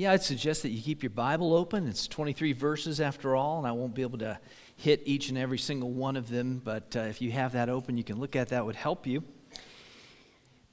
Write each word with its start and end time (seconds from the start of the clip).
Yeah, 0.00 0.12
I'd 0.12 0.22
suggest 0.22 0.62
that 0.62 0.70
you 0.70 0.80
keep 0.80 1.02
your 1.02 1.10
Bible 1.10 1.54
open. 1.54 1.86
It's 1.86 2.06
23 2.06 2.54
verses 2.54 3.02
after 3.02 3.36
all, 3.36 3.58
and 3.58 3.66
I 3.66 3.72
won't 3.72 3.94
be 3.94 4.00
able 4.00 4.16
to 4.20 4.40
hit 4.74 5.02
each 5.04 5.28
and 5.28 5.36
every 5.36 5.58
single 5.58 5.90
one 5.90 6.16
of 6.16 6.30
them, 6.30 6.62
but 6.64 6.96
uh, 6.96 7.00
if 7.00 7.20
you 7.20 7.30
have 7.32 7.52
that 7.52 7.68
open, 7.68 7.98
you 7.98 8.02
can 8.02 8.18
look 8.18 8.34
at 8.34 8.48
that 8.48 8.64
would 8.64 8.76
help 8.76 9.06
you. 9.06 9.22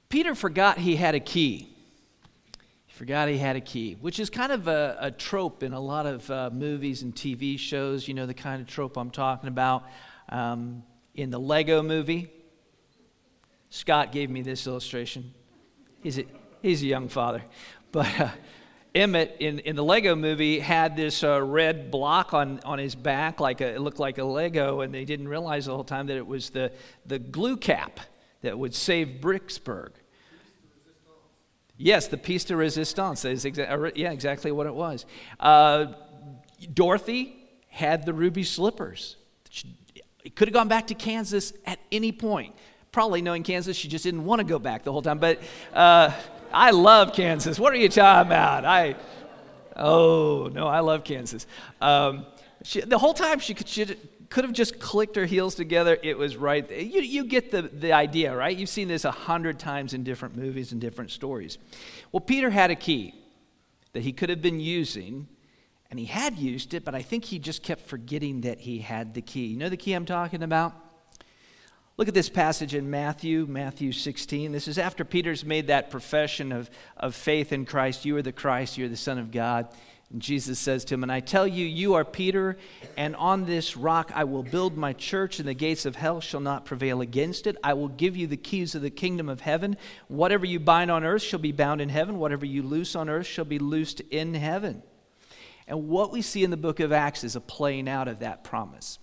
Peter 0.08 0.34
forgot 0.34 0.78
he 0.78 0.96
had 0.96 1.14
a 1.14 1.20
key. 1.20 1.68
He 2.86 2.94
forgot 2.94 3.28
he 3.28 3.36
had 3.36 3.54
a 3.54 3.60
key, 3.60 3.98
which 4.00 4.18
is 4.18 4.30
kind 4.30 4.50
of 4.50 4.66
a, 4.66 4.96
a 4.98 5.10
trope 5.10 5.62
in 5.62 5.74
a 5.74 5.80
lot 5.80 6.06
of 6.06 6.30
uh, 6.30 6.48
movies 6.50 7.02
and 7.02 7.14
TV 7.14 7.58
shows. 7.58 8.08
You 8.08 8.14
know 8.14 8.24
the 8.24 8.32
kind 8.32 8.62
of 8.62 8.66
trope 8.66 8.96
I'm 8.96 9.10
talking 9.10 9.48
about. 9.48 9.84
Um, 10.30 10.84
in 11.14 11.28
the 11.28 11.38
Lego 11.38 11.82
movie, 11.82 12.32
Scott 13.68 14.10
gave 14.10 14.30
me 14.30 14.40
this 14.40 14.66
illustration. 14.66 15.34
He's 16.02 16.18
a, 16.18 16.24
he's 16.62 16.82
a 16.82 16.86
young 16.86 17.10
father. 17.10 17.42
But 17.92 18.20
uh, 18.20 18.28
Emmett 18.98 19.36
in, 19.38 19.60
in 19.60 19.76
the 19.76 19.84
Lego 19.84 20.16
movie 20.16 20.58
had 20.58 20.96
this 20.96 21.22
uh, 21.22 21.40
red 21.40 21.88
block 21.88 22.34
on, 22.34 22.58
on 22.64 22.80
his 22.80 22.96
back, 22.96 23.38
like 23.38 23.60
a, 23.60 23.74
it 23.76 23.80
looked 23.80 24.00
like 24.00 24.18
a 24.18 24.24
Lego, 24.24 24.80
and 24.80 24.92
they 24.92 25.04
didn't 25.04 25.28
realize 25.28 25.66
the 25.66 25.74
whole 25.74 25.84
time 25.84 26.08
that 26.08 26.16
it 26.16 26.26
was 26.26 26.50
the, 26.50 26.72
the 27.06 27.20
glue 27.20 27.56
cap 27.56 28.00
that 28.42 28.58
would 28.58 28.74
save 28.74 29.20
Bricksburg. 29.20 29.90
Yes, 31.76 32.08
the 32.08 32.16
piece 32.16 32.44
de 32.44 32.56
resistance. 32.56 33.24
Is 33.24 33.44
exa- 33.44 33.70
uh, 33.70 33.92
yeah, 33.94 34.10
exactly 34.10 34.50
what 34.50 34.66
it 34.66 34.74
was. 34.74 35.06
Uh, 35.38 35.92
Dorothy 36.74 37.36
had 37.68 38.04
the 38.04 38.12
ruby 38.12 38.42
slippers. 38.42 39.14
She 39.48 39.76
could 40.34 40.48
have 40.48 40.54
gone 40.54 40.66
back 40.66 40.88
to 40.88 40.94
Kansas 40.94 41.52
at 41.66 41.78
any 41.92 42.10
point. 42.10 42.56
Probably 42.90 43.22
knowing 43.22 43.44
Kansas, 43.44 43.76
she 43.76 43.86
just 43.86 44.02
didn't 44.02 44.24
want 44.24 44.40
to 44.40 44.44
go 44.44 44.58
back 44.58 44.82
the 44.82 44.90
whole 44.90 45.02
time. 45.02 45.20
But 45.20 45.40
uh, 45.72 46.10
I 46.52 46.70
love 46.70 47.12
Kansas. 47.12 47.58
What 47.58 47.72
are 47.72 47.76
you 47.76 47.88
talking 47.88 48.28
about? 48.28 48.64
I, 48.64 48.96
oh, 49.76 50.50
no, 50.52 50.66
I 50.66 50.80
love 50.80 51.04
Kansas. 51.04 51.46
Um, 51.80 52.26
she, 52.62 52.80
the 52.80 52.98
whole 52.98 53.14
time 53.14 53.38
she 53.38 53.54
could, 53.54 53.68
she 53.68 53.84
could 54.30 54.44
have 54.44 54.52
just 54.52 54.78
clicked 54.78 55.16
her 55.16 55.26
heels 55.26 55.54
together. 55.54 55.98
It 56.02 56.18
was 56.18 56.36
right. 56.36 56.68
You, 56.70 57.00
you 57.00 57.24
get 57.24 57.50
the, 57.50 57.62
the 57.62 57.92
idea, 57.92 58.34
right? 58.34 58.56
You've 58.56 58.68
seen 58.68 58.88
this 58.88 59.04
a 59.04 59.10
hundred 59.10 59.58
times 59.58 59.94
in 59.94 60.04
different 60.04 60.36
movies 60.36 60.72
and 60.72 60.80
different 60.80 61.10
stories. 61.10 61.58
Well, 62.12 62.20
Peter 62.20 62.50
had 62.50 62.70
a 62.70 62.76
key 62.76 63.14
that 63.92 64.02
he 64.02 64.12
could 64.12 64.28
have 64.28 64.42
been 64.42 64.60
using, 64.60 65.28
and 65.90 65.98
he 65.98 66.06
had 66.06 66.36
used 66.36 66.74
it, 66.74 66.84
but 66.84 66.94
I 66.94 67.02
think 67.02 67.24
he 67.24 67.38
just 67.38 67.62
kept 67.62 67.86
forgetting 67.88 68.42
that 68.42 68.60
he 68.60 68.78
had 68.78 69.14
the 69.14 69.22
key. 69.22 69.46
You 69.46 69.56
know 69.56 69.68
the 69.68 69.76
key 69.76 69.92
I'm 69.92 70.06
talking 70.06 70.42
about? 70.42 70.74
Look 71.98 72.06
at 72.06 72.14
this 72.14 72.28
passage 72.28 72.76
in 72.76 72.90
Matthew, 72.90 73.44
Matthew 73.48 73.90
16. 73.90 74.52
This 74.52 74.68
is 74.68 74.78
after 74.78 75.04
Peter's 75.04 75.44
made 75.44 75.66
that 75.66 75.90
profession 75.90 76.52
of, 76.52 76.70
of 76.96 77.12
faith 77.12 77.52
in 77.52 77.66
Christ. 77.66 78.04
You 78.04 78.16
are 78.16 78.22
the 78.22 78.30
Christ, 78.30 78.78
you're 78.78 78.88
the 78.88 78.96
Son 78.96 79.18
of 79.18 79.32
God. 79.32 79.66
And 80.12 80.22
Jesus 80.22 80.60
says 80.60 80.84
to 80.84 80.94
him, 80.94 81.02
And 81.02 81.10
I 81.10 81.18
tell 81.18 81.44
you, 81.44 81.66
you 81.66 81.94
are 81.94 82.04
Peter, 82.04 82.56
and 82.96 83.16
on 83.16 83.46
this 83.46 83.76
rock 83.76 84.12
I 84.14 84.22
will 84.22 84.44
build 84.44 84.76
my 84.76 84.92
church, 84.92 85.40
and 85.40 85.48
the 85.48 85.54
gates 85.54 85.86
of 85.86 85.96
hell 85.96 86.20
shall 86.20 86.38
not 86.38 86.64
prevail 86.64 87.00
against 87.00 87.48
it. 87.48 87.56
I 87.64 87.72
will 87.72 87.88
give 87.88 88.16
you 88.16 88.28
the 88.28 88.36
keys 88.36 88.76
of 88.76 88.82
the 88.82 88.90
kingdom 88.90 89.28
of 89.28 89.40
heaven. 89.40 89.76
Whatever 90.06 90.46
you 90.46 90.60
bind 90.60 90.92
on 90.92 91.02
earth 91.02 91.22
shall 91.22 91.40
be 91.40 91.50
bound 91.50 91.80
in 91.80 91.88
heaven, 91.88 92.20
whatever 92.20 92.46
you 92.46 92.62
loose 92.62 92.94
on 92.94 93.08
earth 93.08 93.26
shall 93.26 93.44
be 93.44 93.58
loosed 93.58 94.02
in 94.02 94.34
heaven. 94.34 94.84
And 95.66 95.88
what 95.88 96.12
we 96.12 96.22
see 96.22 96.44
in 96.44 96.50
the 96.50 96.56
book 96.56 96.78
of 96.78 96.92
Acts 96.92 97.24
is 97.24 97.34
a 97.34 97.40
playing 97.40 97.88
out 97.88 98.06
of 98.06 98.20
that 98.20 98.44
promise. 98.44 99.00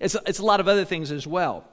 It's, 0.00 0.16
it's 0.26 0.38
a 0.38 0.44
lot 0.44 0.60
of 0.60 0.68
other 0.68 0.86
things 0.86 1.12
as 1.12 1.26
well. 1.26 1.68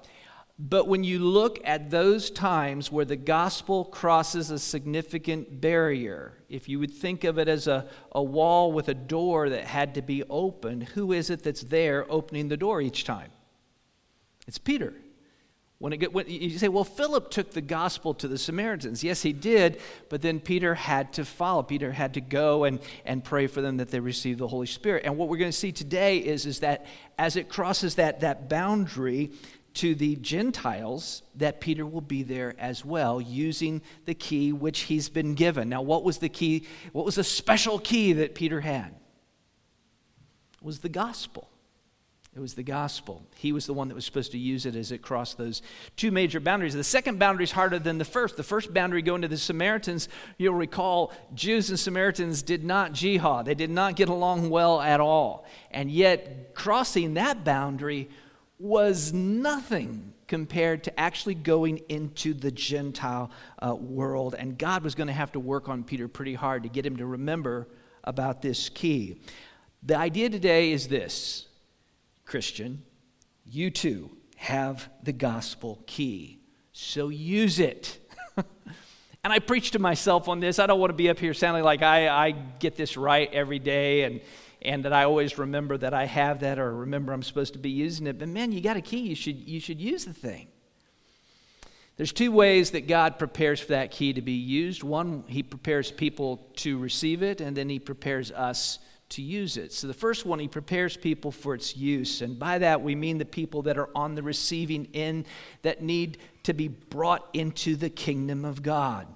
But 0.63 0.87
when 0.87 1.03
you 1.03 1.17
look 1.17 1.59
at 1.63 1.89
those 1.89 2.29
times 2.29 2.91
where 2.91 3.03
the 3.03 3.15
gospel 3.15 3.83
crosses 3.83 4.51
a 4.51 4.59
significant 4.59 5.59
barrier, 5.59 6.37
if 6.49 6.69
you 6.69 6.77
would 6.77 6.93
think 6.93 7.23
of 7.23 7.39
it 7.39 7.47
as 7.47 7.65
a, 7.65 7.87
a 8.11 8.21
wall 8.21 8.71
with 8.71 8.87
a 8.87 8.93
door 8.93 9.49
that 9.49 9.63
had 9.63 9.95
to 9.95 10.03
be 10.03 10.23
opened, 10.29 10.83
who 10.89 11.13
is 11.13 11.31
it 11.31 11.41
that's 11.41 11.61
there 11.61 12.05
opening 12.11 12.47
the 12.47 12.57
door 12.57 12.79
each 12.79 13.05
time? 13.05 13.31
It's 14.45 14.59
Peter. 14.59 14.93
When, 15.79 15.93
it 15.93 15.97
get, 15.97 16.13
when 16.13 16.29
you 16.29 16.59
say, 16.59 16.67
well, 16.67 16.83
Philip 16.83 17.31
took 17.31 17.49
the 17.49 17.61
gospel 17.61 18.13
to 18.13 18.27
the 18.27 18.37
Samaritans. 18.37 19.03
Yes, 19.03 19.23
he 19.23 19.33
did, 19.33 19.81
but 20.09 20.21
then 20.21 20.39
Peter 20.39 20.75
had 20.75 21.11
to 21.13 21.25
follow. 21.25 21.63
Peter 21.63 21.91
had 21.91 22.13
to 22.13 22.21
go 22.21 22.65
and, 22.65 22.79
and 23.03 23.23
pray 23.23 23.47
for 23.47 23.61
them 23.61 23.77
that 23.77 23.89
they 23.89 23.99
receive 23.99 24.37
the 24.37 24.47
Holy 24.47 24.67
Spirit. 24.67 25.05
And 25.05 25.17
what 25.17 25.27
we're 25.27 25.37
going 25.37 25.49
to 25.49 25.57
see 25.57 25.71
today 25.71 26.19
is, 26.19 26.45
is 26.45 26.59
that 26.59 26.85
as 27.17 27.35
it 27.35 27.49
crosses 27.49 27.95
that, 27.95 28.19
that 28.19 28.47
boundary, 28.47 29.31
to 29.75 29.95
the 29.95 30.15
Gentiles 30.17 31.23
that 31.35 31.61
Peter 31.61 31.85
will 31.85 32.01
be 32.01 32.23
there 32.23 32.55
as 32.59 32.83
well, 32.83 33.21
using 33.21 33.81
the 34.05 34.13
key 34.13 34.51
which 34.51 34.81
he's 34.81 35.09
been 35.09 35.33
given. 35.33 35.69
Now, 35.69 35.81
what 35.81 36.03
was 36.03 36.17
the 36.17 36.29
key? 36.29 36.67
What 36.91 37.05
was 37.05 37.15
the 37.15 37.23
special 37.23 37.79
key 37.79 38.13
that 38.13 38.35
Peter 38.35 38.61
had? 38.61 38.93
It 40.53 40.65
was 40.65 40.79
the 40.79 40.89
gospel. 40.89 41.47
It 42.33 42.39
was 42.39 42.53
the 42.53 42.63
gospel. 42.63 43.25
He 43.35 43.51
was 43.51 43.65
the 43.65 43.73
one 43.73 43.89
that 43.89 43.95
was 43.95 44.05
supposed 44.05 44.31
to 44.31 44.37
use 44.37 44.65
it 44.65 44.73
as 44.73 44.93
it 44.93 45.01
crossed 45.01 45.37
those 45.37 45.61
two 45.97 46.11
major 46.11 46.39
boundaries. 46.39 46.73
The 46.73 46.83
second 46.83 47.19
boundary 47.19 47.43
is 47.43 47.51
harder 47.51 47.77
than 47.77 47.97
the 47.97 48.05
first. 48.05 48.37
The 48.37 48.43
first 48.43 48.73
boundary 48.73 49.01
going 49.01 49.23
to 49.23 49.27
the 49.27 49.37
Samaritans, 49.37 50.07
you'll 50.37 50.53
recall 50.53 51.11
Jews 51.33 51.69
and 51.69 51.77
Samaritans 51.77 52.41
did 52.41 52.63
not 52.63 52.93
jihad. 52.93 53.47
They 53.47 53.55
did 53.55 53.69
not 53.69 53.97
get 53.97 54.07
along 54.07 54.49
well 54.49 54.79
at 54.79 55.01
all. 55.01 55.45
And 55.71 55.91
yet, 55.91 56.55
crossing 56.55 57.15
that 57.15 57.43
boundary 57.43 58.09
was 58.61 59.11
nothing 59.11 60.13
compared 60.27 60.83
to 60.83 60.99
actually 60.99 61.35
going 61.35 61.79
into 61.89 62.33
the 62.33 62.51
Gentile 62.51 63.31
uh, 63.59 63.75
world. 63.75 64.35
And 64.37 64.57
God 64.57 64.83
was 64.83 64.95
going 64.95 65.07
to 65.07 65.13
have 65.13 65.31
to 65.33 65.39
work 65.39 65.67
on 65.67 65.83
Peter 65.83 66.07
pretty 66.07 66.35
hard 66.35 66.63
to 66.63 66.69
get 66.69 66.85
him 66.85 66.97
to 66.97 67.05
remember 67.05 67.67
about 68.03 68.41
this 68.41 68.69
key. 68.69 69.21
The 69.83 69.97
idea 69.97 70.29
today 70.29 70.71
is 70.71 70.87
this 70.87 71.47
Christian, 72.23 72.83
you 73.45 73.71
too 73.71 74.11
have 74.37 74.89
the 75.03 75.11
gospel 75.11 75.83
key. 75.85 76.39
So 76.71 77.09
use 77.09 77.59
it. 77.59 77.99
and 78.37 79.33
I 79.33 79.39
preach 79.39 79.71
to 79.71 79.79
myself 79.79 80.29
on 80.29 80.39
this. 80.39 80.59
I 80.59 80.67
don't 80.67 80.79
want 80.79 80.91
to 80.91 80.95
be 80.95 81.09
up 81.09 81.19
here 81.19 81.33
sounding 81.33 81.63
like 81.63 81.81
I, 81.81 82.07
I 82.07 82.31
get 82.31 82.75
this 82.75 82.95
right 82.95 83.29
every 83.33 83.59
day 83.59 84.03
and 84.03 84.21
and 84.61 84.85
that 84.85 84.93
I 84.93 85.05
always 85.05 85.37
remember 85.37 85.77
that 85.77 85.93
I 85.93 86.05
have 86.05 86.41
that 86.41 86.59
or 86.59 86.73
remember 86.73 87.13
I'm 87.13 87.23
supposed 87.23 87.53
to 87.53 87.59
be 87.59 87.69
using 87.69 88.07
it. 88.07 88.19
But 88.19 88.27
man, 88.27 88.51
you 88.51 88.61
got 88.61 88.77
a 88.77 88.81
key. 88.81 88.99
You 88.99 89.15
should, 89.15 89.47
you 89.47 89.59
should 89.59 89.81
use 89.81 90.05
the 90.05 90.13
thing. 90.13 90.47
There's 91.97 92.13
two 92.13 92.31
ways 92.31 92.71
that 92.71 92.87
God 92.87 93.19
prepares 93.19 93.59
for 93.59 93.73
that 93.73 93.91
key 93.91 94.13
to 94.13 94.21
be 94.21 94.31
used. 94.31 94.83
One, 94.83 95.23
He 95.27 95.43
prepares 95.43 95.91
people 95.91 96.47
to 96.57 96.77
receive 96.77 97.21
it, 97.21 97.41
and 97.41 97.55
then 97.55 97.69
He 97.69 97.79
prepares 97.79 98.31
us 98.31 98.79
to 99.09 99.21
use 99.21 99.57
it. 99.57 99.73
So 99.73 99.87
the 99.87 99.93
first 99.93 100.25
one, 100.25 100.39
He 100.39 100.47
prepares 100.47 100.95
people 100.95 101.31
for 101.31 101.53
its 101.53 101.75
use. 101.75 102.21
And 102.21 102.39
by 102.39 102.59
that, 102.59 102.81
we 102.81 102.95
mean 102.95 103.17
the 103.17 103.25
people 103.25 103.63
that 103.63 103.77
are 103.77 103.89
on 103.93 104.15
the 104.15 104.23
receiving 104.23 104.87
end 104.93 105.25
that 105.63 105.83
need 105.83 106.17
to 106.43 106.53
be 106.53 106.69
brought 106.69 107.27
into 107.33 107.75
the 107.75 107.89
kingdom 107.89 108.45
of 108.45 108.63
God. 108.63 109.07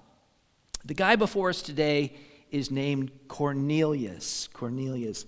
The 0.83 0.93
guy 0.93 1.15
before 1.15 1.49
us 1.49 1.61
today 1.61 2.13
is 2.51 2.69
named 2.69 3.11
Cornelius. 3.27 4.47
Cornelius. 4.53 5.25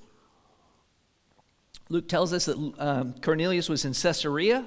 Luke 1.90 2.10
tells 2.10 2.34
us 2.34 2.46
that 2.46 2.74
um, 2.80 3.16
Cornelius 3.22 3.70
was 3.70 3.86
in 3.86 3.94
Caesarea. 3.94 4.66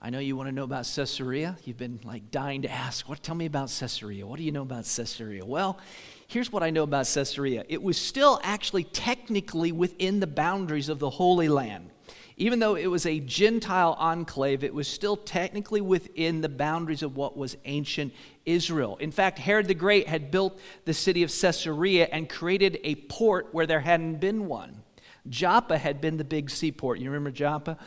I 0.00 0.10
know 0.10 0.18
you 0.18 0.36
want 0.36 0.48
to 0.48 0.52
know 0.52 0.64
about 0.64 0.84
Caesarea. 0.84 1.56
You've 1.64 1.78
been 1.78 2.00
like 2.04 2.30
dying 2.30 2.62
to 2.62 2.70
ask, 2.70 3.08
what 3.08 3.22
tell 3.22 3.34
me 3.34 3.46
about 3.46 3.70
Caesarea? 3.70 4.26
What 4.26 4.36
do 4.36 4.42
you 4.42 4.52
know 4.52 4.62
about 4.62 4.84
Caesarea? 4.84 5.46
Well, 5.46 5.78
here's 6.26 6.52
what 6.52 6.62
I 6.62 6.68
know 6.70 6.82
about 6.82 7.06
Caesarea. 7.06 7.64
It 7.68 7.82
was 7.82 7.96
still 7.96 8.38
actually 8.42 8.84
technically 8.84 9.72
within 9.72 10.20
the 10.20 10.26
boundaries 10.26 10.90
of 10.90 10.98
the 10.98 11.08
Holy 11.08 11.48
Land. 11.48 11.88
Even 12.36 12.58
though 12.58 12.74
it 12.74 12.86
was 12.86 13.06
a 13.06 13.20
Gentile 13.20 13.94
enclave, 13.98 14.64
it 14.64 14.74
was 14.74 14.88
still 14.88 15.16
technically 15.16 15.80
within 15.80 16.40
the 16.40 16.48
boundaries 16.48 17.02
of 17.02 17.16
what 17.16 17.36
was 17.36 17.56
ancient 17.64 18.12
Israel. 18.44 18.96
In 18.96 19.12
fact, 19.12 19.38
Herod 19.38 19.68
the 19.68 19.74
Great 19.74 20.08
had 20.08 20.30
built 20.30 20.58
the 20.84 20.94
city 20.94 21.22
of 21.22 21.30
Caesarea 21.30 22.08
and 22.10 22.28
created 22.28 22.78
a 22.84 22.96
port 22.96 23.54
where 23.54 23.66
there 23.66 23.80
hadn't 23.80 24.20
been 24.20 24.46
one. 24.48 24.81
Joppa 25.28 25.78
had 25.78 26.00
been 26.00 26.16
the 26.16 26.24
big 26.24 26.50
seaport. 26.50 26.98
You 26.98 27.10
remember 27.10 27.30
Joppa? 27.30 27.78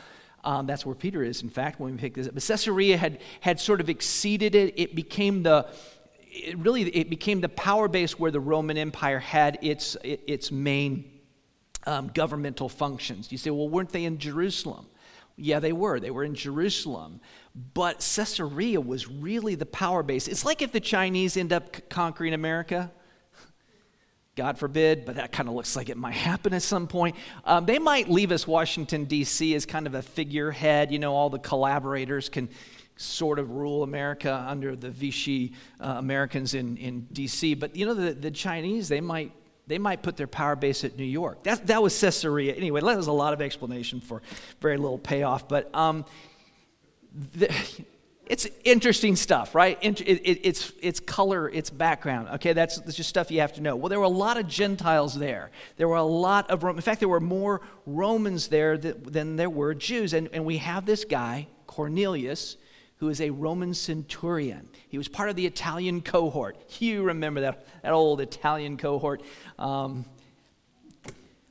Um, 0.44 0.66
that's 0.66 0.86
where 0.86 0.94
Peter 0.94 1.22
is, 1.22 1.42
in 1.42 1.48
fact, 1.48 1.80
when 1.80 1.92
we 1.92 1.98
pick 1.98 2.14
this 2.14 2.28
up. 2.28 2.34
But 2.34 2.44
Caesarea 2.44 2.96
had, 2.96 3.20
had 3.40 3.58
sort 3.60 3.80
of 3.80 3.88
exceeded 3.88 4.54
it. 4.54 4.74
It 4.80 4.94
became 4.94 5.42
the 5.42 5.66
it 6.36 6.58
really 6.58 6.82
it 6.82 7.08
became 7.08 7.40
the 7.40 7.48
power 7.48 7.88
base 7.88 8.18
where 8.18 8.30
the 8.30 8.40
Roman 8.40 8.76
Empire 8.76 9.18
had 9.18 9.58
its 9.62 9.96
its 10.02 10.52
main 10.52 11.10
um, 11.86 12.10
governmental 12.12 12.68
functions. 12.68 13.32
You 13.32 13.38
say, 13.38 13.50
well, 13.50 13.68
weren't 13.68 13.90
they 13.90 14.04
in 14.04 14.18
Jerusalem? 14.18 14.86
Yeah, 15.36 15.60
they 15.60 15.72
were. 15.72 16.00
They 16.00 16.10
were 16.10 16.24
in 16.24 16.34
Jerusalem. 16.34 17.20
But 17.74 17.98
Caesarea 17.98 18.80
was 18.80 19.08
really 19.08 19.54
the 19.54 19.66
power 19.66 20.02
base. 20.02 20.28
It's 20.28 20.44
like 20.44 20.62
if 20.62 20.72
the 20.72 20.80
Chinese 20.80 21.36
end 21.36 21.52
up 21.52 21.88
conquering 21.88 22.34
America. 22.34 22.90
God 24.36 24.58
forbid, 24.58 25.04
but 25.04 25.16
that 25.16 25.32
kind 25.32 25.48
of 25.48 25.54
looks 25.54 25.74
like 25.74 25.88
it 25.88 25.96
might 25.96 26.14
happen 26.14 26.52
at 26.52 26.62
some 26.62 26.86
point. 26.86 27.16
Um, 27.44 27.66
they 27.66 27.78
might 27.78 28.08
leave 28.08 28.30
us 28.30 28.46
Washington, 28.46 29.06
D.C. 29.06 29.54
as 29.54 29.66
kind 29.66 29.86
of 29.86 29.94
a 29.94 30.02
figurehead. 30.02 30.92
You 30.92 30.98
know, 30.98 31.14
all 31.14 31.30
the 31.30 31.38
collaborators 31.38 32.28
can 32.28 32.48
sort 32.96 33.38
of 33.38 33.50
rule 33.50 33.82
America 33.82 34.44
under 34.48 34.76
the 34.76 34.90
Vichy 34.90 35.54
uh, 35.80 35.94
Americans 35.98 36.54
in, 36.54 36.76
in 36.76 37.00
D.C. 37.12 37.54
But, 37.54 37.74
you 37.74 37.86
know, 37.86 37.94
the, 37.94 38.12
the 38.12 38.30
Chinese, 38.30 38.88
they 38.88 39.00
might 39.00 39.32
They 39.68 39.78
might 39.78 40.02
put 40.02 40.16
their 40.16 40.28
power 40.28 40.54
base 40.54 40.84
at 40.84 40.96
New 40.96 41.10
York. 41.20 41.42
That, 41.42 41.66
that 41.66 41.82
was 41.82 42.00
Caesarea. 42.00 42.54
Anyway, 42.54 42.80
that 42.80 42.96
was 42.96 43.08
a 43.08 43.12
lot 43.12 43.32
of 43.32 43.40
explanation 43.40 44.00
for 44.00 44.22
very 44.60 44.76
little 44.76 44.98
payoff. 44.98 45.48
But 45.48 45.74
um, 45.74 46.04
the, 47.34 47.48
it's 48.26 48.48
interesting 48.64 49.14
stuff, 49.14 49.54
right? 49.54 49.78
It, 49.80 50.00
it, 50.00 50.40
it's, 50.42 50.72
it's 50.82 50.98
color, 50.98 51.48
it's 51.48 51.70
background. 51.70 52.28
Okay, 52.34 52.52
that's, 52.52 52.78
that's 52.80 52.96
just 52.96 53.08
stuff 53.08 53.30
you 53.30 53.40
have 53.40 53.52
to 53.54 53.60
know. 53.60 53.76
Well, 53.76 53.88
there 53.88 54.00
were 54.00 54.04
a 54.04 54.08
lot 54.08 54.36
of 54.36 54.48
Gentiles 54.48 55.16
there. 55.16 55.50
There 55.76 55.86
were 55.86 55.96
a 55.96 56.02
lot 56.02 56.50
of 56.50 56.64
In 56.64 56.80
fact, 56.80 57.00
there 57.00 57.08
were 57.08 57.20
more 57.20 57.60
Romans 57.86 58.48
there 58.48 58.76
that, 58.76 59.12
than 59.12 59.36
there 59.36 59.50
were 59.50 59.74
Jews. 59.74 60.12
And, 60.12 60.28
and 60.32 60.44
we 60.44 60.58
have 60.58 60.86
this 60.86 61.04
guy, 61.04 61.46
Cornelius, 61.68 62.56
who 62.98 63.08
is 63.10 63.20
a 63.20 63.30
Roman 63.30 63.74
centurion. 63.74 64.68
He 64.88 64.98
was 64.98 65.06
part 65.06 65.28
of 65.28 65.36
the 65.36 65.46
Italian 65.46 66.00
cohort. 66.00 66.56
You 66.80 67.04
remember 67.04 67.42
that, 67.42 67.66
that 67.82 67.92
old 67.92 68.20
Italian 68.20 68.76
cohort. 68.76 69.22
Um, 69.58 70.04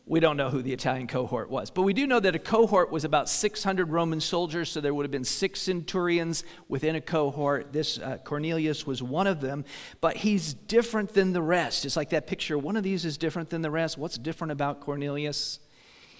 we 0.08 0.20
don't 0.20 0.38
know 0.38 0.50
who 0.52 0.62
the 0.62 0.72
Italian 0.72 1.08
cohort 1.08 1.50
was, 1.50 1.72
but 1.72 1.82
we 1.82 1.94
do 1.94 2.06
know 2.06 2.20
that 2.20 2.36
a 2.36 2.40
cohort 2.40 2.92
was 2.92 3.06
about 3.06 3.28
600 3.28 3.90
Roman 3.90 4.22
soldiers, 4.22 4.70
so 4.70 4.80
there 4.80 4.94
would 4.94 5.04
have 5.04 5.12
been 5.12 5.24
six 5.24 5.60
centurions 5.62 6.44
within 6.68 6.96
a 6.96 7.02
cohort. 7.02 7.74
This 7.74 7.98
uh, 7.98 8.18
Cornelius 8.24 8.86
was 8.86 9.02
one 9.02 9.26
of 9.26 9.42
them, 9.42 9.66
but 10.02 10.18
he's 10.18 10.54
different 10.54 11.14
than 11.14 11.34
the 11.34 11.42
rest. 11.42 11.86
It's 11.86 11.96
like 11.96 12.12
that 12.12 12.28
picture. 12.28 12.56
One 12.56 12.78
of 12.78 12.84
these 12.84 13.04
is 13.04 13.18
different 13.18 13.50
than 13.50 13.64
the 13.64 13.72
rest. 13.72 13.98
What's 13.98 14.20
different 14.20 14.52
about 14.52 14.80
Cornelius? 14.80 15.60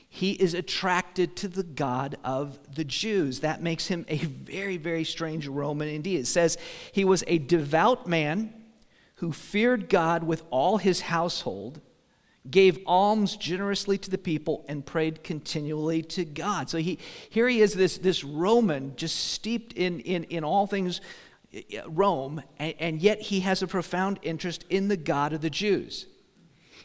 He 0.10 0.32
is 0.32 0.56
attracted 0.56 1.36
to 1.38 1.48
the 1.48 1.64
God 1.64 2.18
of 2.24 2.58
the 2.74 2.86
Jews. 2.86 3.42
That 3.42 3.62
makes 3.62 3.86
him 3.86 4.04
a 4.08 4.18
very, 4.18 4.78
very 4.78 5.04
strange 5.04 5.48
Roman 5.48 5.90
indeed. 5.90 6.22
It 6.22 6.28
says 6.28 6.58
he 6.92 7.06
was 7.06 7.24
a 7.28 7.38
devout 7.38 8.08
man 8.08 8.52
who 9.18 9.32
feared 9.32 9.90
God 9.90 10.24
with 10.24 10.42
all 10.50 10.78
his 10.78 11.02
household 11.02 11.82
gave 12.50 12.78
alms 12.86 13.36
generously 13.38 13.98
to 13.98 14.10
the 14.10 14.18
people, 14.18 14.64
and 14.68 14.86
prayed 14.86 15.24
continually 15.24 16.02
to 16.04 16.24
God. 16.26 16.70
So 16.70 16.78
he, 16.78 17.00
here 17.30 17.48
he 17.48 17.62
is, 17.62 17.74
this, 17.74 17.98
this 17.98 18.24
Roman, 18.24 18.96
just 18.96 19.16
steeped 19.32 19.74
in, 19.74 20.00
in, 20.02 20.26
in 20.26 20.44
all 20.44 20.68
things 20.68 21.02
uh, 21.56 21.90
Rome, 21.90 22.44
and, 22.60 22.76
and 22.80 23.02
yet 23.02 23.22
he 23.22 23.40
has 23.40 23.64
a 23.64 23.68
profound 23.68 24.20
interest 24.22 24.64
in 24.70 24.90
the 24.90 24.98
God 24.98 25.34
of 25.34 25.42
the 25.42 25.50
Jews. 25.50 26.06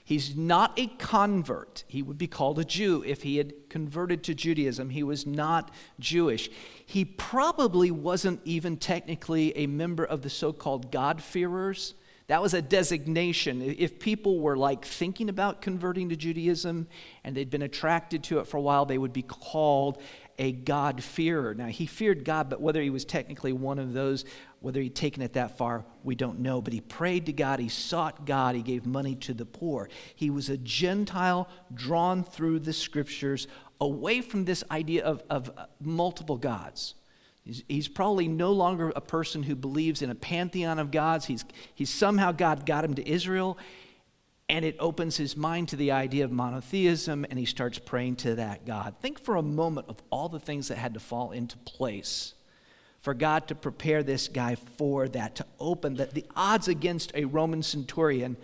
He's 0.02 0.34
not 0.34 0.76
a 0.76 0.88
convert. 0.98 1.84
He 1.86 2.02
would 2.02 2.18
be 2.18 2.26
called 2.26 2.58
a 2.58 2.64
Jew 2.64 3.04
if 3.06 3.22
he 3.22 3.36
had 3.36 3.68
converted 3.68 4.24
to 4.24 4.34
Judaism. 4.34 4.90
He 4.90 5.04
was 5.04 5.24
not 5.24 5.70
Jewish. 6.00 6.50
He 6.84 7.04
probably 7.04 7.92
wasn't 7.92 8.40
even 8.44 8.76
technically 8.76 9.56
a 9.56 9.68
member 9.68 10.04
of 10.04 10.22
the 10.22 10.30
so 10.30 10.52
called 10.52 10.90
God-fearers 10.90 11.94
that 12.30 12.40
was 12.40 12.54
a 12.54 12.62
designation. 12.62 13.60
If 13.60 13.98
people 13.98 14.38
were 14.38 14.56
like 14.56 14.84
thinking 14.84 15.28
about 15.28 15.60
converting 15.60 16.10
to 16.10 16.16
Judaism 16.16 16.86
and 17.24 17.36
they'd 17.36 17.50
been 17.50 17.62
attracted 17.62 18.22
to 18.24 18.38
it 18.38 18.46
for 18.46 18.56
a 18.56 18.60
while, 18.60 18.86
they 18.86 18.98
would 18.98 19.12
be 19.12 19.22
called 19.22 20.00
a 20.38 20.52
God-fearer. 20.52 21.56
Now, 21.56 21.66
he 21.66 21.86
feared 21.86 22.24
God, 22.24 22.48
but 22.48 22.60
whether 22.60 22.80
he 22.80 22.88
was 22.88 23.04
technically 23.04 23.52
one 23.52 23.80
of 23.80 23.94
those, 23.94 24.24
whether 24.60 24.80
he'd 24.80 24.94
taken 24.94 25.24
it 25.24 25.32
that 25.32 25.58
far, 25.58 25.84
we 26.04 26.14
don't 26.14 26.38
know. 26.38 26.62
But 26.62 26.72
he 26.72 26.80
prayed 26.80 27.26
to 27.26 27.32
God, 27.32 27.58
he 27.58 27.68
sought 27.68 28.26
God, 28.26 28.54
he 28.54 28.62
gave 28.62 28.86
money 28.86 29.16
to 29.16 29.34
the 29.34 29.44
poor. 29.44 29.88
He 30.14 30.30
was 30.30 30.48
a 30.48 30.56
Gentile 30.56 31.48
drawn 31.74 32.22
through 32.22 32.60
the 32.60 32.72
scriptures 32.72 33.48
away 33.80 34.20
from 34.20 34.44
this 34.44 34.62
idea 34.70 35.04
of, 35.04 35.24
of 35.28 35.50
uh, 35.56 35.66
multiple 35.80 36.36
gods. 36.36 36.94
He's, 37.44 37.64
he's, 37.68 37.88
probably 37.88 38.28
no 38.28 38.52
longer 38.52 38.92
a 38.94 39.00
person 39.00 39.42
who 39.42 39.54
believes 39.54 40.02
in 40.02 40.10
a 40.10 40.14
pantheon 40.14 40.78
of 40.78 40.90
gods. 40.90 41.24
He's, 41.26 41.44
he's 41.74 41.90
somehow 41.90 42.32
God 42.32 42.66
got 42.66 42.84
him 42.84 42.94
to 42.94 43.08
Israel, 43.08 43.56
and 44.48 44.64
it 44.64 44.76
opens 44.78 45.16
his 45.16 45.36
mind 45.36 45.68
to 45.68 45.76
the 45.76 45.92
idea 45.92 46.24
of 46.24 46.32
monotheism, 46.32 47.24
and 47.30 47.38
he 47.38 47.46
starts 47.46 47.78
praying 47.78 48.16
to 48.16 48.34
that 48.34 48.66
God. 48.66 48.94
Think 49.00 49.18
for 49.18 49.36
a 49.36 49.42
moment 49.42 49.88
of 49.88 50.02
all 50.10 50.28
the 50.28 50.40
things 50.40 50.68
that 50.68 50.78
had 50.78 50.94
to 50.94 51.00
fall 51.00 51.32
into 51.32 51.56
place 51.58 52.34
for 53.00 53.14
God 53.14 53.48
to 53.48 53.54
prepare 53.54 54.02
this 54.02 54.28
guy 54.28 54.56
for 54.76 55.08
that, 55.08 55.36
to 55.36 55.46
open 55.58 55.94
that 55.94 56.12
the 56.12 56.26
odds 56.36 56.68
against 56.68 57.12
a 57.14 57.24
Roman 57.24 57.62
centurion 57.62 58.36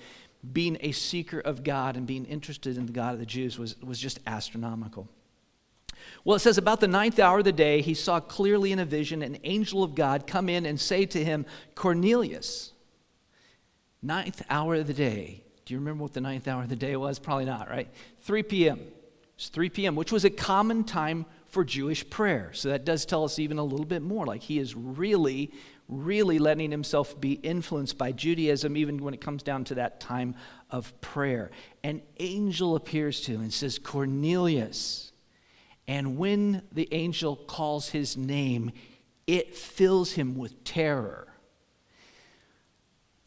being 0.53 0.79
a 0.81 0.93
seeker 0.93 1.41
of 1.41 1.65
God 1.65 1.97
and 1.97 2.07
being 2.07 2.25
interested 2.25 2.77
in 2.77 2.87
the 2.87 2.93
God 2.93 3.15
of 3.15 3.21
the 3.21 3.27
Jews 3.27 3.59
was, 3.59 3.81
was 3.83 3.99
just 3.99 4.21
astronomical. 4.27 5.09
Well, 6.25 6.37
it 6.37 6.41
says, 6.41 6.59
about 6.59 6.81
the 6.81 6.89
ninth 6.89 7.19
hour 7.19 7.39
of 7.39 7.45
the 7.45 7.53
day, 7.53 7.81
he 7.81 7.95
saw 7.95 8.21
clearly 8.21 8.73
in 8.73 8.79
a 8.79 8.85
vision 8.85 9.23
an 9.23 9.39
angel 9.45 9.83
of 9.83 9.95
God 9.95 10.27
come 10.27 10.49
in 10.49 10.67
and 10.67 10.79
say 10.81 11.07
to 11.07 11.25
him, 11.25 11.47
Cornelius. 11.75 12.73
Ninth 14.03 14.43
hour 14.51 14.75
of 14.77 14.87
the 14.87 14.95
day. 14.95 15.43
Do 15.65 15.75
you 15.75 15.81
remember 15.81 16.03
what 16.03 16.13
the 16.13 16.21
ninth 16.21 16.47
hour 16.47 16.63
of 16.63 16.69
the 16.69 16.77
day 16.77 16.97
was? 16.97 17.19
Probably 17.19 17.45
not, 17.45 17.69
right? 17.69 17.89
3 18.23 18.43
p.m. 18.45 18.81
It's 19.37 19.49
3 19.49 19.69
p.m., 19.69 19.97
which 19.97 20.13
was 20.13 20.25
a 20.25 20.31
common 20.31 20.85
time 20.85 21.27
for 21.49 21.65
Jewish 21.65 22.09
prayer. 22.09 22.51
So 22.53 22.69
that 22.71 22.85
does 22.85 23.05
tell 23.05 23.25
us 23.25 23.39
even 23.39 23.59
a 23.59 23.65
little 23.65 23.87
bit 23.87 24.03
more. 24.03 24.27
Like 24.27 24.43
he 24.43 24.59
is 24.59 24.75
really, 24.75 25.53
really 25.89 26.39
letting 26.39 26.71
himself 26.71 27.21
be 27.21 27.33
influenced 27.33 27.99
by 27.99 28.13
Judaism, 28.13 28.77
even 28.77 29.03
when 29.03 29.15
it 29.15 29.21
comes 29.21 29.43
down 29.43 29.65
to 29.65 29.75
that 29.75 30.01
time 30.01 30.35
of 30.71 30.99
prayer. 31.01 31.51
An 31.83 32.03
angel 32.19 32.77
appears 32.77 33.21
to 33.23 33.33
him 33.33 33.43
and 33.43 33.53
says, 33.53 33.79
Cornelius. 33.79 35.13
And 35.89 36.17
when 36.17 36.63
the 36.73 36.89
angel 36.93 37.37
calls 37.37 37.91
his 37.91 38.17
name, 38.17 38.73
it 39.27 39.55
fills 39.55 40.13
him 40.13 40.37
with 40.37 40.65
terror. 40.65 41.29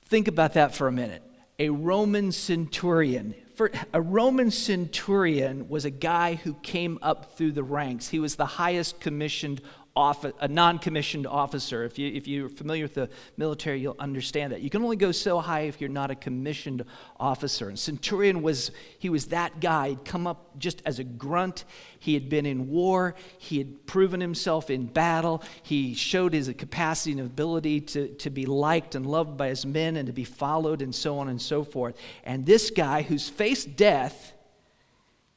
Think 0.05 0.27
about 0.27 0.53
that 0.53 0.73
for 0.73 0.87
a 0.87 0.91
minute. 0.91 1.23
A 1.59 1.69
Roman 1.69 2.31
centurion. 2.31 3.35
For 3.55 3.71
a 3.93 4.01
Roman 4.01 4.51
centurion 4.51 5.67
was 5.69 5.85
a 5.85 5.89
guy 5.89 6.35
who 6.35 6.53
came 6.55 6.97
up 7.01 7.37
through 7.37 7.51
the 7.51 7.63
ranks. 7.63 8.07
He 8.09 8.19
was 8.19 8.35
the 8.35 8.45
highest 8.45 8.99
commissioned 8.99 9.61
a 9.95 10.47
non-commissioned 10.47 11.27
officer. 11.27 11.83
If, 11.83 11.99
you, 11.99 12.07
if 12.13 12.27
you're 12.27 12.47
familiar 12.47 12.85
with 12.85 12.93
the 12.93 13.09
military, 13.35 13.81
you'll 13.81 13.97
understand 13.99 14.53
that. 14.53 14.61
You 14.61 14.69
can 14.69 14.81
only 14.81 14.95
go 14.95 15.11
so 15.11 15.39
high 15.39 15.61
if 15.61 15.81
you're 15.81 15.89
not 15.89 16.09
a 16.09 16.15
commissioned 16.15 16.85
officer. 17.19 17.67
And 17.67 17.77
Centurion 17.77 18.41
was, 18.41 18.71
he 18.97 19.09
was 19.09 19.27
that 19.27 19.59
guy. 19.59 19.89
He'd 19.89 20.05
come 20.05 20.25
up 20.25 20.57
just 20.57 20.81
as 20.85 20.99
a 20.99 21.03
grunt. 21.03 21.65
He 21.99 22.13
had 22.13 22.29
been 22.29 22.45
in 22.45 22.69
war. 22.69 23.15
He 23.37 23.57
had 23.57 23.87
proven 23.87 24.21
himself 24.21 24.69
in 24.69 24.85
battle. 24.85 25.43
He 25.63 25.93
showed 25.93 26.33
his 26.33 26.49
capacity 26.57 27.11
and 27.11 27.21
ability 27.21 27.81
to, 27.81 28.07
to 28.15 28.29
be 28.29 28.45
liked 28.45 28.95
and 28.95 29.05
loved 29.05 29.35
by 29.35 29.49
his 29.49 29.65
men 29.65 29.97
and 29.97 30.07
to 30.07 30.13
be 30.13 30.23
followed 30.23 30.81
and 30.81 30.95
so 30.95 31.19
on 31.19 31.27
and 31.27 31.41
so 31.41 31.63
forth. 31.63 31.97
And 32.23 32.45
this 32.45 32.69
guy 32.69 33.01
who's 33.01 33.27
faced 33.27 33.75
death 33.75 34.33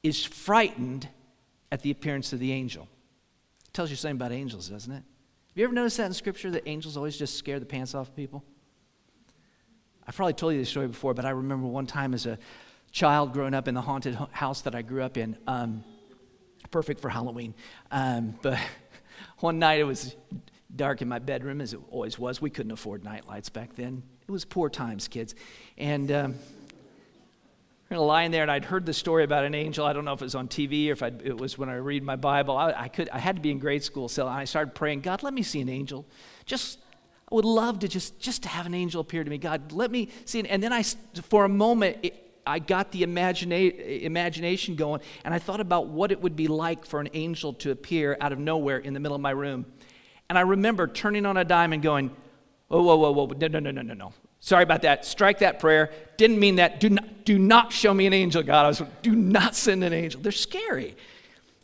is 0.02 0.25
frightened 0.25 1.08
at 1.72 1.82
the 1.82 1.91
appearance 1.91 2.32
of 2.32 2.38
the 2.38 2.53
angel. 2.53 2.86
Tells 3.72 3.91
you 3.91 3.96
something 3.96 4.17
about 4.17 4.32
angels, 4.32 4.69
doesn't 4.69 4.93
it? 4.93 4.96
Have 4.96 5.56
you 5.56 5.64
ever 5.64 5.72
noticed 5.72 5.96
that 5.96 6.06
in 6.06 6.12
Scripture 6.12 6.50
that 6.50 6.69
angels 6.69 6.96
always 6.96 7.17
just 7.17 7.36
scare 7.36 7.58
the 7.58 7.67
pants 7.67 7.94
off 7.94 8.14
people? 8.14 8.44
I've 10.06 10.17
probably 10.17 10.34
told 10.34 10.55
you 10.55 10.58
this 10.58 10.69
story 10.69 10.88
before, 10.88 11.14
but 11.14 11.24
I 11.24 11.31
remember 11.31 11.67
one 11.67 11.86
time 11.86 12.12
as 12.12 12.26
a 12.26 12.38
child 12.91 13.32
growing 13.32 13.55
up 13.55 13.69
in 13.69 13.74
the 13.74 13.81
haunted 13.81 14.17
house 14.31 14.62
that 14.62 14.74
I 14.74 14.82
grew 14.82 15.02
up 15.02 15.17
in, 15.17 15.36
um, 15.46 15.84
perfect 16.70 17.00
for 17.00 17.08
Halloween. 17.08 17.55
Um, 17.91 18.34
but 18.43 18.58
one 19.38 19.58
night 19.58 19.81
it 19.81 19.84
was 19.84 20.17
dark 20.74 21.02
in 21.02 21.08
my 21.08 21.19
bedroom, 21.19 21.60
as 21.60 21.72
it 21.72 21.81
always 21.91 22.19
was. 22.19 22.41
We 22.41 22.50
couldn't 22.50 22.72
afford 22.72 23.05
night 23.05 23.26
lights 23.26 23.48
back 23.48 23.76
then. 23.76 24.02
It 24.26 24.31
was 24.31 24.44
poor 24.44 24.69
times, 24.69 25.08
kids. 25.08 25.34
And 25.79 26.10
um, 26.10 26.34
in 27.93 28.32
there, 28.32 28.43
and 28.43 28.51
I'd 28.51 28.65
heard 28.65 28.87
the 28.87 28.93
story 28.93 29.25
about 29.25 29.44
an 29.44 29.55
angel. 29.55 29.84
I 29.84 29.93
don't 29.93 30.05
know 30.05 30.13
if 30.13 30.20
it 30.20 30.25
was 30.25 30.34
on 30.34 30.49
TV 30.49 30.89
or 30.89 30.93
if 30.93 31.03
I'd, 31.03 31.22
it 31.22 31.37
was 31.37 31.58
when 31.58 31.69
I 31.69 31.75
read 31.75 32.03
my 32.03 32.17
Bible. 32.17 32.56
I, 32.56 32.72
I, 32.72 32.89
could, 32.89 33.08
I 33.11 33.19
had 33.19 33.37
to 33.37 33.43
be 33.43 33.51
in 33.51 33.58
grade 33.58 33.82
school, 33.82 34.08
so 34.08 34.27
I 34.27 34.44
started 34.44 34.75
praying, 34.75 35.01
God, 35.01 35.22
let 35.22 35.34
me 35.34 35.43
see 35.43 35.61
an 35.61 35.69
angel. 35.69 36.06
Just, 36.46 36.79
I 37.31 37.34
would 37.34 37.44
love 37.44 37.81
to 37.81 37.89
just, 37.89 38.19
just 38.20 38.43
to 38.44 38.49
have 38.49 38.67
an 38.67 38.75
angel 38.75 39.01
appear 39.01 39.25
to 39.25 39.31
me. 39.31 39.39
God, 39.39 39.72
let 39.72 39.91
me 39.91 40.08
see. 40.25 40.41
It. 40.41 40.46
And 40.46 40.63
then 40.63 40.72
I, 40.72 40.82
for 40.82 41.44
a 41.44 41.49
moment, 41.49 41.99
it, 42.03 42.22
I 42.46 42.58
got 42.58 42.91
the 42.93 43.03
imagina- 43.03 44.03
imagination 44.03 44.75
going, 44.75 45.01
and 45.25 45.32
I 45.32 45.39
thought 45.39 45.61
about 45.61 45.87
what 45.87 46.13
it 46.13 46.20
would 46.20 46.37
be 46.37 46.49
like 46.49 46.84
for 46.84 47.01
an 47.01 47.08
angel 47.13 47.53
to 47.55 47.70
appear 47.70 48.17
out 48.20 48.32
of 48.32 48.39
nowhere 48.39 48.79
in 48.79 48.94
the 48.94 49.01
middle 49.01 49.15
of 49.15 49.20
my 49.20 49.31
room. 49.31 49.67
And 50.29 50.39
I 50.39 50.43
remember 50.43 50.87
turning 50.87 51.27
on 51.27 51.37
a 51.37 51.44
dime 51.44 51.72
and 51.72 51.82
going, 51.82 52.11
whoa, 52.69 52.82
whoa, 52.82 52.96
whoa, 52.96 53.13
whoa, 53.13 53.27
no, 53.27 53.46
no, 53.49 53.58
no, 53.61 53.70
no, 53.70 53.82
no, 53.82 53.94
no. 53.94 54.13
Sorry 54.44 54.65
about 54.65 54.82
that. 54.82 55.06
Strike 55.06 55.39
that 55.39 55.61
prayer. 55.61 55.93
Didn't 56.17 56.41
mean 56.41 56.56
that. 56.56 56.81
Do 56.81 56.91
not, 56.91 57.25
do 57.25 57.39
not 57.39 57.72
show 57.72 57.94
me 57.94 58.06
an 58.06 58.13
angel, 58.13 58.43
God. 58.43 58.65
I 58.65 58.69
was, 58.69 58.82
do 59.01 59.15
not 59.15 59.55
send 59.55 59.84
an 59.84 59.93
angel. 59.93 60.20
They're 60.20 60.32
scary. 60.32 60.96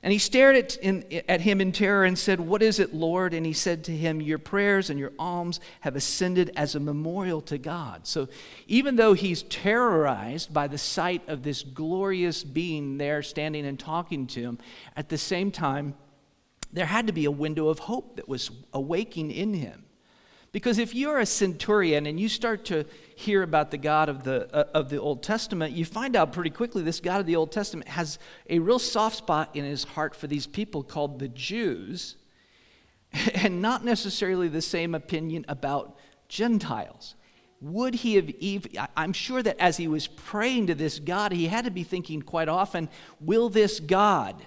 And 0.01 0.13
he 0.13 0.21
stared 0.21 0.55
at, 0.55 0.77
in, 0.77 1.05
at 1.29 1.41
him 1.41 1.61
in 1.61 1.73
terror 1.73 2.05
and 2.05 2.17
said, 2.17 2.39
What 2.39 2.63
is 2.63 2.79
it, 2.79 2.95
Lord? 2.95 3.35
And 3.35 3.45
he 3.45 3.53
said 3.53 3.83
to 3.85 3.91
him, 3.91 4.23
Your 4.23 4.39
prayers 4.39 4.91
and 4.91 4.99
your 4.99 5.11
alms 5.19 5.59
have 5.81 5.97
ascended 5.97 6.53
as 6.55 6.77
a 6.77 6.81
memorial 6.81 7.41
to 7.43 7.59
God. 7.59 8.07
So 8.07 8.29
even 8.69 8.95
though 8.95 9.13
he's 9.13 9.43
terrorized 9.43 10.55
by 10.55 10.69
the 10.69 10.79
sight 10.79 11.29
of 11.29 11.43
this 11.43 11.65
glorious 11.65 12.45
being 12.45 12.97
there 12.97 13.25
standing 13.25 13.67
and 13.67 13.77
talking 13.77 14.29
to 14.29 14.41
him, 14.41 14.59
at 14.97 15.09
the 15.09 15.19
same 15.19 15.51
time, 15.51 15.95
there 16.73 16.87
had 16.87 17.09
to 17.09 17.13
be 17.13 17.25
a 17.25 17.31
window 17.33 17.71
of 17.71 17.81
hope 17.81 18.15
that 18.17 18.29
was 18.29 18.53
awaking 18.73 19.33
in 19.33 19.55
him 19.55 19.83
Because 20.51 20.79
if 20.79 20.95
you're 20.95 21.19
a 21.19 21.27
centurion 21.27 22.07
and 22.07 22.19
you 22.19 22.29
start 22.29 22.65
to 22.67 22.85
hear 23.15 23.43
about 23.43 23.71
the 23.71 23.77
God 23.77 24.09
of 24.09 24.25
the, 24.25 24.49
uh, 24.55 24.65
of 24.75 24.89
the 24.89 24.99
Old 24.99 25.23
Testament, 25.23 25.75
you 25.75 25.85
find 25.85 26.17
out 26.17 26.33
pretty 26.33 26.51
quickly 26.51 26.83
this 26.83 27.01
God 27.01 27.21
of 27.21 27.27
the 27.27 27.37
Old 27.37 27.53
Testament 27.53 27.89
has 27.89 28.19
a 28.49 28.59
real 28.59 28.79
soft 28.79 29.17
spot 29.17 29.51
in 29.55 29.65
his 29.65 29.85
heart 29.85 30.15
for 30.15 30.27
these 30.27 30.47
people 30.47 30.83
called 30.83 31.19
the 31.19 31.29
Jews, 31.29 32.17
and 33.35 33.61
not 33.61 33.85
necessarily 33.85 34.49
the 34.49 34.63
same 34.63 34.95
opinion 34.95 35.45
about 35.49 35.97
Gentiles. 36.29 37.15
Would 37.61 37.97
he 37.97 38.15
have 38.15 38.31
even, 38.31 38.73
I'm 38.97 39.13
sure 39.13 39.43
that 39.43 39.59
as 39.59 39.77
he 39.77 39.89
was 39.89 40.07
praying 40.07 40.69
to 40.69 40.75
this 40.75 40.99
God, 40.99 41.33
he 41.33 41.49
had 41.49 41.65
to 41.65 41.71
be 41.71 41.83
thinking 41.83 42.23
quite 42.23 42.49
often, 42.49 42.89
will 43.21 43.49
this 43.49 43.81
God 43.81 44.47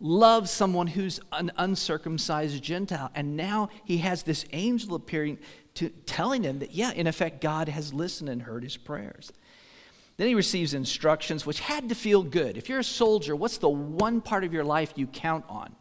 love 0.00 0.48
someone 0.48 0.88
who's 0.88 1.20
an 1.32 1.52
uncircumcised 1.56 2.62
Gentile? 2.62 3.10
And 3.14 3.36
now 3.36 3.68
he 3.84 3.98
has 3.98 4.22
this 4.22 4.44
angel 4.52 4.94
appearing 4.94 5.38
to 5.74 5.88
telling 5.88 6.42
him 6.42 6.58
that, 6.60 6.72
yeah, 6.72 6.92
in 6.92 7.06
effect, 7.06 7.40
God 7.40 7.68
has 7.68 7.92
listened 7.92 8.28
and 8.28 8.42
heard 8.42 8.62
his 8.62 8.76
prayers. 8.76 9.32
Then 10.16 10.28
he 10.28 10.34
receives 10.34 10.72
instructions, 10.72 11.44
which 11.44 11.60
had 11.60 11.90
to 11.90 11.94
feel 11.94 12.22
good. 12.22 12.56
If 12.56 12.68
you're 12.68 12.78
a 12.78 12.84
soldier, 12.84 13.36
what's 13.36 13.58
the 13.58 13.68
one 13.68 14.20
part 14.20 14.44
of 14.44 14.52
your 14.52 14.64
life 14.64 14.92
you 14.96 15.06
count 15.06 15.44
on? 15.48 15.76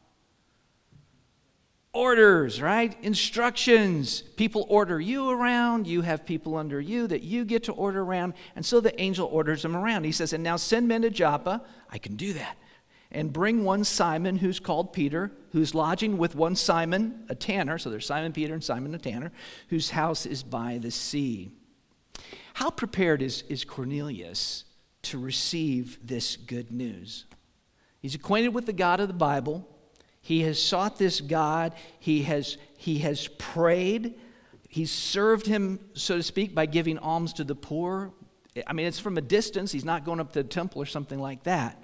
orders, 1.95 2.62
right? 2.62 2.95
Instructions. 3.01 4.22
People 4.22 4.67
order 4.69 5.00
you 5.00 5.29
around. 5.29 5.88
You 5.88 6.01
have 6.01 6.25
people 6.25 6.57
under 6.57 6.79
you 6.79 7.07
that 7.07 7.24
you 7.24 7.45
get 7.45 7.63
to 7.63 7.72
order 7.72 8.01
around. 8.01 8.34
And 8.55 8.63
so 8.63 8.81
the 8.81 9.00
angel 9.01 9.27
orders 9.31 9.63
them 9.63 9.75
around. 9.75 10.03
He 10.03 10.12
says, 10.12 10.34
And 10.34 10.43
now 10.43 10.57
send 10.57 10.88
men 10.88 11.01
to 11.03 11.10
Joppa. 11.10 11.63
I 11.89 11.98
can 11.98 12.17
do 12.17 12.34
that. 12.34 12.57
And 13.15 13.31
bring 13.31 13.63
one 13.63 13.86
Simon 13.86 14.36
who's 14.36 14.60
called 14.60 14.91
Peter, 14.91 15.31
who's 15.53 15.74
lodging 15.74 16.17
with 16.17 16.36
one 16.36 16.57
Simon, 16.57 17.24
a 17.29 17.34
tanner. 17.34 17.77
So 17.77 17.89
there's 17.89 18.05
Simon 18.05 18.34
Peter 18.34 18.53
and 18.53 18.62
Simon 18.62 18.91
the 18.91 18.98
tanner, 18.98 19.31
whose 19.69 19.91
house 19.91 20.25
is 20.25 20.43
by 20.43 20.79
the 20.79 20.91
sea. 20.91 21.50
How 22.55 22.69
prepared 22.69 23.22
is, 23.22 23.43
is 23.48 23.63
Cornelius 23.63 24.65
to 25.03 25.17
receive 25.17 25.98
this 26.05 26.36
good 26.36 26.72
news? 26.72 27.24
He's 28.01 28.15
acquainted 28.15 28.50
with 28.50 28.65
the 28.65 28.74
God 28.74 29.00
of 29.00 29.07
the 29.07 29.13
Bible. 29.13 29.65
He 30.22 30.41
has 30.41 30.62
sought 30.62 30.98
this 30.98 31.22
God. 31.22 31.74
He 32.00 32.24
has, 32.24 32.57
he 32.75 32.98
has 33.00 33.29
prayed. 33.38 34.15
He's 34.67 34.91
served 34.91 35.48
him, 35.48 35.79
so 35.93 36.17
to 36.17 36.24
speak, 36.24 36.53
by 36.53 36.65
giving 36.65 36.98
alms 36.98 37.31
to 37.34 37.45
the 37.45 37.55
poor. 37.55 38.12
I 38.67 38.74
mean, 38.74 38.88
it's 38.88 39.00
from 39.00 39.17
a 39.17 39.22
distance. 39.22 39.72
He's 39.72 39.86
not 39.86 40.03
going 40.03 40.19
up 40.19 40.34
to 40.34 40.43
the 40.43 40.50
temple 40.50 40.81
or 40.81 40.86
something 40.86 41.19
like 41.19 41.43
that. 41.43 41.81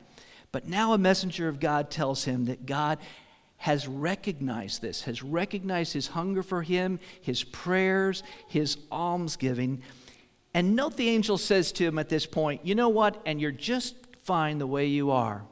But 0.51 0.67
now 0.67 0.93
a 0.93 0.97
messenger 0.97 1.47
of 1.47 1.59
God 1.59 1.89
tells 1.89 2.25
him 2.25 2.45
that 2.45 2.65
God 2.65 2.99
has 3.57 3.87
recognized 3.87 4.81
this, 4.81 5.03
has 5.03 5.21
recognized 5.21 5.93
his 5.93 6.07
hunger 6.07 6.43
for 6.43 6.63
him, 6.63 6.99
his 7.21 7.43
prayers, 7.43 8.23
his 8.47 8.77
almsgiving. 8.91 9.81
And 10.53 10.75
note 10.75 10.97
the 10.97 11.09
angel 11.09 11.37
says 11.37 11.71
to 11.73 11.85
him 11.85 11.99
at 11.99 12.09
this 12.09 12.25
point, 12.25 12.65
You 12.65 12.75
know 12.75 12.89
what? 12.89 13.21
And 13.25 13.39
you're 13.39 13.51
just 13.51 13.95
fine 14.23 14.57
the 14.57 14.67
way 14.67 14.87
you 14.87 15.11
are. 15.11 15.43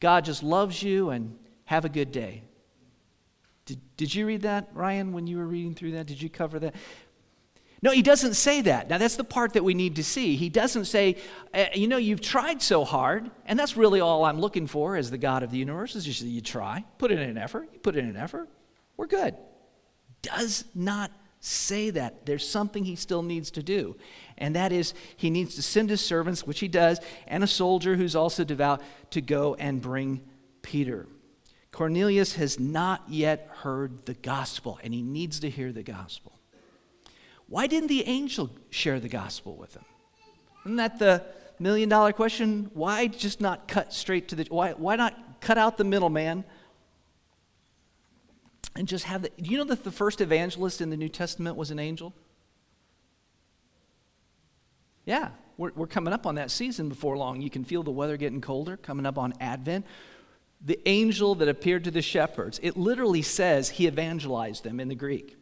God 0.00 0.24
just 0.24 0.42
loves 0.42 0.82
you 0.82 1.10
and 1.10 1.38
have 1.66 1.84
a 1.84 1.88
good 1.88 2.12
day. 2.12 2.42
Did, 3.66 3.80
did 3.96 4.14
you 4.14 4.26
read 4.26 4.42
that, 4.42 4.68
Ryan, 4.74 5.12
when 5.12 5.26
you 5.26 5.38
were 5.38 5.46
reading 5.46 5.74
through 5.74 5.92
that? 5.92 6.06
Did 6.06 6.20
you 6.20 6.28
cover 6.28 6.58
that? 6.58 6.74
No, 7.84 7.90
he 7.90 8.00
doesn't 8.00 8.32
say 8.32 8.62
that. 8.62 8.88
Now, 8.88 8.96
that's 8.96 9.16
the 9.16 9.24
part 9.24 9.52
that 9.52 9.62
we 9.62 9.74
need 9.74 9.96
to 9.96 10.04
see. 10.04 10.36
He 10.36 10.48
doesn't 10.48 10.86
say, 10.86 11.18
uh, 11.52 11.66
you 11.74 11.86
know, 11.86 11.98
you've 11.98 12.22
tried 12.22 12.62
so 12.62 12.82
hard, 12.82 13.30
and 13.44 13.58
that's 13.58 13.76
really 13.76 14.00
all 14.00 14.24
I'm 14.24 14.40
looking 14.40 14.66
for 14.66 14.96
as 14.96 15.10
the 15.10 15.18
God 15.18 15.42
of 15.42 15.50
the 15.50 15.58
universe 15.58 15.94
is 15.94 16.06
just 16.06 16.22
that 16.22 16.28
you 16.28 16.40
try, 16.40 16.82
put 16.96 17.12
in 17.12 17.18
an 17.18 17.36
effort, 17.36 17.68
you 17.74 17.78
put 17.80 17.94
in 17.94 18.08
an 18.08 18.16
effort, 18.16 18.48
we're 18.96 19.06
good. 19.06 19.36
Does 20.22 20.64
not 20.74 21.12
say 21.40 21.90
that. 21.90 22.24
There's 22.24 22.48
something 22.48 22.86
he 22.86 22.96
still 22.96 23.22
needs 23.22 23.50
to 23.50 23.62
do, 23.62 23.96
and 24.38 24.56
that 24.56 24.72
is 24.72 24.94
he 25.18 25.28
needs 25.28 25.54
to 25.56 25.62
send 25.62 25.90
his 25.90 26.00
servants, 26.00 26.46
which 26.46 26.60
he 26.60 26.68
does, 26.68 27.00
and 27.26 27.44
a 27.44 27.46
soldier 27.46 27.96
who's 27.96 28.16
also 28.16 28.44
devout 28.44 28.80
to 29.10 29.20
go 29.20 29.56
and 29.56 29.82
bring 29.82 30.22
Peter. 30.62 31.06
Cornelius 31.70 32.36
has 32.36 32.58
not 32.58 33.02
yet 33.10 33.46
heard 33.56 34.06
the 34.06 34.14
gospel, 34.14 34.78
and 34.82 34.94
he 34.94 35.02
needs 35.02 35.40
to 35.40 35.50
hear 35.50 35.70
the 35.70 35.82
gospel. 35.82 36.33
Why 37.54 37.68
didn't 37.68 37.86
the 37.86 38.04
angel 38.08 38.50
share 38.70 38.98
the 38.98 39.08
gospel 39.08 39.54
with 39.54 39.74
him? 39.74 39.84
Isn't 40.64 40.74
that 40.74 40.98
the 40.98 41.22
million 41.60 41.88
dollar 41.88 42.12
question? 42.12 42.68
Why 42.74 43.06
just 43.06 43.40
not 43.40 43.68
cut 43.68 43.92
straight 43.92 44.26
to 44.30 44.34
the 44.34 44.44
why 44.50 44.72
why 44.72 44.96
not 44.96 45.40
cut 45.40 45.56
out 45.56 45.76
the 45.76 45.84
middleman 45.84 46.42
and 48.74 48.88
just 48.88 49.04
have 49.04 49.22
the 49.22 49.30
do 49.40 49.52
you 49.52 49.56
know 49.56 49.62
that 49.66 49.84
the 49.84 49.92
first 49.92 50.20
evangelist 50.20 50.80
in 50.80 50.90
the 50.90 50.96
New 50.96 51.08
Testament 51.08 51.54
was 51.54 51.70
an 51.70 51.78
angel? 51.78 52.12
Yeah, 55.04 55.28
we're, 55.56 55.70
we're 55.76 55.86
coming 55.86 56.12
up 56.12 56.26
on 56.26 56.34
that 56.34 56.50
season 56.50 56.88
before 56.88 57.16
long. 57.16 57.40
You 57.40 57.50
can 57.50 57.62
feel 57.62 57.84
the 57.84 57.92
weather 57.92 58.16
getting 58.16 58.40
colder, 58.40 58.76
coming 58.76 59.06
up 59.06 59.16
on 59.16 59.32
Advent 59.38 59.86
the 60.60 60.80
angel 60.88 61.36
that 61.36 61.48
appeared 61.48 61.84
to 61.84 61.90
the 61.92 62.02
shepherds, 62.02 62.58
it 62.62 62.76
literally 62.76 63.22
says 63.22 63.68
he 63.68 63.86
evangelized 63.86 64.64
them 64.64 64.80
in 64.80 64.88
the 64.88 64.94
Greek. 64.94 65.36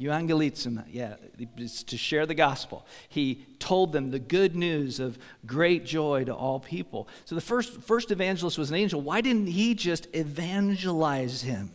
Euangelizum, 0.00 0.84
yeah, 0.90 1.16
it's 1.56 1.82
to 1.84 1.96
share 1.96 2.26
the 2.26 2.34
gospel. 2.34 2.86
He 3.08 3.46
told 3.58 3.92
them 3.92 4.10
the 4.10 4.18
good 4.18 4.56
news 4.56 4.98
of 4.98 5.18
great 5.46 5.84
joy 5.84 6.24
to 6.24 6.34
all 6.34 6.60
people. 6.60 7.08
So 7.24 7.34
the 7.34 7.40
first, 7.40 7.80
first 7.82 8.10
evangelist 8.10 8.58
was 8.58 8.70
an 8.70 8.76
angel. 8.76 9.00
Why 9.00 9.20
didn't 9.20 9.46
he 9.46 9.74
just 9.74 10.08
evangelize 10.14 11.42
him? 11.42 11.70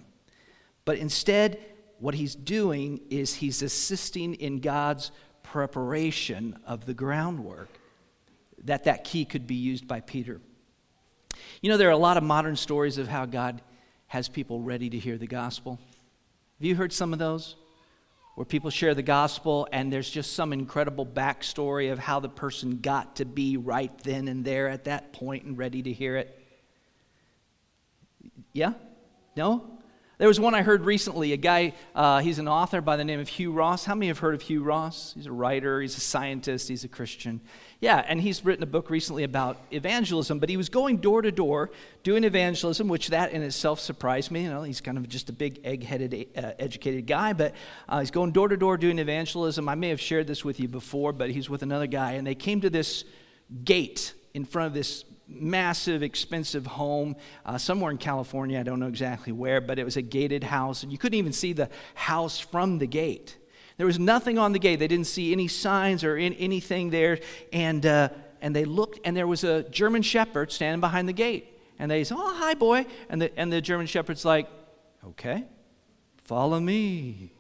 But 0.85 0.97
instead, 0.97 1.59
what 1.99 2.15
he's 2.15 2.35
doing 2.35 3.01
is 3.09 3.35
he's 3.35 3.61
assisting 3.61 4.35
in 4.35 4.59
God's 4.59 5.11
preparation 5.43 6.57
of 6.65 6.85
the 6.85 6.93
groundwork 6.93 7.69
that 8.65 8.83
that 8.83 9.03
key 9.03 9.25
could 9.25 9.47
be 9.47 9.55
used 9.55 9.87
by 9.87 10.01
Peter. 10.01 10.41
You 11.61 11.69
know, 11.69 11.77
there 11.77 11.87
are 11.87 11.91
a 11.91 11.97
lot 11.97 12.17
of 12.17 12.23
modern 12.23 12.55
stories 12.55 12.97
of 12.97 13.07
how 13.07 13.25
God 13.25 13.61
has 14.07 14.27
people 14.27 14.59
ready 14.61 14.89
to 14.89 14.97
hear 14.97 15.17
the 15.17 15.27
gospel. 15.27 15.79
Have 16.59 16.65
you 16.65 16.75
heard 16.75 16.91
some 16.91 17.13
of 17.13 17.19
those? 17.19 17.55
Where 18.39 18.45
people 18.45 18.69
share 18.69 18.95
the 18.95 19.03
gospel 19.03 19.67
and 19.73 19.91
there's 19.91 20.09
just 20.09 20.31
some 20.31 20.53
incredible 20.53 21.05
backstory 21.05 21.91
of 21.91 21.99
how 21.99 22.21
the 22.21 22.29
person 22.29 22.77
got 22.77 23.17
to 23.17 23.25
be 23.25 23.57
right 23.57 23.91
then 24.05 24.29
and 24.29 24.45
there 24.45 24.69
at 24.69 24.85
that 24.85 25.11
point 25.11 25.43
and 25.43 25.57
ready 25.57 25.81
to 25.81 25.91
hear 25.91 26.15
it. 26.15 26.41
Yeah? 28.53 28.75
No? 29.35 29.79
There 30.19 30.29
was 30.29 30.39
one 30.39 30.55
I 30.55 30.61
heard 30.61 30.85
recently. 30.85 31.33
A 31.33 31.37
guy, 31.37 31.73
uh, 31.93 32.19
he's 32.19 32.39
an 32.39 32.47
author 32.47 32.79
by 32.79 32.95
the 32.95 33.03
name 33.03 33.19
of 33.19 33.27
Hugh 33.27 33.51
Ross. 33.51 33.83
How 33.83 33.93
many 33.93 34.07
have 34.07 34.19
heard 34.19 34.35
of 34.35 34.41
Hugh 34.41 34.63
Ross? 34.63 35.11
He's 35.15 35.25
a 35.25 35.33
writer, 35.33 35.81
he's 35.81 35.97
a 35.97 35.99
scientist, 35.99 36.69
he's 36.69 36.85
a 36.85 36.87
Christian. 36.87 37.41
Yeah, 37.81 38.03
and 38.05 38.19
he's 38.19 38.43
written 38.43 38.61
a 38.61 38.67
book 38.67 38.89
recently 38.89 39.23
about 39.23 39.57
evangelism, 39.71 40.39
but 40.39 40.49
he 40.49 40.57
was 40.57 40.67
going 40.67 40.97
door 40.97 41.21
to 41.21 41.31
door 41.31 41.69
doing 42.03 42.25
evangelism, 42.25 42.89
which 42.89 43.07
that 43.07 43.31
in 43.31 43.41
itself 43.41 43.79
surprised 43.79 44.31
me. 44.31 44.43
You 44.43 44.49
know, 44.49 44.63
he's 44.63 44.81
kind 44.81 44.97
of 44.97 45.07
just 45.07 45.29
a 45.29 45.33
big 45.33 45.61
egg 45.63 45.83
headed, 45.83 46.27
uh, 46.35 46.51
educated 46.59 47.07
guy, 47.07 47.31
but 47.31 47.55
uh, 47.87 48.01
he's 48.01 48.11
going 48.11 48.33
door 48.33 48.49
to 48.49 48.57
door 48.57 48.75
doing 48.75 48.99
evangelism. 48.99 49.69
I 49.69 49.75
may 49.75 49.89
have 49.89 50.01
shared 50.01 50.27
this 50.27 50.43
with 50.43 50.59
you 50.59 50.67
before, 50.67 51.13
but 51.13 51.29
he's 51.29 51.49
with 51.49 51.63
another 51.63 51.87
guy, 51.87 52.13
and 52.13 52.27
they 52.27 52.35
came 52.35 52.59
to 52.61 52.69
this 52.69 53.05
gate 53.63 54.13
in 54.33 54.43
front 54.43 54.67
of 54.67 54.73
this 54.73 55.05
massive, 55.25 56.03
expensive 56.03 56.65
home 56.65 57.15
uh, 57.45 57.57
somewhere 57.57 57.91
in 57.91 57.97
California. 57.97 58.59
I 58.59 58.63
don't 58.63 58.81
know 58.81 58.87
exactly 58.87 59.31
where, 59.31 59.61
but 59.61 59.79
it 59.79 59.85
was 59.85 59.95
a 59.95 60.01
gated 60.01 60.43
house, 60.43 60.83
and 60.83 60.91
you 60.91 60.97
couldn't 60.97 61.17
even 61.17 61.31
see 61.31 61.53
the 61.53 61.69
house 61.95 62.41
from 62.41 62.79
the 62.79 62.87
gate. 62.87 63.37
There 63.79 63.85
was 63.85 63.97
nothing 63.97 64.37
on 64.37 64.51
the 64.51 64.59
gate. 64.59 64.77
They 64.77 64.89
didn't 64.89 65.07
see 65.07 65.31
any 65.31 65.47
signs 65.47 66.03
or 66.03 66.17
in, 66.17 66.33
anything 66.33 66.89
there. 66.89 67.19
And, 67.53 67.85
uh, 67.85 68.09
and 68.41 68.53
they 68.53 68.65
looked, 68.65 68.99
and 69.05 69.15
there 69.15 69.25
was 69.25 69.45
a 69.45 69.63
German 69.63 70.01
shepherd 70.01 70.51
standing 70.51 70.81
behind 70.81 71.07
the 71.07 71.13
gate. 71.13 71.57
And 71.79 71.89
they 71.89 72.03
said, 72.03 72.17
Oh, 72.19 72.35
hi, 72.35 72.55
boy. 72.55 72.85
And 73.07 73.21
the, 73.21 73.39
and 73.39 73.53
the 73.53 73.61
German 73.61 73.87
shepherd's 73.87 74.25
like, 74.25 74.49
Okay, 75.07 75.45
follow 76.25 76.59
me. 76.59 77.31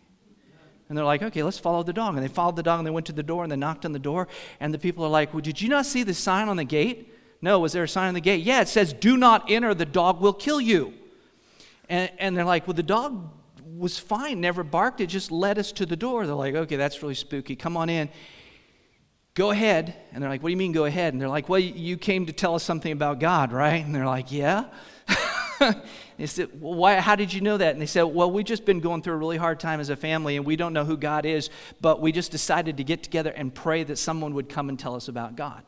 And 0.87 0.97
they're 0.97 1.05
like, 1.05 1.21
okay, 1.21 1.43
let's 1.43 1.59
follow 1.59 1.83
the 1.83 1.93
dog. 1.93 2.15
And 2.15 2.23
they 2.23 2.29
followed 2.29 2.55
the 2.55 2.63
dog 2.63 2.79
and 2.79 2.87
they 2.87 2.91
went 2.91 3.05
to 3.07 3.13
the 3.13 3.21
door 3.21 3.43
and 3.43 3.51
they 3.51 3.57
knocked 3.57 3.85
on 3.85 3.91
the 3.91 3.99
door. 3.99 4.27
And 4.59 4.73
the 4.73 4.79
people 4.79 5.05
are 5.05 5.09
like, 5.09 5.35
well, 5.35 5.41
did 5.41 5.61
you 5.61 5.69
not 5.69 5.85
see 5.85 6.01
the 6.01 6.15
sign 6.15 6.49
on 6.49 6.57
the 6.57 6.63
gate? 6.63 7.13
No, 7.43 7.59
was 7.59 7.73
there 7.73 7.83
a 7.83 7.87
sign 7.87 8.07
on 8.07 8.15
the 8.15 8.21
gate? 8.21 8.43
Yeah, 8.43 8.61
it 8.61 8.67
says, 8.67 8.91
do 8.91 9.15
not 9.15 9.51
enter, 9.51 9.75
the 9.75 9.85
dog 9.85 10.19
will 10.19 10.33
kill 10.33 10.59
you. 10.59 10.93
And, 11.89 12.11
and 12.17 12.35
they're 12.35 12.43
like, 12.43 12.65
well, 12.65 12.73
the 12.73 12.81
dog 12.81 13.29
was 13.77 13.97
fine, 13.97 14.41
never 14.41 14.63
barked. 14.63 15.01
It 15.01 15.07
just 15.07 15.31
led 15.31 15.57
us 15.57 15.71
to 15.73 15.85
the 15.85 15.95
door. 15.95 16.25
They're 16.25 16.35
like, 16.35 16.55
okay, 16.55 16.75
that's 16.75 17.01
really 17.01 17.15
spooky. 17.15 17.55
Come 17.55 17.77
on 17.77 17.89
in. 17.89 18.09
Go 19.33 19.51
ahead. 19.51 19.95
And 20.11 20.21
they're 20.21 20.29
like, 20.29 20.41
what 20.41 20.49
do 20.49 20.51
you 20.51 20.57
mean 20.57 20.71
go 20.71 20.85
ahead? 20.85 21.13
And 21.13 21.21
they're 21.21 21.29
like, 21.29 21.49
well, 21.49 21.59
you 21.59 21.97
came 21.97 22.25
to 22.25 22.33
tell 22.33 22.55
us 22.55 22.63
something 22.63 22.91
about 22.91 23.19
God, 23.19 23.51
right? 23.51 23.83
And 23.83 23.93
they're 23.93 24.05
like, 24.05 24.31
yeah. 24.31 24.65
they 26.17 26.25
said, 26.25 26.49
well, 26.59 26.73
why, 26.73 26.99
how 26.99 27.15
did 27.15 27.33
you 27.33 27.41
know 27.41 27.57
that? 27.57 27.73
And 27.73 27.81
they 27.81 27.85
said, 27.85 28.03
well, 28.03 28.31
we've 28.31 28.45
just 28.45 28.65
been 28.65 28.79
going 28.79 29.01
through 29.01 29.13
a 29.13 29.17
really 29.17 29.37
hard 29.37 29.59
time 29.59 29.79
as 29.79 29.89
a 29.89 29.95
family, 29.95 30.35
and 30.35 30.45
we 30.45 30.55
don't 30.55 30.73
know 30.73 30.85
who 30.85 30.97
God 30.97 31.25
is, 31.25 31.49
but 31.79 32.01
we 32.01 32.11
just 32.11 32.31
decided 32.31 32.77
to 32.77 32.83
get 32.83 33.03
together 33.03 33.31
and 33.31 33.53
pray 33.53 33.83
that 33.83 33.97
someone 33.97 34.33
would 34.33 34.49
come 34.49 34.69
and 34.69 34.79
tell 34.79 34.95
us 34.95 35.07
about 35.07 35.35
God. 35.35 35.63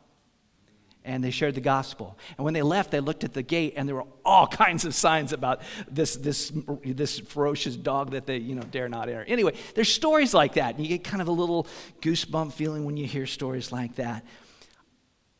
And 1.03 1.23
they 1.23 1.31
shared 1.31 1.55
the 1.55 1.61
gospel. 1.61 2.17
And 2.37 2.45
when 2.45 2.53
they 2.53 2.61
left, 2.61 2.91
they 2.91 2.99
looked 2.99 3.23
at 3.23 3.33
the 3.33 3.41
gate, 3.41 3.73
and 3.75 3.87
there 3.87 3.95
were 3.95 4.07
all 4.23 4.47
kinds 4.65 4.85
of 4.85 4.93
signs 4.93 5.33
about 5.33 5.61
this, 5.89 6.15
this, 6.15 6.51
this 6.83 7.19
ferocious 7.19 7.75
dog 7.75 8.11
that 8.11 8.25
they, 8.25 8.37
you 8.37 8.55
know, 8.55 8.63
dare 8.63 8.89
not 8.89 9.09
enter. 9.09 9.23
Anyway, 9.23 9.53
there's 9.75 9.91
stories 9.91 10.33
like 10.33 10.53
that, 10.53 10.75
and 10.75 10.85
you 10.85 10.89
get 10.89 11.03
kind 11.03 11.21
of 11.21 11.27
a 11.27 11.31
little 11.31 11.67
goosebump 12.01 12.53
feeling 12.53 12.85
when 12.85 12.97
you 12.97 13.07
hear 13.07 13.25
stories 13.25 13.71
like 13.71 13.95
that. 13.95 14.25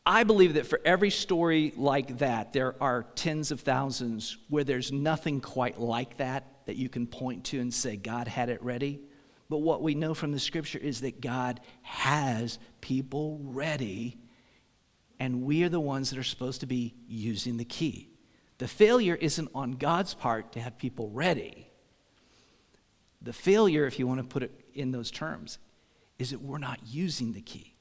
I 0.04 0.24
believe 0.24 0.54
that 0.54 0.66
for 0.66 0.80
every 0.84 1.10
story 1.10 1.72
like 1.76 2.18
that, 2.18 2.52
there 2.52 2.74
are 2.82 3.04
tens 3.14 3.52
of 3.52 3.60
thousands 3.60 4.36
where 4.48 4.64
there's 4.64 4.90
nothing 4.90 5.40
quite 5.40 5.80
like 5.80 6.16
that 6.16 6.44
that 6.66 6.76
you 6.76 6.88
can 6.88 7.06
point 7.06 7.44
to 7.44 7.60
and 7.60 7.72
say, 7.72 7.96
God 7.96 8.26
had 8.26 8.48
it 8.48 8.62
ready. 8.64 9.00
But 9.48 9.58
what 9.58 9.82
we 9.82 9.94
know 9.94 10.14
from 10.14 10.32
the 10.32 10.40
scripture 10.40 10.78
is 10.78 11.02
that 11.02 11.20
God 11.20 11.60
has 11.82 12.58
people 12.80 13.38
ready 13.42 14.16
and 15.22 15.44
we 15.44 15.62
are 15.62 15.68
the 15.68 15.78
ones 15.78 16.10
that 16.10 16.18
are 16.18 16.24
supposed 16.24 16.58
to 16.58 16.66
be 16.66 16.96
using 17.06 17.56
the 17.56 17.64
key. 17.64 18.08
The 18.58 18.66
failure 18.66 19.14
isn't 19.14 19.48
on 19.54 19.74
God's 19.74 20.14
part 20.14 20.50
to 20.54 20.60
have 20.60 20.76
people 20.78 21.10
ready. 21.10 21.70
The 23.20 23.32
failure, 23.32 23.86
if 23.86 24.00
you 24.00 24.08
want 24.08 24.18
to 24.18 24.26
put 24.26 24.42
it 24.42 24.50
in 24.74 24.90
those 24.90 25.12
terms, 25.12 25.58
is 26.18 26.32
that 26.32 26.42
we're 26.42 26.58
not 26.58 26.80
using 26.88 27.34
the 27.34 27.40
key. 27.40 27.76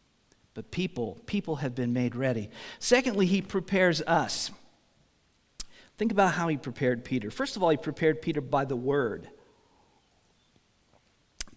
But 0.53 0.69
people, 0.69 1.19
people 1.25 1.55
have 1.55 1.73
been 1.73 1.93
made 1.93 2.15
ready. 2.15 2.51
Secondly, 2.77 3.25
he 3.25 3.41
prepares 3.41 4.03
us. 4.03 4.51
Think 5.97 6.11
about 6.11 6.33
how 6.33 6.47
he 6.47 6.57
prepared 6.57 7.03
Peter. 7.03 7.31
First 7.31 7.55
of 7.55 7.63
all, 7.63 7.71
he 7.71 7.77
prepared 7.77 8.21
Peter 8.21 8.41
by 8.41 8.65
the 8.65 8.75
word 8.75 9.27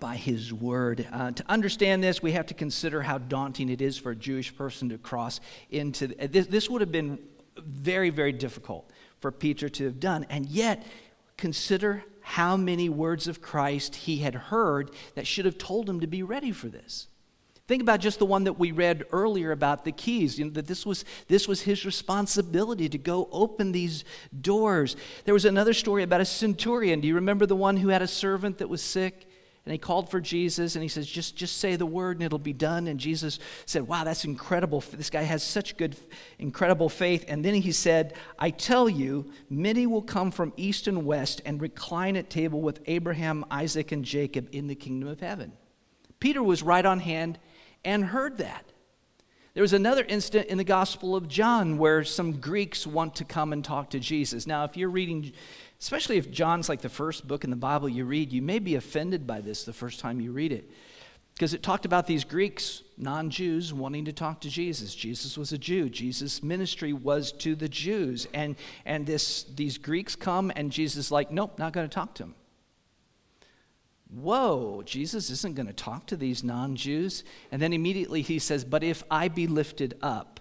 by 0.04 0.16
his 0.16 0.52
word. 0.52 1.08
Uh, 1.10 1.30
to 1.30 1.42
understand 1.48 2.04
this, 2.04 2.22
we 2.22 2.32
have 2.32 2.44
to 2.44 2.52
consider 2.52 3.00
how 3.00 3.16
daunting 3.16 3.70
it 3.70 3.80
is 3.80 3.96
for 3.96 4.10
a 4.10 4.14
Jewish 4.14 4.54
person 4.54 4.90
to 4.90 4.98
cross 4.98 5.40
into 5.70 6.08
this. 6.08 6.46
This 6.46 6.68
would 6.68 6.82
have 6.82 6.92
been 6.92 7.18
very, 7.56 8.10
very 8.10 8.32
difficult 8.32 8.90
for 9.20 9.32
Peter 9.32 9.70
to 9.70 9.84
have 9.84 10.00
done. 10.00 10.26
And 10.28 10.44
yet, 10.44 10.84
consider 11.38 12.04
how 12.20 12.54
many 12.54 12.90
words 12.90 13.28
of 13.28 13.40
Christ 13.40 13.94
he 13.94 14.18
had 14.18 14.34
heard 14.34 14.90
that 15.14 15.26
should 15.26 15.46
have 15.46 15.56
told 15.56 15.88
him 15.88 16.00
to 16.00 16.06
be 16.06 16.22
ready 16.22 16.52
for 16.52 16.68
this. 16.68 17.08
Think 17.66 17.80
about 17.80 18.00
just 18.00 18.18
the 18.18 18.26
one 18.26 18.44
that 18.44 18.58
we 18.58 18.72
read 18.72 19.04
earlier 19.10 19.52
about 19.52 19.86
the 19.86 19.92
keys, 19.92 20.38
you 20.38 20.44
know, 20.44 20.50
that 20.50 20.66
this 20.66 20.84
was, 20.84 21.06
this 21.28 21.48
was 21.48 21.62
his 21.62 21.86
responsibility 21.86 22.90
to 22.90 22.98
go 22.98 23.26
open 23.32 23.72
these 23.72 24.04
doors. 24.38 24.96
There 25.24 25.32
was 25.32 25.46
another 25.46 25.72
story 25.72 26.02
about 26.02 26.20
a 26.20 26.26
centurion. 26.26 27.00
Do 27.00 27.08
you 27.08 27.14
remember 27.14 27.46
the 27.46 27.56
one 27.56 27.78
who 27.78 27.88
had 27.88 28.02
a 28.02 28.06
servant 28.06 28.58
that 28.58 28.68
was 28.68 28.82
sick? 28.82 29.30
And 29.64 29.72
he 29.72 29.78
called 29.78 30.10
for 30.10 30.20
Jesus 30.20 30.76
and 30.76 30.82
he 30.82 30.88
says, 30.88 31.06
just, 31.06 31.36
just 31.36 31.56
say 31.56 31.76
the 31.76 31.86
word 31.86 32.18
and 32.18 32.24
it'll 32.24 32.38
be 32.38 32.52
done. 32.52 32.86
And 32.86 33.00
Jesus 33.00 33.38
said, 33.64 33.88
Wow, 33.88 34.04
that's 34.04 34.26
incredible. 34.26 34.84
This 34.92 35.08
guy 35.08 35.22
has 35.22 35.42
such 35.42 35.78
good, 35.78 35.96
incredible 36.38 36.90
faith. 36.90 37.24
And 37.28 37.42
then 37.42 37.54
he 37.54 37.72
said, 37.72 38.12
I 38.38 38.50
tell 38.50 38.90
you, 38.90 39.30
many 39.48 39.86
will 39.86 40.02
come 40.02 40.30
from 40.30 40.52
east 40.58 40.86
and 40.86 41.06
west 41.06 41.40
and 41.46 41.62
recline 41.62 42.16
at 42.16 42.28
table 42.28 42.60
with 42.60 42.80
Abraham, 42.84 43.46
Isaac, 43.50 43.90
and 43.90 44.04
Jacob 44.04 44.48
in 44.52 44.66
the 44.66 44.74
kingdom 44.74 45.08
of 45.08 45.20
heaven. 45.20 45.52
Peter 46.20 46.42
was 46.42 46.62
right 46.62 46.84
on 46.84 47.00
hand 47.00 47.38
and 47.84 48.04
heard 48.04 48.38
that. 48.38 48.66
There 49.54 49.62
was 49.62 49.72
another 49.72 50.04
incident 50.08 50.48
in 50.48 50.58
the 50.58 50.64
Gospel 50.64 51.14
of 51.14 51.28
John 51.28 51.78
where 51.78 52.02
some 52.02 52.40
Greeks 52.40 52.88
want 52.88 53.14
to 53.16 53.24
come 53.24 53.52
and 53.52 53.64
talk 53.64 53.90
to 53.90 54.00
Jesus. 54.00 54.48
Now, 54.48 54.64
if 54.64 54.76
you're 54.76 54.90
reading 54.90 55.32
especially 55.84 56.16
if 56.16 56.30
John's 56.30 56.70
like 56.70 56.80
the 56.80 56.88
first 56.88 57.28
book 57.28 57.44
in 57.44 57.50
the 57.50 57.56
Bible 57.56 57.90
you 57.90 58.06
read, 58.06 58.32
you 58.32 58.40
may 58.40 58.58
be 58.58 58.74
offended 58.74 59.26
by 59.26 59.42
this 59.42 59.64
the 59.64 59.72
first 59.74 60.00
time 60.00 60.18
you 60.18 60.32
read 60.32 60.50
it. 60.50 60.70
Because 61.34 61.52
it 61.52 61.62
talked 61.62 61.84
about 61.84 62.06
these 62.06 62.24
Greeks, 62.24 62.82
non 62.96 63.28
Jews, 63.28 63.70
wanting 63.70 64.06
to 64.06 64.12
talk 64.14 64.40
to 64.40 64.48
Jesus. 64.48 64.94
Jesus 64.94 65.36
was 65.36 65.52
a 65.52 65.58
Jew. 65.58 65.90
Jesus' 65.90 66.42
ministry 66.42 66.94
was 66.94 67.32
to 67.32 67.54
the 67.54 67.68
Jews. 67.68 68.26
And, 68.32 68.56
and 68.86 69.04
this, 69.04 69.44
these 69.54 69.76
Greeks 69.76 70.16
come, 70.16 70.50
and 70.56 70.72
Jesus 70.72 70.96
is 70.96 71.12
like, 71.12 71.30
nope, 71.30 71.58
not 71.58 71.74
going 71.74 71.86
to 71.86 71.94
talk 71.94 72.14
to 72.14 72.22
them. 72.22 72.34
Whoa, 74.08 74.80
Jesus 74.86 75.28
isn't 75.28 75.54
going 75.54 75.66
to 75.66 75.74
talk 75.74 76.06
to 76.06 76.16
these 76.16 76.42
non 76.42 76.76
Jews. 76.76 77.24
And 77.52 77.60
then 77.60 77.74
immediately 77.74 78.22
he 78.22 78.38
says, 78.38 78.64
But 78.64 78.82
if 78.82 79.04
I 79.10 79.28
be 79.28 79.46
lifted 79.46 79.98
up, 80.00 80.40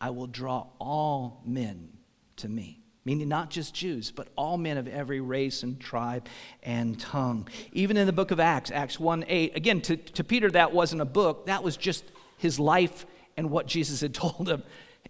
I 0.00 0.10
will 0.10 0.26
draw 0.26 0.66
all 0.80 1.42
men 1.46 1.90
to 2.38 2.48
me 2.48 2.83
meaning 3.04 3.28
not 3.28 3.50
just 3.50 3.74
Jews, 3.74 4.10
but 4.10 4.28
all 4.36 4.56
men 4.56 4.78
of 4.78 4.88
every 4.88 5.20
race 5.20 5.62
and 5.62 5.78
tribe 5.78 6.26
and 6.62 6.98
tongue. 6.98 7.48
Even 7.72 7.96
in 7.96 8.06
the 8.06 8.12
book 8.12 8.30
of 8.30 8.40
Acts, 8.40 8.70
Acts 8.70 8.98
1 8.98 9.26
8, 9.28 9.56
again, 9.56 9.80
to, 9.82 9.96
to 9.96 10.24
Peter, 10.24 10.50
that 10.50 10.72
wasn't 10.72 11.02
a 11.02 11.06
book, 11.06 11.46
that 11.46 11.62
was 11.62 11.76
just 11.76 12.04
his 12.38 12.58
life 12.58 13.06
and 13.36 13.50
what 13.50 13.66
Jesus 13.66 14.00
had 14.00 14.14
told 14.14 14.48
him. 14.48 14.62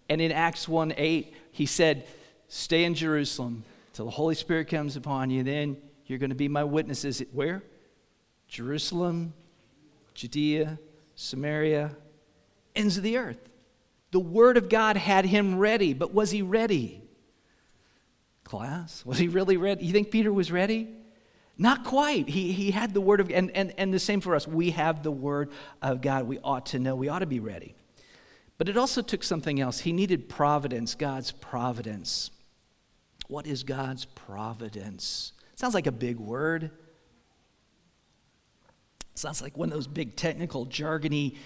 And 0.08 0.20
in 0.20 0.32
Acts 0.32 0.68
1 0.68 0.94
8, 0.96 1.34
he 1.52 1.66
said, 1.66 2.06
Stay 2.48 2.84
in 2.84 2.94
Jerusalem 2.94 3.64
till 3.92 4.04
the 4.04 4.10
Holy 4.10 4.34
Spirit 4.34 4.68
comes 4.68 4.96
upon 4.96 5.30
you. 5.30 5.42
Then 5.42 5.76
you're 6.06 6.18
going 6.18 6.30
to 6.30 6.36
be 6.36 6.48
my 6.48 6.64
witnesses. 6.64 7.22
Where? 7.32 7.62
Jerusalem, 8.48 9.32
Judea, 10.14 10.78
Samaria, 11.14 11.96
ends 12.74 12.96
of 12.96 13.02
the 13.02 13.16
earth. 13.16 13.48
The 14.10 14.20
Word 14.20 14.56
of 14.56 14.68
God 14.68 14.96
had 14.96 15.24
him 15.24 15.58
ready, 15.58 15.94
but 15.94 16.12
was 16.12 16.30
he 16.30 16.42
ready? 16.42 17.03
Class? 18.44 19.04
Was 19.04 19.18
he 19.18 19.28
really 19.28 19.56
ready? 19.56 19.84
You 19.84 19.92
think 19.92 20.10
Peter 20.10 20.32
was 20.32 20.52
ready? 20.52 20.88
Not 21.56 21.84
quite. 21.84 22.28
He, 22.28 22.52
he 22.52 22.70
had 22.70 22.94
the 22.94 23.00
word 23.00 23.20
of 23.20 23.30
and, 23.30 23.50
and, 23.52 23.72
and 23.78 23.92
the 23.92 23.98
same 23.98 24.20
for 24.20 24.34
us. 24.34 24.46
We 24.46 24.70
have 24.72 25.02
the 25.02 25.10
word 25.10 25.50
of 25.80 26.00
God. 26.00 26.26
We 26.26 26.38
ought 26.40 26.66
to 26.66 26.78
know. 26.78 26.94
We 26.96 27.08
ought 27.08 27.20
to 27.20 27.26
be 27.26 27.40
ready. 27.40 27.74
But 28.58 28.68
it 28.68 28.76
also 28.76 29.02
took 29.02 29.22
something 29.22 29.60
else. 29.60 29.80
He 29.80 29.92
needed 29.92 30.28
providence, 30.28 30.94
God's 30.94 31.32
providence. 31.32 32.30
What 33.28 33.46
is 33.46 33.62
God's 33.62 34.04
providence? 34.04 35.32
Sounds 35.56 35.74
like 35.74 35.86
a 35.86 35.92
big 35.92 36.18
word. 36.18 36.70
Sounds 39.14 39.40
like 39.40 39.56
one 39.56 39.68
of 39.68 39.74
those 39.74 39.86
big 39.86 40.16
technical, 40.16 40.66
jargony 40.66 41.36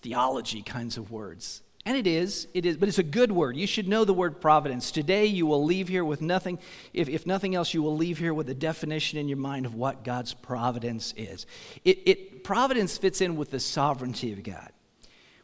theology 0.00 0.62
kinds 0.62 0.96
of 0.96 1.10
words. 1.10 1.62
And 1.84 1.96
it 1.96 2.06
is, 2.06 2.46
it 2.54 2.64
is, 2.64 2.76
but 2.76 2.88
it's 2.88 2.98
a 2.98 3.04
good 3.04 3.32
word. 3.32 3.56
You 3.56 3.66
should 3.66 3.88
know 3.88 4.04
the 4.04 4.14
word 4.14 4.40
providence. 4.40 4.92
Today, 4.92 5.26
you 5.26 5.46
will 5.46 5.64
leave 5.64 5.88
here 5.88 6.04
with 6.04 6.22
nothing, 6.22 6.60
if, 6.92 7.08
if 7.08 7.26
nothing 7.26 7.56
else, 7.56 7.74
you 7.74 7.82
will 7.82 7.96
leave 7.96 8.18
here 8.18 8.32
with 8.32 8.48
a 8.48 8.54
definition 8.54 9.18
in 9.18 9.28
your 9.28 9.38
mind 9.38 9.66
of 9.66 9.74
what 9.74 10.04
God's 10.04 10.32
providence 10.32 11.12
is. 11.16 11.44
It, 11.84 11.98
it, 12.06 12.44
providence 12.44 12.98
fits 12.98 13.20
in 13.20 13.34
with 13.34 13.50
the 13.50 13.58
sovereignty 13.58 14.32
of 14.32 14.44
God. 14.44 14.70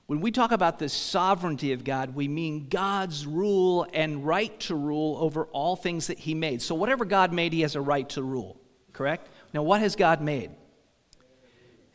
When 0.06 0.20
we 0.20 0.30
talk 0.30 0.52
about 0.52 0.78
the 0.78 0.88
sovereignty 0.88 1.72
of 1.72 1.82
God, 1.82 2.14
we 2.14 2.28
mean 2.28 2.68
God's 2.70 3.26
rule 3.26 3.86
and 3.92 4.24
right 4.24 4.58
to 4.60 4.76
rule 4.76 5.18
over 5.20 5.46
all 5.46 5.74
things 5.74 6.06
that 6.06 6.20
He 6.20 6.34
made. 6.34 6.62
So, 6.62 6.74
whatever 6.76 7.04
God 7.04 7.32
made, 7.32 7.52
He 7.52 7.60
has 7.60 7.74
a 7.74 7.80
right 7.80 8.08
to 8.10 8.22
rule, 8.22 8.58
correct? 8.92 9.28
Now, 9.52 9.64
what 9.64 9.80
has 9.80 9.96
God 9.96 10.22
made? 10.22 10.52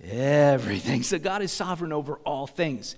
Everything. 0.04 1.02
So, 1.02 1.18
God 1.18 1.42
is 1.42 1.52
sovereign 1.52 1.92
over 1.94 2.18
all 2.18 2.46
things. 2.46 2.98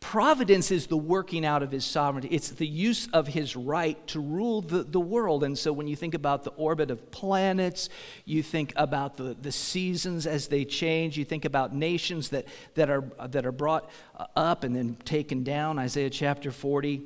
Providence 0.00 0.70
is 0.70 0.86
the 0.86 0.96
working 0.96 1.44
out 1.44 1.62
of 1.62 1.72
his 1.72 1.84
sovereignty. 1.84 2.28
It's 2.28 2.50
the 2.50 2.66
use 2.66 3.08
of 3.12 3.26
his 3.26 3.56
right 3.56 4.06
to 4.08 4.20
rule 4.20 4.60
the, 4.60 4.82
the 4.82 5.00
world. 5.00 5.42
And 5.42 5.58
so 5.58 5.72
when 5.72 5.88
you 5.88 5.96
think 5.96 6.14
about 6.14 6.44
the 6.44 6.50
orbit 6.50 6.90
of 6.90 7.10
planets, 7.10 7.88
you 8.24 8.42
think 8.42 8.72
about 8.76 9.16
the, 9.16 9.34
the 9.40 9.50
seasons 9.50 10.26
as 10.26 10.48
they 10.48 10.64
change, 10.64 11.18
you 11.18 11.24
think 11.24 11.44
about 11.44 11.74
nations 11.74 12.28
that, 12.28 12.46
that, 12.74 12.90
are, 12.90 13.04
that 13.28 13.46
are 13.46 13.52
brought 13.52 13.90
uh, 14.16 14.26
up 14.36 14.64
and 14.64 14.76
then 14.76 14.96
taken 15.04 15.42
down, 15.42 15.78
Isaiah 15.78 16.10
chapter 16.10 16.52
40, 16.52 17.02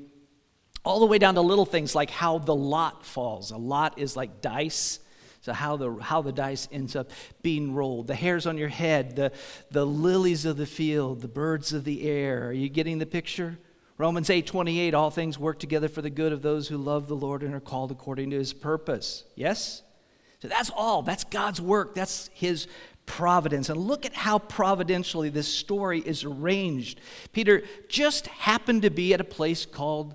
all 0.84 1.00
the 1.00 1.06
way 1.06 1.18
down 1.18 1.34
to 1.36 1.40
little 1.40 1.66
things 1.66 1.94
like 1.94 2.10
how 2.10 2.38
the 2.38 2.54
lot 2.54 3.06
falls. 3.06 3.50
A 3.50 3.56
lot 3.56 3.98
is 3.98 4.16
like 4.16 4.40
dice 4.40 4.98
so 5.40 5.52
how 5.52 5.76
the, 5.76 5.94
how 5.94 6.20
the 6.20 6.32
dice 6.32 6.68
ends 6.70 6.94
up 6.94 7.10
being 7.42 7.74
rolled. 7.74 8.06
The 8.06 8.14
hairs 8.14 8.46
on 8.46 8.58
your 8.58 8.68
head, 8.68 9.16
the, 9.16 9.32
the 9.70 9.86
lilies 9.86 10.44
of 10.44 10.56
the 10.56 10.66
field, 10.66 11.22
the 11.22 11.28
birds 11.28 11.72
of 11.72 11.84
the 11.84 12.08
air. 12.08 12.48
Are 12.48 12.52
you 12.52 12.68
getting 12.68 12.98
the 12.98 13.06
picture? 13.06 13.58
Romans 13.96 14.30
8 14.30 14.46
28, 14.46 14.94
all 14.94 15.10
things 15.10 15.38
work 15.38 15.58
together 15.58 15.88
for 15.88 16.02
the 16.02 16.10
good 16.10 16.32
of 16.32 16.42
those 16.42 16.68
who 16.68 16.76
love 16.76 17.08
the 17.08 17.16
Lord 17.16 17.42
and 17.42 17.54
are 17.54 17.60
called 17.60 17.90
according 17.90 18.30
to 18.30 18.38
his 18.38 18.52
purpose. 18.52 19.24
Yes? 19.34 19.82
So 20.40 20.48
that's 20.48 20.70
all. 20.70 21.02
That's 21.02 21.24
God's 21.24 21.60
work. 21.60 21.94
That's 21.94 22.30
his 22.32 22.66
providence. 23.06 23.68
And 23.68 23.78
look 23.78 24.06
at 24.06 24.14
how 24.14 24.38
providentially 24.38 25.28
this 25.28 25.48
story 25.48 26.00
is 26.00 26.24
arranged. 26.24 27.00
Peter 27.32 27.62
just 27.88 28.26
happened 28.28 28.82
to 28.82 28.90
be 28.90 29.12
at 29.12 29.20
a 29.20 29.24
place 29.24 29.66
called 29.66 30.14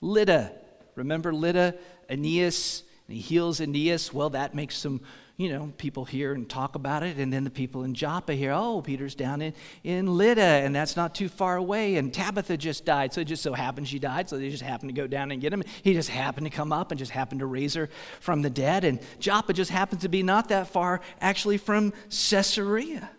Lydda. 0.00 0.52
Remember 0.96 1.32
Lydda, 1.32 1.76
Aeneas, 2.08 2.82
and 3.10 3.16
he 3.16 3.22
heals 3.22 3.60
Aeneas. 3.60 4.14
Well, 4.14 4.30
that 4.30 4.54
makes 4.54 4.76
some, 4.76 5.00
you 5.36 5.48
know, 5.48 5.72
people 5.78 6.04
hear 6.04 6.32
and 6.32 6.48
talk 6.48 6.76
about 6.76 7.02
it. 7.02 7.16
And 7.16 7.32
then 7.32 7.42
the 7.42 7.50
people 7.50 7.82
in 7.82 7.92
Joppa 7.92 8.34
hear, 8.34 8.52
oh, 8.52 8.82
Peter's 8.82 9.16
down 9.16 9.42
in, 9.42 9.52
in 9.82 10.16
Lydda, 10.16 10.40
and 10.40 10.72
that's 10.72 10.94
not 10.94 11.12
too 11.12 11.28
far 11.28 11.56
away. 11.56 11.96
And 11.96 12.14
Tabitha 12.14 12.56
just 12.56 12.84
died. 12.84 13.12
So 13.12 13.22
it 13.22 13.24
just 13.24 13.42
so 13.42 13.52
happened 13.52 13.88
she 13.88 13.98
died. 13.98 14.28
So 14.28 14.38
they 14.38 14.48
just 14.48 14.62
happened 14.62 14.90
to 14.90 14.94
go 14.94 15.08
down 15.08 15.32
and 15.32 15.40
get 15.40 15.52
him. 15.52 15.64
He 15.82 15.92
just 15.92 16.08
happened 16.08 16.46
to 16.46 16.56
come 16.56 16.72
up 16.72 16.92
and 16.92 16.98
just 17.00 17.10
happened 17.10 17.40
to 17.40 17.46
raise 17.46 17.74
her 17.74 17.88
from 18.20 18.42
the 18.42 18.50
dead. 18.50 18.84
And 18.84 19.00
Joppa 19.18 19.54
just 19.54 19.72
happened 19.72 20.02
to 20.02 20.08
be 20.08 20.22
not 20.22 20.48
that 20.50 20.68
far, 20.68 21.00
actually, 21.20 21.58
from 21.58 21.92
Caesarea. 22.10 23.10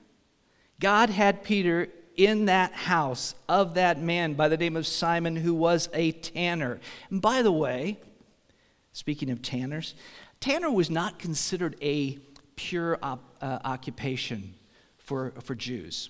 God 0.79 1.09
had 1.09 1.43
Peter 1.43 1.89
in 2.15 2.45
that 2.45 2.71
house 2.71 3.35
of 3.49 3.73
that 3.73 3.99
man 3.99 4.35
by 4.35 4.47
the 4.47 4.55
name 4.55 4.77
of 4.77 4.87
Simon, 4.87 5.35
who 5.35 5.53
was 5.53 5.89
a 5.93 6.13
tanner. 6.13 6.79
And 7.09 7.21
by 7.21 7.41
the 7.41 7.51
way, 7.51 7.99
speaking 8.93 9.29
of 9.29 9.41
tanners, 9.41 9.95
tanner 10.39 10.71
was 10.71 10.89
not 10.89 11.19
considered 11.19 11.75
a 11.81 12.17
pure 12.55 12.97
op, 13.01 13.35
uh, 13.41 13.59
occupation 13.63 14.53
for, 14.97 15.33
for 15.41 15.55
Jews. 15.55 16.09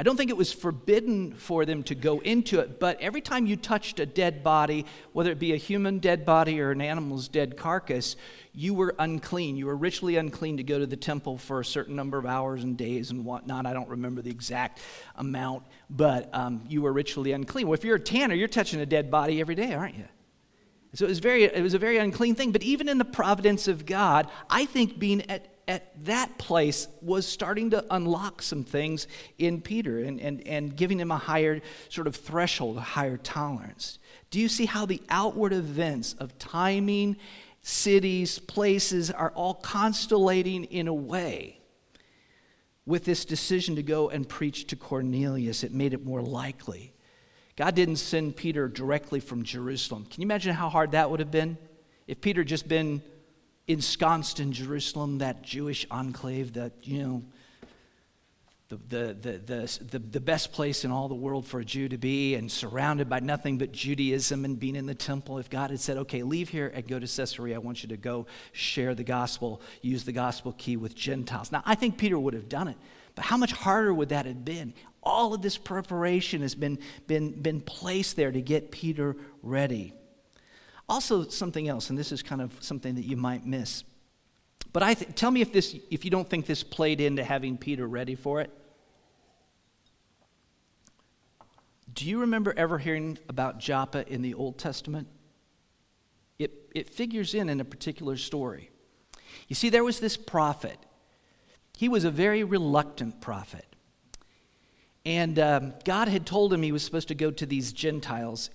I 0.00 0.02
don't 0.02 0.16
think 0.16 0.30
it 0.30 0.36
was 0.36 0.50
forbidden 0.50 1.34
for 1.34 1.66
them 1.66 1.82
to 1.82 1.94
go 1.94 2.20
into 2.20 2.58
it, 2.60 2.80
but 2.80 2.98
every 3.02 3.20
time 3.20 3.44
you 3.44 3.54
touched 3.54 4.00
a 4.00 4.06
dead 4.06 4.42
body, 4.42 4.86
whether 5.12 5.30
it 5.30 5.38
be 5.38 5.52
a 5.52 5.58
human 5.58 5.98
dead 5.98 6.24
body 6.24 6.58
or 6.58 6.70
an 6.70 6.80
animal's 6.80 7.28
dead 7.28 7.58
carcass, 7.58 8.16
you 8.54 8.72
were 8.72 8.94
unclean. 8.98 9.58
You 9.58 9.66
were 9.66 9.76
ritually 9.76 10.16
unclean 10.16 10.56
to 10.56 10.62
go 10.62 10.78
to 10.78 10.86
the 10.86 10.96
temple 10.96 11.36
for 11.36 11.60
a 11.60 11.64
certain 11.66 11.96
number 11.96 12.16
of 12.16 12.24
hours 12.24 12.64
and 12.64 12.78
days 12.78 13.10
and 13.10 13.26
whatnot. 13.26 13.66
I 13.66 13.74
don't 13.74 13.90
remember 13.90 14.22
the 14.22 14.30
exact 14.30 14.80
amount, 15.16 15.64
but 15.90 16.34
um, 16.34 16.62
you 16.66 16.80
were 16.80 16.94
ritually 16.94 17.32
unclean. 17.32 17.68
Well, 17.68 17.74
if 17.74 17.84
you're 17.84 17.96
a 17.96 18.00
tanner, 18.00 18.34
you're 18.34 18.48
touching 18.48 18.80
a 18.80 18.86
dead 18.86 19.10
body 19.10 19.38
every 19.38 19.54
day, 19.54 19.74
aren't 19.74 19.96
you? 19.96 20.06
So 20.94 21.04
it 21.04 21.08
was, 21.08 21.20
very, 21.20 21.44
it 21.44 21.62
was 21.62 21.74
a 21.74 21.78
very 21.78 21.98
unclean 21.98 22.34
thing. 22.34 22.50
But 22.50 22.62
even 22.62 22.88
in 22.88 22.98
the 22.98 23.04
providence 23.04 23.68
of 23.68 23.86
God, 23.86 24.28
I 24.48 24.64
think 24.64 24.98
being 24.98 25.28
at 25.30 25.46
at 25.70 26.04
that 26.04 26.36
place 26.36 26.88
was 27.00 27.24
starting 27.24 27.70
to 27.70 27.84
unlock 27.90 28.42
some 28.42 28.64
things 28.64 29.06
in 29.38 29.60
Peter 29.60 30.00
and, 30.00 30.20
and, 30.20 30.44
and 30.44 30.74
giving 30.74 30.98
him 30.98 31.12
a 31.12 31.16
higher 31.16 31.60
sort 31.88 32.08
of 32.08 32.16
threshold, 32.16 32.76
a 32.76 32.80
higher 32.80 33.16
tolerance. 33.16 34.00
Do 34.30 34.40
you 34.40 34.48
see 34.48 34.66
how 34.66 34.84
the 34.84 35.00
outward 35.08 35.52
events 35.52 36.14
of 36.14 36.36
timing, 36.40 37.16
cities, 37.62 38.40
places 38.40 39.12
are 39.12 39.30
all 39.30 39.54
constellating 39.54 40.64
in 40.64 40.88
a 40.88 40.94
way? 40.94 41.60
With 42.84 43.04
this 43.04 43.24
decision 43.24 43.76
to 43.76 43.82
go 43.84 44.08
and 44.10 44.28
preach 44.28 44.66
to 44.68 44.76
Cornelius, 44.76 45.62
it 45.62 45.72
made 45.72 45.94
it 45.94 46.04
more 46.04 46.20
likely. 46.20 46.94
God 47.60 47.74
didn't 47.74 47.96
send 47.96 48.36
Peter 48.36 48.68
directly 48.68 49.20
from 49.20 49.42
Jerusalem. 49.42 50.06
Can 50.08 50.22
you 50.22 50.26
imagine 50.26 50.54
how 50.54 50.70
hard 50.70 50.92
that 50.92 51.10
would 51.10 51.20
have 51.20 51.30
been? 51.30 51.58
If 52.06 52.22
Peter 52.22 52.42
just 52.42 52.66
been 52.66 53.02
ensconced 53.68 54.40
in 54.40 54.50
Jerusalem, 54.50 55.18
that 55.18 55.42
Jewish 55.42 55.86
enclave, 55.90 56.54
that, 56.54 56.72
you 56.84 57.02
know, 57.02 57.22
the, 58.70 58.78
the, 58.78 59.32
the, 59.32 59.78
the, 59.90 59.98
the, 59.98 60.20
best 60.20 60.52
place 60.52 60.86
in 60.86 60.90
all 60.90 61.08
the 61.08 61.14
world 61.14 61.46
for 61.46 61.60
a 61.60 61.64
Jew 61.64 61.86
to 61.90 61.98
be 61.98 62.34
and 62.34 62.50
surrounded 62.50 63.10
by 63.10 63.20
nothing 63.20 63.58
but 63.58 63.72
Judaism 63.72 64.46
and 64.46 64.58
being 64.58 64.74
in 64.74 64.86
the 64.86 64.94
temple. 64.94 65.36
If 65.36 65.50
God 65.50 65.68
had 65.68 65.80
said, 65.80 65.98
okay, 65.98 66.22
leave 66.22 66.48
here 66.48 66.72
and 66.74 66.88
go 66.88 66.98
to 66.98 67.06
Caesarea, 67.06 67.56
I 67.56 67.58
want 67.58 67.82
you 67.82 67.90
to 67.90 67.98
go 67.98 68.24
share 68.52 68.94
the 68.94 69.04
gospel, 69.04 69.60
use 69.82 70.04
the 70.04 70.12
gospel 70.12 70.54
key 70.56 70.78
with 70.78 70.94
Gentiles. 70.94 71.52
Now, 71.52 71.62
I 71.66 71.74
think 71.74 71.98
Peter 71.98 72.18
would 72.18 72.32
have 72.32 72.48
done 72.48 72.68
it, 72.68 72.78
but 73.16 73.26
how 73.26 73.36
much 73.36 73.52
harder 73.52 73.92
would 73.92 74.08
that 74.08 74.24
have 74.24 74.46
been? 74.46 74.72
All 75.02 75.32
of 75.32 75.42
this 75.42 75.56
preparation 75.56 76.42
has 76.42 76.54
been, 76.54 76.78
been, 77.06 77.40
been 77.40 77.60
placed 77.60 78.16
there 78.16 78.30
to 78.30 78.40
get 78.40 78.70
Peter 78.70 79.16
ready. 79.42 79.94
Also, 80.88 81.26
something 81.28 81.68
else, 81.68 81.88
and 81.88 81.98
this 81.98 82.12
is 82.12 82.22
kind 82.22 82.42
of 82.42 82.52
something 82.62 82.96
that 82.96 83.04
you 83.04 83.16
might 83.16 83.46
miss. 83.46 83.84
But 84.72 84.82
I 84.82 84.94
th- 84.94 85.14
tell 85.14 85.30
me 85.30 85.40
if, 85.40 85.52
this, 85.52 85.76
if 85.90 86.04
you 86.04 86.10
don't 86.10 86.28
think 86.28 86.46
this 86.46 86.62
played 86.62 87.00
into 87.00 87.24
having 87.24 87.56
Peter 87.56 87.86
ready 87.86 88.14
for 88.14 88.40
it. 88.40 88.50
Do 91.92 92.06
you 92.06 92.20
remember 92.20 92.54
ever 92.56 92.78
hearing 92.78 93.18
about 93.28 93.58
Joppa 93.58 94.06
in 94.06 94.22
the 94.22 94.34
Old 94.34 94.58
Testament? 94.58 95.08
It, 96.38 96.52
it 96.74 96.88
figures 96.88 97.34
in 97.34 97.48
in 97.48 97.60
a 97.60 97.64
particular 97.64 98.16
story. 98.16 98.70
You 99.48 99.56
see, 99.56 99.70
there 99.70 99.84
was 99.84 100.00
this 100.00 100.16
prophet. 100.16 100.78
He 101.76 101.88
was 101.88 102.04
a 102.04 102.10
very 102.10 102.44
reluctant 102.44 103.20
prophet. 103.20 103.69
And 105.04 105.38
um, 105.38 105.74
God 105.84 106.08
had 106.08 106.26
told 106.26 106.52
him 106.52 106.62
he 106.62 106.72
was 106.72 106.84
supposed 106.84 107.08
to 107.08 107.14
go 107.14 107.30
to 107.30 107.46
these 107.46 107.72
Gentiles 107.72 108.50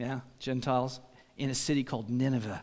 yeah, 0.00 0.20
Gentiles, 0.38 0.98
in 1.36 1.50
a 1.50 1.54
city 1.54 1.84
called 1.84 2.08
Nineveh. 2.08 2.62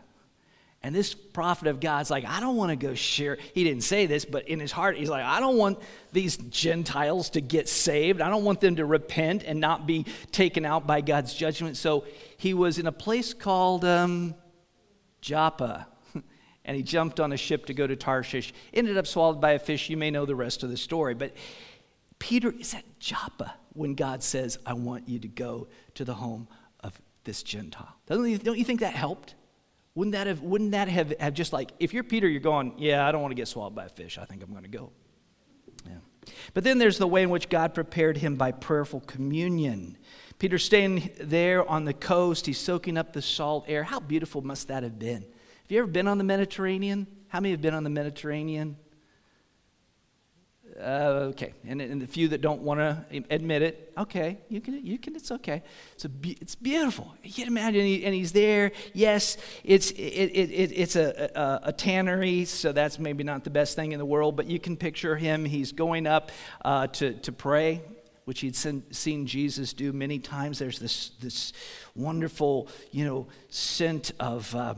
And 0.82 0.94
this 0.94 1.14
prophet 1.14 1.68
of 1.68 1.80
God's 1.80 2.10
like, 2.10 2.24
I 2.24 2.40
don't 2.40 2.56
want 2.56 2.70
to 2.70 2.76
go 2.76 2.94
share. 2.94 3.38
He 3.54 3.64
didn't 3.64 3.82
say 3.82 4.06
this, 4.06 4.24
but 4.24 4.48
in 4.48 4.60
his 4.60 4.72
heart, 4.72 4.96
he's 4.96 5.08
like, 5.08 5.24
I 5.24 5.40
don't 5.40 5.56
want 5.56 5.78
these 6.12 6.36
Gentiles 6.36 7.30
to 7.30 7.40
get 7.40 7.68
saved. 7.68 8.20
I 8.20 8.28
don't 8.28 8.44
want 8.44 8.60
them 8.60 8.76
to 8.76 8.84
repent 8.84 9.44
and 9.44 9.60
not 9.60 9.86
be 9.86 10.04
taken 10.32 10.64
out 10.64 10.86
by 10.86 11.00
God's 11.00 11.32
judgment. 11.34 11.76
So 11.76 12.04
he 12.36 12.54
was 12.54 12.78
in 12.78 12.86
a 12.86 12.92
place 12.92 13.34
called 13.34 13.84
um, 13.84 14.34
Joppa. 15.20 15.86
And 16.64 16.76
he 16.76 16.82
jumped 16.82 17.18
on 17.18 17.32
a 17.32 17.36
ship 17.38 17.64
to 17.66 17.72
go 17.72 17.86
to 17.86 17.96
Tarshish. 17.96 18.52
Ended 18.74 18.98
up 18.98 19.06
swallowed 19.06 19.40
by 19.40 19.52
a 19.52 19.58
fish. 19.58 19.88
You 19.88 19.96
may 19.96 20.10
know 20.10 20.26
the 20.26 20.34
rest 20.34 20.62
of 20.62 20.68
the 20.68 20.76
story. 20.76 21.14
But 21.14 21.32
Peter 22.18 22.52
is 22.58 22.74
at 22.74 22.84
Joppa 22.98 23.54
when 23.74 23.94
God 23.94 24.22
says, 24.22 24.58
I 24.66 24.72
want 24.72 25.08
you 25.08 25.18
to 25.20 25.28
go 25.28 25.68
to 25.94 26.04
the 26.04 26.14
home 26.14 26.48
of 26.80 27.00
this 27.24 27.42
Gentile. 27.42 27.94
Doesn't 28.06 28.44
don't 28.44 28.58
you 28.58 28.64
think 28.64 28.80
that 28.80 28.94
helped? 28.94 29.34
Wouldn't 29.94 30.12
that 30.12 30.26
have, 30.26 30.40
wouldn't 30.40 30.72
that 30.72 30.88
have, 30.88 31.12
have 31.18 31.34
just 31.34 31.52
like, 31.52 31.72
if 31.80 31.92
you're 31.92 32.04
Peter, 32.04 32.28
you're 32.28 32.40
going, 32.40 32.74
yeah, 32.78 33.06
I 33.06 33.10
don't 33.10 33.20
want 33.20 33.32
to 33.32 33.36
get 33.36 33.48
swallowed 33.48 33.74
by 33.74 33.86
a 33.86 33.88
fish. 33.88 34.16
I 34.16 34.24
think 34.24 34.42
I'm 34.42 34.50
going 34.50 34.62
to 34.62 34.68
go. 34.68 34.92
Yeah. 35.84 35.96
But 36.54 36.62
then 36.64 36.78
there's 36.78 36.98
the 36.98 37.06
way 37.06 37.22
in 37.22 37.30
which 37.30 37.48
God 37.48 37.74
prepared 37.74 38.16
him 38.18 38.36
by 38.36 38.52
prayerful 38.52 39.00
communion. 39.00 39.98
Peter's 40.38 40.64
staying 40.64 41.10
there 41.20 41.68
on 41.68 41.84
the 41.84 41.94
coast. 41.94 42.46
He's 42.46 42.58
soaking 42.58 42.96
up 42.96 43.12
the 43.12 43.22
salt 43.22 43.64
air. 43.66 43.82
How 43.82 43.98
beautiful 43.98 44.40
must 44.40 44.68
that 44.68 44.84
have 44.84 44.98
been? 44.98 45.22
Have 45.22 45.70
you 45.70 45.78
ever 45.80 45.88
been 45.88 46.06
on 46.06 46.18
the 46.18 46.24
Mediterranean? 46.24 47.08
How 47.28 47.40
many 47.40 47.50
have 47.50 47.60
been 47.60 47.74
on 47.74 47.82
the 47.82 47.90
Mediterranean? 47.90 48.76
Uh, 50.80 51.30
okay, 51.30 51.54
and, 51.66 51.80
and 51.80 52.00
the 52.00 52.06
few 52.06 52.28
that 52.28 52.40
don't 52.40 52.62
want 52.62 52.78
to 52.78 53.24
admit 53.30 53.62
it, 53.62 53.92
okay, 53.98 54.38
you 54.48 54.60
can, 54.60 54.86
you 54.86 54.96
can, 54.96 55.16
it's 55.16 55.32
okay. 55.32 55.62
It's, 55.94 56.04
a, 56.04 56.10
it's 56.22 56.54
beautiful. 56.54 57.14
You 57.24 57.32
can 57.32 57.48
imagine, 57.48 57.80
and 57.80 58.14
he's 58.14 58.30
there. 58.30 58.70
Yes, 58.94 59.38
it's, 59.64 59.90
it, 59.90 59.96
it, 59.96 60.50
it, 60.50 60.72
it's 60.72 60.94
a, 60.94 61.30
a, 61.34 61.68
a, 61.68 61.72
tannery, 61.72 62.44
so 62.44 62.70
that's 62.70 62.98
maybe 63.00 63.24
not 63.24 63.42
the 63.42 63.50
best 63.50 63.74
thing 63.74 63.90
in 63.90 63.98
the 63.98 64.04
world, 64.04 64.36
but 64.36 64.46
you 64.46 64.60
can 64.60 64.76
picture 64.76 65.16
him. 65.16 65.44
He's 65.44 65.72
going 65.72 66.06
up 66.06 66.30
uh, 66.64 66.86
to, 66.88 67.14
to 67.14 67.32
pray, 67.32 67.82
which 68.24 68.40
he'd 68.40 68.54
seen, 68.54 68.84
seen 68.92 69.26
Jesus 69.26 69.72
do 69.72 69.92
many 69.92 70.20
times. 70.20 70.60
There's 70.60 70.78
this, 70.78 71.10
this 71.20 71.52
wonderful, 71.96 72.68
you 72.92 73.04
know, 73.04 73.26
scent 73.48 74.12
of, 74.20 74.54
uh, 74.54 74.74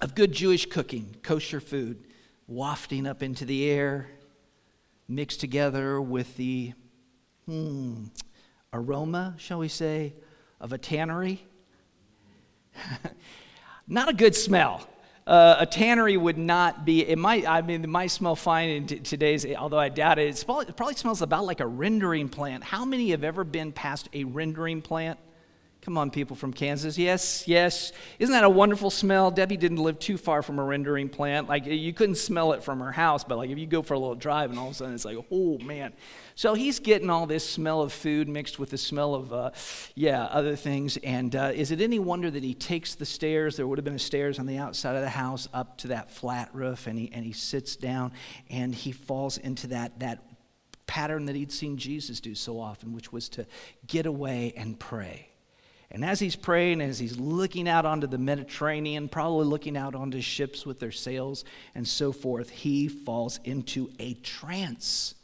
of 0.00 0.14
good 0.14 0.32
Jewish 0.32 0.64
cooking, 0.64 1.16
kosher 1.22 1.60
food, 1.60 2.02
wafting 2.46 3.06
up 3.06 3.22
into 3.22 3.44
the 3.44 3.68
air 3.68 4.08
mixed 5.08 5.40
together 5.40 6.00
with 6.00 6.36
the 6.36 6.72
hmm, 7.46 8.04
aroma, 8.72 9.34
shall 9.38 9.58
we 9.58 9.68
say, 9.68 10.14
of 10.60 10.72
a 10.72 10.78
tannery. 10.78 11.46
not 13.88 14.08
a 14.08 14.12
good 14.12 14.34
smell. 14.34 14.86
Uh, 15.26 15.56
a 15.58 15.66
tannery 15.66 16.16
would 16.16 16.38
not 16.38 16.84
be, 16.84 17.04
it 17.04 17.18
might, 17.18 17.48
I 17.48 17.60
mean, 17.60 17.82
it 17.82 17.88
might 17.88 18.12
smell 18.12 18.36
fine 18.36 18.68
in 18.68 18.86
t- 18.86 19.00
today's, 19.00 19.44
although 19.56 19.78
I 19.78 19.88
doubt 19.88 20.20
it. 20.20 20.42
Probably, 20.46 20.66
it 20.68 20.76
probably 20.76 20.94
smells 20.94 21.20
about 21.20 21.44
like 21.44 21.58
a 21.58 21.66
rendering 21.66 22.28
plant. 22.28 22.62
How 22.62 22.84
many 22.84 23.10
have 23.10 23.24
ever 23.24 23.42
been 23.42 23.72
past 23.72 24.08
a 24.12 24.22
rendering 24.22 24.82
plant? 24.82 25.18
Come 25.86 25.98
on, 25.98 26.10
people 26.10 26.34
from 26.34 26.52
Kansas. 26.52 26.98
Yes, 26.98 27.46
yes. 27.46 27.92
Isn't 28.18 28.32
that 28.32 28.42
a 28.42 28.50
wonderful 28.50 28.90
smell? 28.90 29.30
Debbie 29.30 29.56
didn't 29.56 29.76
live 29.76 30.00
too 30.00 30.18
far 30.18 30.42
from 30.42 30.58
a 30.58 30.64
rendering 30.64 31.08
plant. 31.08 31.48
Like, 31.48 31.64
you 31.64 31.92
couldn't 31.92 32.16
smell 32.16 32.54
it 32.54 32.64
from 32.64 32.80
her 32.80 32.90
house, 32.90 33.22
but 33.22 33.38
like 33.38 33.50
if 33.50 33.58
you 33.58 33.68
go 33.68 33.82
for 33.82 33.94
a 33.94 33.98
little 34.00 34.16
drive 34.16 34.50
and 34.50 34.58
all 34.58 34.66
of 34.66 34.72
a 34.72 34.74
sudden 34.74 34.96
it's 34.96 35.04
like, 35.04 35.16
oh 35.30 35.58
man. 35.58 35.92
So 36.34 36.54
he's 36.54 36.80
getting 36.80 37.08
all 37.08 37.24
this 37.24 37.48
smell 37.48 37.82
of 37.82 37.92
food 37.92 38.28
mixed 38.28 38.58
with 38.58 38.70
the 38.70 38.78
smell 38.78 39.14
of, 39.14 39.32
uh, 39.32 39.52
yeah, 39.94 40.24
other 40.24 40.56
things. 40.56 40.96
And 41.04 41.36
uh, 41.36 41.52
is 41.54 41.70
it 41.70 41.80
any 41.80 42.00
wonder 42.00 42.32
that 42.32 42.42
he 42.42 42.52
takes 42.52 42.96
the 42.96 43.06
stairs? 43.06 43.56
There 43.56 43.68
would 43.68 43.78
have 43.78 43.84
been 43.84 43.94
a 43.94 44.00
stairs 44.00 44.40
on 44.40 44.46
the 44.46 44.58
outside 44.58 44.96
of 44.96 45.02
the 45.02 45.08
house 45.08 45.48
up 45.54 45.78
to 45.78 45.88
that 45.88 46.10
flat 46.10 46.50
roof, 46.52 46.88
and 46.88 46.98
he, 46.98 47.12
and 47.12 47.24
he 47.24 47.32
sits 47.32 47.76
down 47.76 48.10
and 48.50 48.74
he 48.74 48.90
falls 48.90 49.38
into 49.38 49.68
that, 49.68 50.00
that 50.00 50.24
pattern 50.88 51.26
that 51.26 51.36
he'd 51.36 51.52
seen 51.52 51.76
Jesus 51.76 52.18
do 52.18 52.34
so 52.34 52.58
often, 52.58 52.92
which 52.92 53.12
was 53.12 53.28
to 53.28 53.46
get 53.86 54.06
away 54.06 54.52
and 54.56 54.80
pray. 54.80 55.28
And 55.90 56.04
as 56.04 56.18
he's 56.18 56.36
praying, 56.36 56.80
as 56.80 56.98
he's 56.98 57.18
looking 57.18 57.68
out 57.68 57.86
onto 57.86 58.06
the 58.06 58.18
Mediterranean, 58.18 59.08
probably 59.08 59.46
looking 59.46 59.76
out 59.76 59.94
onto 59.94 60.20
ships 60.20 60.66
with 60.66 60.80
their 60.80 60.92
sails 60.92 61.44
and 61.74 61.86
so 61.86 62.12
forth, 62.12 62.50
he 62.50 62.88
falls 62.88 63.38
into 63.44 63.90
a 63.98 64.14
trance. 64.14 65.14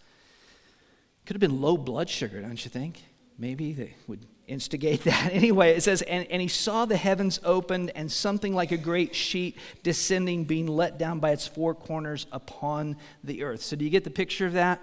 Could 1.26 1.34
have 1.34 1.40
been 1.40 1.60
low 1.60 1.76
blood 1.76 2.08
sugar, 2.08 2.40
don't 2.40 2.64
you 2.64 2.70
think? 2.70 3.02
Maybe 3.38 3.72
they 3.72 3.94
would 4.06 4.24
instigate 4.46 5.02
that. 5.04 5.32
Anyway, 5.32 5.70
it 5.70 5.82
says, 5.82 6.02
and, 6.02 6.30
and 6.30 6.40
he 6.40 6.48
saw 6.48 6.84
the 6.84 6.96
heavens 6.96 7.40
opened 7.42 7.90
and 7.94 8.10
something 8.10 8.54
like 8.54 8.70
a 8.70 8.76
great 8.76 9.14
sheet 9.14 9.56
descending, 9.82 10.44
being 10.44 10.66
let 10.66 10.98
down 10.98 11.18
by 11.18 11.32
its 11.32 11.46
four 11.46 11.74
corners 11.74 12.26
upon 12.30 12.96
the 13.24 13.42
earth. 13.42 13.62
So, 13.62 13.76
do 13.76 13.84
you 13.84 13.90
get 13.90 14.04
the 14.04 14.10
picture 14.10 14.46
of 14.46 14.52
that? 14.52 14.80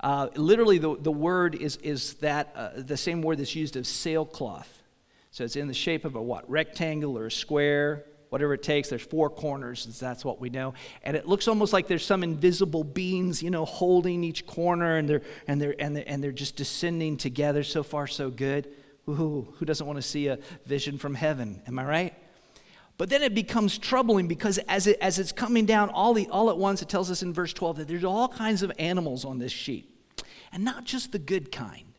Uh, 0.00 0.28
literally, 0.34 0.78
the, 0.78 0.96
the 0.96 1.12
word 1.12 1.54
is, 1.54 1.76
is 1.76 2.14
that 2.14 2.52
uh, 2.54 2.70
the 2.76 2.96
same 2.96 3.22
word 3.22 3.38
that's 3.38 3.54
used 3.54 3.76
of 3.76 3.86
sailcloth. 3.86 4.79
So 5.30 5.44
it's 5.44 5.56
in 5.56 5.68
the 5.68 5.74
shape 5.74 6.04
of 6.04 6.16
a 6.16 6.22
what? 6.22 6.48
Rectangle 6.50 7.16
or 7.16 7.26
a 7.26 7.30
square. 7.30 8.04
whatever 8.30 8.54
it 8.54 8.62
takes. 8.62 8.88
There's 8.88 9.02
four 9.02 9.28
corners, 9.28 9.84
that's 9.98 10.24
what 10.24 10.40
we 10.40 10.50
know. 10.50 10.74
And 11.02 11.16
it 11.16 11.26
looks 11.26 11.48
almost 11.48 11.72
like 11.72 11.88
there's 11.88 12.06
some 12.06 12.22
invisible 12.22 12.84
beings, 12.84 13.42
you 13.42 13.50
know, 13.50 13.64
holding 13.64 14.22
each 14.22 14.46
corner, 14.46 14.96
and 14.96 15.08
they're, 15.08 15.22
and 15.48 15.60
they're, 15.60 15.74
and 15.80 15.96
they're, 15.96 16.04
and 16.06 16.22
they're 16.22 16.30
just 16.30 16.54
descending 16.54 17.16
together. 17.16 17.64
So 17.64 17.82
far, 17.82 18.06
so 18.06 18.30
good. 18.30 18.68
Ooh, 19.08 19.52
who 19.56 19.64
doesn't 19.64 19.86
want 19.86 19.96
to 19.96 20.02
see 20.02 20.28
a 20.28 20.38
vision 20.66 20.96
from 20.98 21.14
heaven? 21.14 21.62
Am 21.66 21.78
I 21.78 21.84
right? 21.84 22.14
But 22.96 23.08
then 23.08 23.22
it 23.22 23.34
becomes 23.34 23.78
troubling 23.78 24.28
because 24.28 24.58
as, 24.68 24.86
it, 24.86 24.98
as 25.00 25.18
it's 25.18 25.32
coming 25.32 25.64
down 25.64 25.88
all, 25.88 26.12
the, 26.12 26.28
all 26.28 26.50
at 26.50 26.58
once, 26.58 26.82
it 26.82 26.88
tells 26.88 27.10
us 27.10 27.22
in 27.22 27.32
verse 27.32 27.52
12 27.52 27.78
that 27.78 27.88
there's 27.88 28.04
all 28.04 28.28
kinds 28.28 28.62
of 28.62 28.70
animals 28.78 29.24
on 29.24 29.38
this 29.38 29.52
sheet. 29.52 29.88
And 30.52 30.64
not 30.64 30.84
just 30.84 31.10
the 31.10 31.18
good 31.18 31.50
kind, 31.50 31.89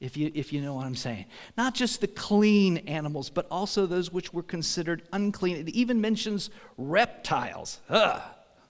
if 0.00 0.16
you, 0.16 0.30
if 0.34 0.52
you 0.52 0.60
know 0.60 0.74
what 0.74 0.86
I'm 0.86 0.94
saying. 0.94 1.26
Not 1.56 1.74
just 1.74 2.00
the 2.00 2.06
clean 2.06 2.78
animals, 2.78 3.30
but 3.30 3.46
also 3.50 3.86
those 3.86 4.12
which 4.12 4.32
were 4.32 4.42
considered 4.42 5.02
unclean. 5.12 5.56
It 5.56 5.68
even 5.70 6.00
mentions 6.00 6.50
reptiles. 6.76 7.80
Ugh. 7.88 8.22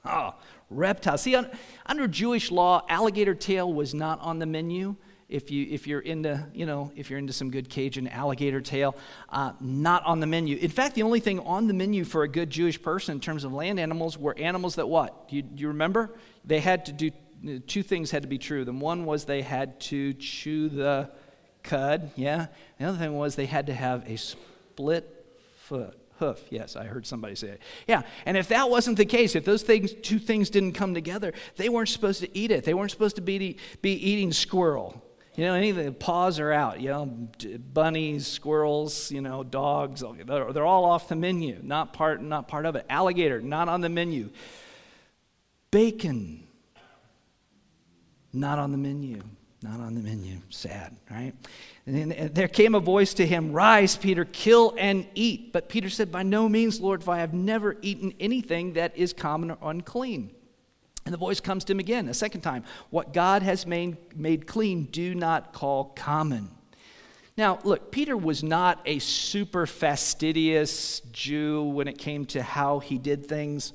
Oh, 0.04 0.34
reptiles. 0.70 1.22
See, 1.22 1.36
under 1.86 2.08
Jewish 2.08 2.50
law, 2.50 2.84
alligator 2.88 3.34
tail 3.34 3.72
was 3.72 3.94
not 3.94 4.20
on 4.20 4.38
the 4.38 4.46
menu 4.46 4.96
if 5.28 5.50
you 5.50 5.66
if 5.70 5.86
you're 5.86 6.00
into 6.00 6.46
you 6.54 6.64
know 6.64 6.90
if 6.96 7.10
you're 7.10 7.18
into 7.18 7.32
some 7.32 7.50
good 7.50 7.68
Cajun 7.68 8.08
alligator 8.08 8.60
tail, 8.60 8.96
uh, 9.28 9.52
not 9.60 10.04
on 10.04 10.20
the 10.20 10.26
menu. 10.26 10.56
In 10.56 10.70
fact, 10.70 10.94
the 10.94 11.02
only 11.02 11.20
thing 11.20 11.38
on 11.40 11.66
the 11.66 11.74
menu 11.74 12.04
for 12.04 12.22
a 12.22 12.28
good 12.28 12.48
Jewish 12.48 12.80
person 12.80 13.16
in 13.16 13.20
terms 13.20 13.44
of 13.44 13.52
land 13.52 13.78
animals 13.78 14.16
were 14.16 14.36
animals 14.38 14.76
that 14.76 14.88
what? 14.88 15.28
Do 15.28 15.36
you, 15.36 15.42
do 15.42 15.60
you 15.60 15.68
remember? 15.68 16.14
They 16.44 16.60
had 16.60 16.86
to 16.86 16.92
do 16.92 17.10
two 17.66 17.82
things 17.82 18.10
had 18.10 18.22
to 18.22 18.28
be 18.28 18.38
true. 18.38 18.64
The 18.64 18.72
one 18.72 19.04
was 19.04 19.24
they 19.24 19.42
had 19.42 19.80
to 19.82 20.12
chew 20.14 20.68
the 20.68 21.10
cud, 21.62 22.10
yeah. 22.16 22.46
The 22.78 22.86
other 22.86 22.98
thing 22.98 23.16
was 23.16 23.36
they 23.36 23.46
had 23.46 23.66
to 23.66 23.74
have 23.74 24.08
a 24.08 24.16
split 24.16 25.26
foot 25.56 25.98
hoof. 26.18 26.40
Yes, 26.50 26.76
I 26.76 26.84
heard 26.84 27.06
somebody 27.06 27.34
say 27.34 27.48
it. 27.48 27.62
Yeah, 27.86 28.02
and 28.26 28.36
if 28.36 28.48
that 28.48 28.70
wasn't 28.70 28.96
the 28.96 29.04
case, 29.04 29.36
if 29.36 29.44
those 29.44 29.62
things, 29.62 29.92
two 29.92 30.18
things 30.18 30.50
didn't 30.50 30.72
come 30.72 30.94
together, 30.94 31.32
they 31.56 31.68
weren't 31.68 31.88
supposed 31.88 32.20
to 32.20 32.38
eat 32.38 32.50
it. 32.50 32.64
They 32.64 32.74
weren't 32.74 32.90
supposed 32.90 33.16
to 33.16 33.22
be, 33.22 33.56
be 33.82 33.92
eating 33.92 34.32
squirrel. 34.32 35.02
You 35.36 35.44
know, 35.44 35.54
any 35.54 35.70
of 35.70 35.76
the 35.76 35.92
paws 35.92 36.40
are 36.40 36.52
out. 36.52 36.80
You 36.80 36.88
know, 36.88 37.06
bunnies, 37.72 38.26
squirrels, 38.26 39.12
you 39.12 39.20
know, 39.20 39.44
dogs, 39.44 40.02
they're, 40.26 40.52
they're 40.52 40.66
all 40.66 40.84
off 40.84 41.08
the 41.08 41.14
menu. 41.14 41.60
Not 41.62 41.92
part, 41.92 42.20
not 42.20 42.48
part 42.48 42.66
of 42.66 42.74
it. 42.74 42.84
Alligator, 42.90 43.40
not 43.40 43.68
on 43.68 43.80
the 43.80 43.88
menu. 43.88 44.30
Bacon, 45.70 46.47
not 48.32 48.58
on 48.58 48.72
the 48.72 48.78
menu. 48.78 49.22
Not 49.62 49.80
on 49.80 49.94
the 49.94 50.00
menu. 50.00 50.38
Sad, 50.50 50.96
right? 51.10 51.32
And, 51.84 52.12
and 52.12 52.34
there 52.34 52.46
came 52.46 52.74
a 52.76 52.80
voice 52.80 53.12
to 53.14 53.26
him, 53.26 53.52
Rise, 53.52 53.96
Peter, 53.96 54.24
kill 54.24 54.74
and 54.78 55.06
eat. 55.14 55.52
But 55.52 55.68
Peter 55.68 55.90
said, 55.90 56.12
By 56.12 56.22
no 56.22 56.48
means, 56.48 56.80
Lord, 56.80 57.02
for 57.02 57.12
I 57.12 57.18
have 57.18 57.34
never 57.34 57.76
eaten 57.82 58.14
anything 58.20 58.74
that 58.74 58.96
is 58.96 59.12
common 59.12 59.50
or 59.50 59.58
unclean. 59.62 60.30
And 61.04 61.12
the 61.12 61.18
voice 61.18 61.40
comes 61.40 61.64
to 61.64 61.72
him 61.72 61.80
again, 61.80 62.08
a 62.08 62.14
second 62.14 62.42
time. 62.42 62.64
What 62.90 63.12
God 63.12 63.42
has 63.42 63.66
made, 63.66 63.96
made 64.16 64.46
clean, 64.46 64.84
do 64.84 65.14
not 65.14 65.52
call 65.52 65.86
common. 65.96 66.50
Now, 67.36 67.60
look, 67.64 67.90
Peter 67.90 68.16
was 68.16 68.42
not 68.42 68.80
a 68.84 68.98
super 68.98 69.64
fastidious 69.64 71.00
Jew 71.12 71.62
when 71.62 71.88
it 71.88 71.96
came 71.96 72.26
to 72.26 72.42
how 72.42 72.80
he 72.80 72.98
did 72.98 73.26
things. 73.26 73.72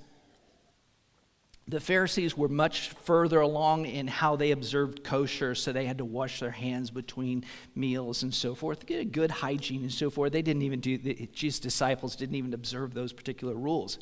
The 1.67 1.79
Pharisees 1.79 2.37
were 2.37 2.49
much 2.49 2.89
further 2.89 3.39
along 3.39 3.85
in 3.85 4.07
how 4.07 4.35
they 4.35 4.51
observed 4.51 5.03
kosher, 5.03 5.55
so 5.55 5.71
they 5.71 5.85
had 5.85 5.99
to 5.99 6.05
wash 6.05 6.41
their 6.41 6.51
hands 6.51 6.91
between 6.91 7.45
meals 7.73 8.23
and 8.23 8.33
so 8.33 8.53
forth, 8.53 8.85
get 8.85 8.99
a 8.99 9.05
good 9.05 9.31
hygiene 9.31 9.81
and 9.81 9.91
so 9.91 10.09
forth. 10.09 10.33
They 10.33 10.41
didn't 10.41 10.63
even 10.63 10.81
do, 10.81 10.97
the 10.97 11.29
Jesus' 11.31 11.59
disciples 11.59 12.17
didn't 12.17 12.35
even 12.35 12.53
observe 12.53 12.93
those 12.93 13.13
particular 13.13 13.55
rules 13.55 13.97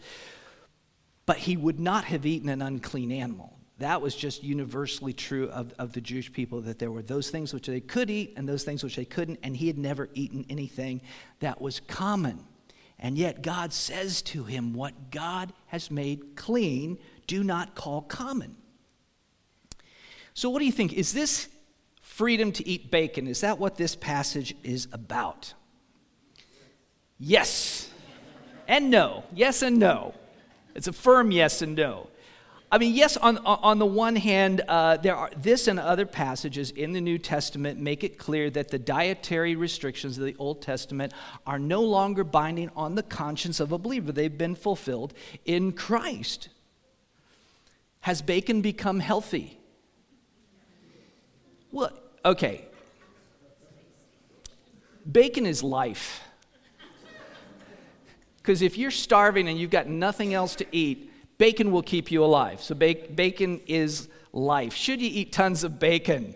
but 1.26 1.38
he 1.38 1.58
would 1.58 1.80
not 1.80 2.06
have 2.06 2.26
eaten 2.26 2.50
an 2.50 2.62
unclean 2.62 3.12
animal. 3.12 3.58
That 3.78 4.02
was 4.02 4.16
just 4.16 4.44
universally 4.44 5.14
true 5.14 5.50
of, 5.50 5.74
of 5.80 5.94
the 5.94 6.02
Jewish 6.02 6.32
people 6.32 6.62
that 6.62 6.78
there 6.78 6.92
were 6.92 7.02
those 7.02 7.30
things 7.30 7.54
which 7.54 7.68
they 7.68 7.80
could 7.80 8.10
eat 8.10 8.34
and 8.36 8.48
those 8.48 8.64
things 8.64 8.84
which 8.84 8.96
they 8.96 9.06
couldn't, 9.06 9.40
and 9.42 9.56
he 9.56 9.68
had 9.68 9.78
never 9.78 10.10
eaten 10.14 10.46
anything 10.50 11.02
that 11.40 11.62
was 11.62 11.80
common. 11.80 12.44
And 13.00 13.18
yet 13.18 13.42
God 13.42 13.74
says 13.74 14.22
to 14.24 14.44
him, 14.44 14.74
What 14.74 15.10
God 15.10 15.54
has 15.68 15.90
made 15.90 16.36
clean, 16.36 17.00
do 17.32 17.46
not 17.46 17.76
call 17.76 18.02
common. 18.02 18.58
So, 20.34 20.50
what 20.50 20.60
do 20.60 20.66
you 20.66 20.72
think? 20.74 20.92
Is 20.92 21.14
this 21.14 21.48
freedom 22.02 22.52
to 22.52 22.68
eat 22.68 22.92
bacon? 22.92 23.26
Is 23.26 23.40
that 23.40 23.58
what 23.58 23.78
this 23.78 23.96
passage 23.96 24.54
is 24.64 24.90
about? 24.92 25.54
Yes 27.18 27.90
and 28.68 28.92
no. 28.92 29.24
Yes 29.34 29.62
and 29.62 29.80
no. 29.80 30.14
It's 30.76 30.88
a 30.88 30.92
firm 30.92 31.32
yes 31.32 31.62
and 31.62 31.74
no. 31.74 32.08
I 32.70 32.78
mean, 32.78 32.94
yes, 32.96 33.16
on, 33.16 33.38
on 33.38 33.80
the 33.80 33.86
one 33.86 34.18
hand, 34.18 34.62
uh, 34.68 34.98
there 34.98 35.16
are 35.16 35.30
this 35.38 35.70
and 35.70 35.80
other 35.80 36.06
passages 36.06 36.72
in 36.72 36.92
the 36.92 37.02
New 37.02 37.18
Testament 37.18 37.80
make 37.80 38.04
it 38.04 38.18
clear 38.18 38.50
that 38.50 38.70
the 38.70 38.80
dietary 38.80 39.56
restrictions 39.56 40.18
of 40.18 40.26
the 40.26 40.36
Old 40.38 40.62
Testament 40.62 41.14
are 41.48 41.60
no 41.60 41.82
longer 41.82 42.26
binding 42.26 42.70
on 42.76 42.96
the 42.96 43.04
conscience 43.04 43.62
of 43.62 43.72
a 43.72 43.78
believer. 43.78 44.12
They've 44.12 44.38
been 44.38 44.56
fulfilled 44.56 45.14
in 45.46 45.72
Christ. 45.72 46.50
Has 48.02 48.22
bacon 48.22 48.62
become 48.62 49.00
healthy? 49.00 49.60
Well, 51.72 51.92
okay. 52.26 52.66
Bacon 55.10 55.46
is 55.46 55.64
life. 55.64 56.22
Because 58.38 58.62
if 58.62 58.78
you're 58.78 58.92
starving 58.92 59.48
and 59.48 59.58
you've 59.58 59.70
got 59.70 59.88
nothing 59.88 60.34
else 60.34 60.56
to 60.56 60.66
eat, 60.72 61.12
bacon 61.38 61.72
will 61.72 61.84
keep 61.84 62.12
you 62.12 62.24
alive. 62.24 62.62
So, 62.62 62.74
bacon 62.74 63.62
is 63.68 64.10
life. 64.34 64.74
Should 64.74 65.00
you 65.00 65.10
eat 65.12 65.32
tons 65.32 65.64
of 65.64 65.80
bacon? 65.80 66.36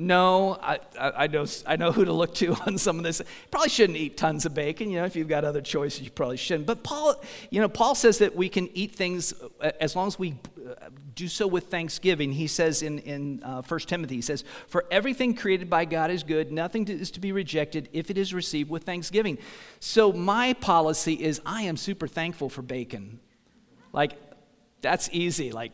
No, 0.00 0.58
I, 0.62 0.78
I, 0.98 1.10
I, 1.10 1.26
know, 1.26 1.44
I 1.66 1.76
know 1.76 1.92
who 1.92 2.06
to 2.06 2.12
look 2.14 2.34
to 2.36 2.54
on 2.66 2.78
some 2.78 2.96
of 2.96 3.04
this. 3.04 3.20
Probably 3.50 3.68
shouldn't 3.68 3.98
eat 3.98 4.16
tons 4.16 4.46
of 4.46 4.54
bacon. 4.54 4.88
You 4.88 5.00
know, 5.00 5.04
if 5.04 5.14
you've 5.14 5.28
got 5.28 5.44
other 5.44 5.60
choices, 5.60 6.00
you 6.00 6.10
probably 6.10 6.38
shouldn't. 6.38 6.66
But 6.66 6.82
Paul, 6.82 7.22
you 7.50 7.60
know, 7.60 7.68
Paul 7.68 7.94
says 7.94 8.16
that 8.18 8.34
we 8.34 8.48
can 8.48 8.70
eat 8.72 8.94
things 8.94 9.34
uh, 9.60 9.72
as 9.78 9.94
long 9.94 10.06
as 10.06 10.18
we 10.18 10.38
uh, 10.66 10.88
do 11.14 11.28
so 11.28 11.46
with 11.46 11.66
thanksgiving. 11.66 12.32
He 12.32 12.46
says 12.46 12.82
in, 12.82 13.00
in 13.00 13.42
uh, 13.42 13.60
1 13.60 13.80
Timothy, 13.80 14.14
he 14.14 14.20
says, 14.22 14.42
For 14.68 14.86
everything 14.90 15.34
created 15.34 15.68
by 15.68 15.84
God 15.84 16.10
is 16.10 16.22
good, 16.22 16.50
nothing 16.50 16.88
is 16.88 17.10
to 17.10 17.20
be 17.20 17.32
rejected 17.32 17.90
if 17.92 18.08
it 18.08 18.16
is 18.16 18.32
received 18.32 18.70
with 18.70 18.84
thanksgiving. 18.84 19.36
So 19.80 20.14
my 20.14 20.54
policy 20.54 21.12
is 21.12 21.42
I 21.44 21.64
am 21.64 21.76
super 21.76 22.08
thankful 22.08 22.48
for 22.48 22.62
bacon. 22.62 23.20
Like, 23.92 24.12
that's 24.80 25.10
easy. 25.12 25.52
Like, 25.52 25.72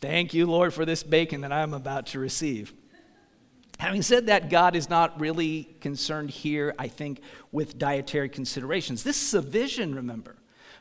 thank 0.00 0.34
you, 0.34 0.46
Lord, 0.46 0.74
for 0.74 0.84
this 0.84 1.04
bacon 1.04 1.42
that 1.42 1.52
I'm 1.52 1.72
about 1.72 2.06
to 2.06 2.18
receive. 2.18 2.74
Having 3.80 4.02
said 4.02 4.26
that, 4.26 4.50
God 4.50 4.76
is 4.76 4.90
not 4.90 5.18
really 5.18 5.74
concerned 5.80 6.28
here, 6.28 6.74
I 6.78 6.86
think, 6.86 7.22
with 7.50 7.78
dietary 7.78 8.28
considerations. 8.28 9.02
This 9.02 9.22
is 9.22 9.32
a 9.32 9.40
vision, 9.40 9.94
remember. 9.94 10.36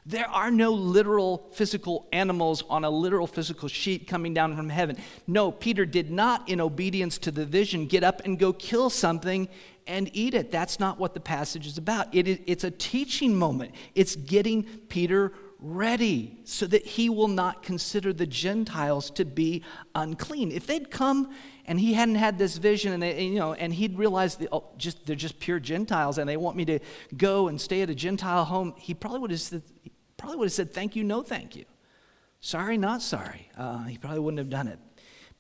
There 0.06 0.28
are 0.28 0.52
no 0.52 0.74
literal 0.74 1.48
physical 1.54 2.10
animals 2.12 2.62
on 2.70 2.84
a 2.84 2.90
literal 2.90 3.26
physical 3.26 3.70
sheet 3.70 4.06
coming 4.06 4.34
down 4.34 4.54
from 4.54 4.68
heaven. 4.68 4.98
No, 5.28 5.50
Peter 5.50 5.86
did 5.86 6.12
not, 6.12 6.50
in 6.50 6.60
obedience 6.60 7.18
to 7.20 7.32
the 7.32 7.46
vision, 7.46 7.86
get 7.86 8.04
up 8.04 8.22
and 8.26 8.38
go 8.38 8.52
kill 8.52 8.90
something 8.90 9.48
and 9.88 10.10
eat 10.12 10.34
it. 10.34 10.52
That's 10.52 10.78
not 10.78 11.00
what 11.00 11.14
the 11.14 11.22
passage 11.22 11.66
is 11.68 11.78
about. 11.78 12.14
It 12.14 12.28
is, 12.28 12.40
it's 12.48 12.66
a 12.66 12.72
teaching 12.72 13.34
moment, 13.34 13.76
it's 13.96 14.18
getting 14.18 14.64
Peter 14.90 15.32
ready 15.62 16.40
so 16.46 16.66
that 16.66 16.86
he 16.86 17.10
will 17.10 17.28
not 17.28 17.62
consider 17.64 18.14
the 18.14 18.26
Gentiles 18.28 19.10
to 19.12 19.26
be 19.26 19.64
unclean. 19.96 20.52
If 20.52 20.68
they'd 20.68 20.90
come 20.90 21.34
and 21.70 21.80
he 21.80 21.94
hadn't 21.94 22.16
had 22.16 22.40
this 22.40 22.58
vision 22.58 22.94
and, 22.94 23.04
they, 23.04 23.24
you 23.24 23.36
know, 23.36 23.54
and 23.54 23.72
he'd 23.72 23.96
realized 23.96 24.44
oh, 24.52 24.64
just, 24.76 25.06
they're 25.06 25.16
just 25.16 25.40
pure 25.40 25.60
Gentiles 25.60 26.18
and 26.18 26.28
they 26.28 26.36
want 26.36 26.58
me 26.58 26.66
to 26.66 26.80
go 27.16 27.48
and 27.48 27.62
stay 27.62 27.84
at 27.84 27.92
a 27.92 27.96
Gentile 27.96 28.44
home, 28.44 28.74
he 28.76 28.96
probably 28.96 29.20
would 29.20 29.30
have 29.30 29.40
said, 29.40 29.62
probably 30.18 30.38
would 30.38 30.46
have 30.46 30.54
said 30.54 30.74
thank 30.74 30.96
you, 30.96 31.04
no 31.04 31.22
thank 31.22 31.56
you. 31.56 31.66
Sorry, 32.42 32.76
not 32.76 33.04
sorry. 33.04 33.52
Uh, 33.56 33.84
he 33.84 34.00
probably 34.00 34.20
wouldn't 34.20 34.40
have 34.40 34.50
done 34.50 34.68
it. 34.68 34.80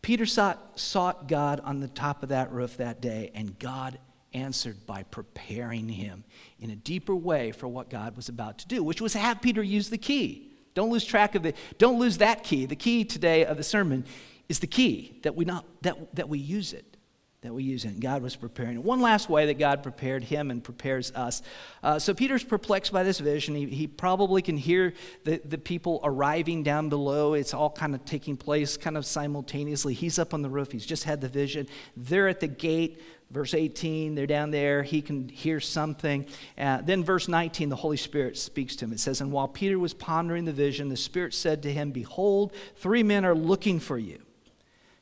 Peter 0.03 0.27
sought, 0.27 0.79
sought 0.79 1.27
God 1.27 1.61
on 1.61 1.79
the 1.79 1.87
top 1.87 2.21
of 2.21 2.29
that 2.29 2.51
roof 2.51 2.77
that 2.77 3.01
day, 3.01 3.31
and 3.33 3.57
God 3.57 3.97
answered 4.31 4.85
by 4.85 5.01
preparing 5.01 5.89
him 5.89 6.23
in 6.59 6.69
a 6.69 6.75
deeper 6.75 7.15
way 7.15 7.51
for 7.51 7.67
what 7.67 7.89
God 7.89 8.15
was 8.15 8.29
about 8.29 8.59
to 8.59 8.67
do, 8.67 8.83
which 8.83 9.01
was 9.01 9.15
have 9.15 9.41
Peter 9.41 9.63
use 9.63 9.89
the 9.89 9.97
key. 9.97 10.51
Don't 10.75 10.91
lose 10.91 11.05
track 11.05 11.33
of 11.33 11.41
the, 11.41 11.55
don't 11.79 11.97
lose 11.97 12.19
that 12.19 12.43
key. 12.43 12.67
The 12.67 12.75
key 12.75 13.03
today 13.03 13.45
of 13.45 13.57
the 13.57 13.63
sermon 13.63 14.05
is 14.49 14.59
the 14.59 14.67
key 14.67 15.19
that 15.23 15.35
we 15.35 15.45
not 15.45 15.65
that, 15.83 16.15
that 16.15 16.27
we 16.27 16.39
use 16.39 16.73
it 16.73 16.97
that 17.41 17.53
we 17.53 17.63
use 17.63 17.85
in. 17.85 17.99
God 17.99 18.21
was 18.21 18.35
preparing. 18.35 18.75
it. 18.75 18.83
One 18.83 18.99
last 18.99 19.29
way 19.29 19.45
that 19.45 19.57
God 19.57 19.81
prepared 19.81 20.25
him 20.25 20.51
and 20.51 20.61
prepares 20.61 21.11
us. 21.13 21.41
Uh, 21.81 21.97
so 21.97 22.13
Peter's 22.13 22.43
perplexed 22.43 22.91
by 22.91 23.03
this 23.03 23.19
vision. 23.19 23.55
He, 23.55 23.65
he 23.67 23.87
probably 23.87 24.41
can 24.41 24.57
hear 24.57 24.93
the, 25.23 25.41
the 25.45 25.57
people 25.57 26.01
arriving 26.03 26.63
down 26.63 26.89
below. 26.89 27.35
It's 27.35 27.53
all 27.53 27.69
kind 27.69 27.95
of 27.95 28.03
taking 28.03 28.35
place 28.35 28.75
kind 28.75 28.97
of 28.97 29.05
simultaneously. 29.05 29.93
He's 29.93 30.19
up 30.19 30.33
on 30.33 30.41
the 30.41 30.49
roof. 30.49 30.73
He's 30.73 30.85
just 30.85 31.05
had 31.05 31.21
the 31.21 31.29
vision. 31.29 31.67
They're 31.95 32.27
at 32.27 32.41
the 32.41 32.47
gate. 32.47 33.01
Verse 33.31 33.53
18, 33.53 34.15
they're 34.15 34.25
down 34.25 34.49
there. 34.49 34.81
He 34.81 35.03
can 35.03 35.29
hear 35.29 35.59
something. 35.59 36.25
Uh, 36.57 36.81
then, 36.81 37.03
verse 37.03 37.27
19, 37.27 37.69
the 37.69 37.75
Holy 37.75 37.95
Spirit 37.95 38.39
speaks 38.39 38.75
to 38.77 38.85
him. 38.85 38.91
It 38.91 38.99
says, 38.99 39.21
And 39.21 39.31
while 39.31 39.47
Peter 39.47 39.77
was 39.77 39.93
pondering 39.93 40.45
the 40.45 40.51
vision, 40.51 40.89
the 40.89 40.97
Spirit 40.97 41.35
said 41.35 41.61
to 41.61 41.71
him, 41.71 41.91
Behold, 41.91 42.53
three 42.77 43.03
men 43.03 43.25
are 43.25 43.35
looking 43.35 43.79
for 43.79 43.99
you. 43.99 44.19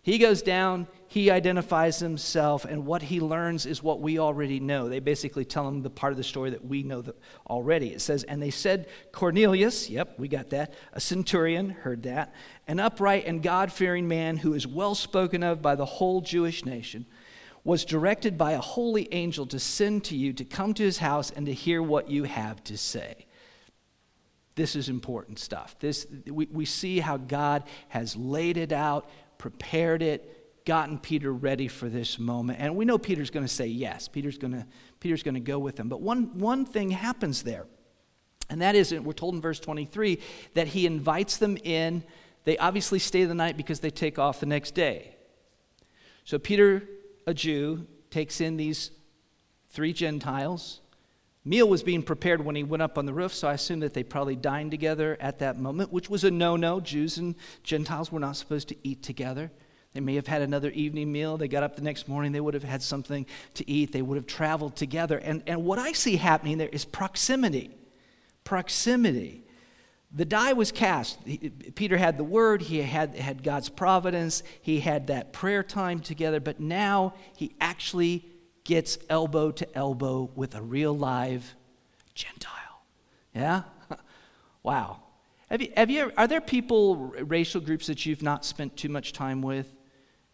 He 0.02 0.18
goes 0.18 0.42
down, 0.42 0.88
he 1.08 1.30
identifies 1.30 2.00
himself, 2.00 2.64
and 2.64 2.86
what 2.86 3.02
he 3.02 3.20
learns 3.20 3.66
is 3.66 3.84
what 3.84 4.00
we 4.00 4.20
already 4.20 4.60
know. 4.60 4.88
They 4.88 5.00
basically 5.00 5.44
tell 5.44 5.68
him 5.68 5.82
the 5.82 5.90
part 5.90 6.14
of 6.14 6.18
the 6.18 6.24
story 6.24 6.50
that 6.52 6.64
we 6.64 6.84
know 6.84 7.04
already. 7.50 7.90
It 7.94 8.00
says, 8.00 8.24
And 8.24 8.42
they 8.42 8.50
said, 8.50 8.88
Cornelius, 9.12 9.90
yep, 9.90 10.18
we 10.18 10.30
got 10.30 10.50
that, 10.52 10.74
a 10.94 11.02
centurion, 11.02 11.70
heard 11.70 12.04
that, 12.04 12.34
an 12.68 12.80
upright 12.80 13.26
and 13.26 13.44
God 13.44 13.72
fearing 13.72 14.08
man 14.08 14.38
who 14.38 14.54
is 14.54 14.66
well 14.66 14.96
spoken 14.96 15.44
of 15.44 15.62
by 15.62 15.76
the 15.76 15.86
whole 15.86 16.22
Jewish 16.22 16.64
nation, 16.64 17.06
was 17.64 17.84
directed 17.84 18.38
by 18.38 18.54
a 18.54 18.62
holy 18.62 19.12
angel 19.14 19.46
to 19.48 19.60
send 19.60 20.06
to 20.06 20.16
you 20.16 20.32
to 20.32 20.46
come 20.46 20.74
to 20.74 20.84
his 20.84 21.00
house 21.00 21.32
and 21.32 21.46
to 21.48 21.54
hear 21.54 21.84
what 21.84 22.10
you 22.10 22.24
have 22.24 22.64
to 22.64 22.78
say. 22.78 23.26
This 24.56 24.76
is 24.76 24.90
important 24.90 25.38
stuff. 25.38 25.76
This, 25.80 26.08
we, 26.26 26.48
we 26.50 26.66
see 26.66 27.00
how 27.00 27.18
God 27.18 27.64
has 27.90 28.16
laid 28.16 28.58
it 28.58 28.72
out 28.72 29.10
prepared 29.38 30.02
it, 30.02 30.66
gotten 30.66 31.00
Peter 31.00 31.32
ready 31.32 31.68
for 31.68 31.88
this 31.88 32.20
moment. 32.20 32.60
And 32.60 32.76
we 32.76 32.86
know 32.86 32.98
Peter's 32.98 33.30
going 33.30 33.46
to 33.46 33.52
say 33.52 33.68
yes. 33.68 34.08
Peter's 34.08 34.38
going 34.38 34.54
to 34.54 34.66
Peter's 35.00 35.24
going 35.24 35.36
to 35.36 35.40
go 35.40 35.60
with 35.60 35.76
them. 35.76 35.90
But 35.90 36.02
one 36.02 36.38
one 36.38 36.66
thing 36.66 36.92
happens 36.92 37.44
there. 37.44 37.66
And 38.50 38.62
that 38.62 38.76
is 38.76 38.94
we're 38.94 39.14
told 39.14 39.36
in 39.36 39.42
verse 39.42 39.60
23 39.60 40.20
that 40.54 40.68
he 40.68 40.86
invites 40.86 41.38
them 41.38 41.58
in. 41.64 42.04
They 42.44 42.58
obviously 42.58 43.00
stay 43.00 43.26
the 43.26 43.36
night 43.36 43.58
because 43.58 43.80
they 43.80 43.90
take 43.90 44.20
off 44.20 44.40
the 44.40 44.46
next 44.46 44.74
day. 44.74 45.16
So 46.24 46.38
Peter, 46.38 46.84
a 47.26 47.34
Jew, 47.34 47.88
takes 48.10 48.42
in 48.42 48.58
these 48.58 48.92
three 49.70 49.94
Gentiles. 49.94 50.82
Meal 51.48 51.70
was 51.70 51.82
being 51.82 52.04
prepared 52.04 52.44
when 52.44 52.58
he 52.58 52.64
went 52.64 52.84
up 52.84 52.98
on 52.98 53.06
the 53.06 53.14
roof, 53.14 53.34
so 53.34 53.48
I 53.48 53.54
assume 53.54 53.80
that 53.80 53.94
they 53.94 54.04
probably 54.04 54.36
dined 54.36 54.72
together 54.72 55.16
at 55.22 55.40
that 55.40 55.58
moment, 55.58 55.94
which 55.94 56.10
was 56.10 56.26
a 56.26 56.32
no 56.32 56.58
no. 56.58 56.82
Jews 56.82 57.18
and 57.18 57.36
Gentiles 57.64 58.12
were 58.12 58.20
not 58.20 58.36
supposed 58.36 58.68
to 58.68 58.76
eat 58.84 59.02
together. 59.02 59.50
They 59.94 60.02
may 60.02 60.16
have 60.16 60.28
had 60.28 60.42
another 60.42 60.70
evening 60.72 61.10
meal. 61.10 61.38
They 61.38 61.48
got 61.48 61.64
up 61.64 61.78
the 61.78 61.82
next 61.82 62.10
morning. 62.10 62.34
They 62.34 62.42
would 62.42 62.54
have 62.54 62.66
had 62.66 62.84
something 62.84 63.26
to 63.54 63.70
eat. 63.70 63.94
They 63.94 64.02
would 64.02 64.18
have 64.18 64.28
traveled 64.28 64.76
together. 64.76 65.18
And, 65.20 65.42
and 65.48 65.64
what 65.64 65.80
I 65.80 65.94
see 65.94 66.18
happening 66.18 66.58
there 66.58 66.68
is 66.68 66.84
proximity. 66.84 67.72
Proximity. 68.44 69.46
The 70.12 70.26
die 70.26 70.52
was 70.52 70.74
cast. 70.74 71.18
He, 71.26 71.50
Peter 71.50 71.98
had 71.98 72.18
the 72.18 72.26
word, 72.26 72.62
he 72.62 72.82
had, 72.82 73.16
had 73.16 73.42
God's 73.42 73.70
providence, 73.70 74.44
he 74.62 74.82
had 74.82 75.08
that 75.08 75.32
prayer 75.32 75.64
time 75.64 76.02
together, 76.02 76.42
but 76.42 76.60
now 76.60 77.14
he 77.38 77.56
actually 77.62 78.26
gets 78.68 79.00
elbow 79.10 79.50
to 79.50 79.78
elbow 79.78 80.30
with 80.36 80.54
a 80.54 80.62
real 80.62 80.96
live 80.96 81.56
Gentile. 82.14 82.82
Yeah? 83.34 83.64
wow. 84.64 85.00
Have 85.50 85.62
you, 85.62 85.72
have 85.78 85.90
you, 85.90 86.12
are 86.18 86.28
there 86.28 86.42
people, 86.42 86.98
racial 86.98 87.62
groups 87.62 87.88
that 87.88 88.06
you've 88.06 88.22
not 88.22 88.44
spent 88.44 88.76
too 88.76 88.90
much 88.90 89.14
time 89.14 89.42
with? 89.42 89.74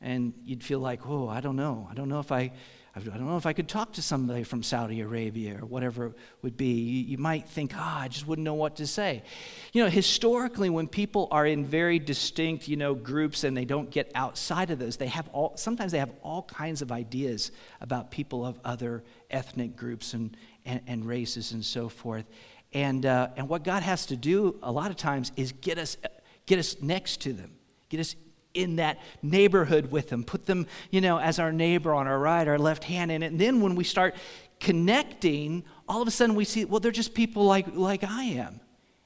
And 0.02 0.34
you'd 0.43 0.63
feel 0.63 0.80
like, 0.80 1.08
oh, 1.08 1.30
I 1.30 1.41
don't 1.41 1.56
know. 1.56 1.88
I 1.89 1.93
don't 1.93 2.10
know 2.10 2.19
if 2.19 2.32
I, 2.32 2.52
I 2.95 2.99
don't 2.99 3.25
know 3.25 3.38
if 3.38 3.47
I 3.47 3.53
could 3.53 3.67
talk 3.67 3.93
to 3.93 4.03
somebody 4.03 4.43
from 4.43 4.62
Saudi 4.62 5.01
Arabia 5.01 5.58
or 5.60 5.65
whatever 5.65 6.08
it 6.08 6.13
would 6.43 6.56
be. 6.56 6.73
You, 6.73 7.03
you 7.06 7.17
might 7.17 7.49
think, 7.49 7.71
ah, 7.75 7.97
oh, 7.97 8.03
I 8.03 8.08
just 8.08 8.27
wouldn't 8.27 8.45
know 8.45 8.53
what 8.53 8.75
to 8.75 8.86
say. 8.86 9.23
You 9.71 9.84
know, 9.84 9.89
historically, 9.89 10.69
when 10.69 10.88
people 10.88 11.27
are 11.32 11.47
in 11.47 11.65
very 11.65 11.97
distinct, 11.97 12.67
you 12.67 12.75
know, 12.75 12.93
groups 12.93 13.43
and 13.43 13.58
they 13.58 13.65
don't 13.65 13.89
get 13.89 14.12
outside 14.13 14.69
of 14.69 14.77
those, 14.77 14.97
they 14.97 15.08
have 15.08 15.27
all, 15.29 15.58
sometimes 15.58 15.91
they 15.91 15.97
have 15.97 16.13
all 16.21 16.43
kinds 16.43 16.84
of 16.84 16.91
ideas 16.91 17.51
about 17.82 18.12
people 18.12 18.45
of 18.45 18.60
other 18.63 19.03
ethnic 19.32 19.75
groups 19.75 20.13
and, 20.13 20.38
and, 20.63 20.82
and 20.86 21.03
races 21.03 21.51
and 21.51 21.65
so 21.65 21.89
forth. 21.89 22.25
And, 22.73 23.08
uh, 23.08 23.29
and 23.38 23.49
what 23.49 23.63
God 23.63 23.82
has 23.82 24.06
to 24.08 24.15
do 24.15 24.60
a 24.62 24.71
lot 24.71 24.91
of 24.91 24.97
times 24.97 25.32
is 25.36 25.51
get 25.51 25.79
us, 25.79 25.97
get 26.45 26.60
us 26.60 26.79
next 26.79 27.21
to 27.21 27.34
them, 27.34 27.56
get 27.89 27.99
us 27.99 28.15
in 28.54 28.76
that 28.78 29.00
neighborhood 29.22 29.92
with 29.92 30.10
them, 30.10 30.24
put 30.24 30.46
them, 30.46 30.68
you 30.92 31.02
know, 31.02 31.18
as 31.18 31.39
our 31.39 31.52
neighbor 31.52 31.94
on 31.94 32.08
our 32.08 32.20
right, 32.20 32.48
our 32.48 32.60
left 32.60 32.84
hand 32.84 33.12
it. 33.12 33.24
And 33.24 33.39
then 33.39 33.62
when 33.62 33.76
we 33.76 33.84
start 33.84 34.16
connecting, 34.60 35.63
all 35.88 36.02
of 36.02 36.08
a 36.08 36.12
sudden 36.12 36.36
we 36.36 36.46
see, 36.46 36.66
well, 36.66 36.80
they're 36.80 36.92
just 36.92 37.13
people 37.13 37.46
like, 37.46 37.76
like 37.76 38.04
I 38.04 38.24
am. 38.24 38.60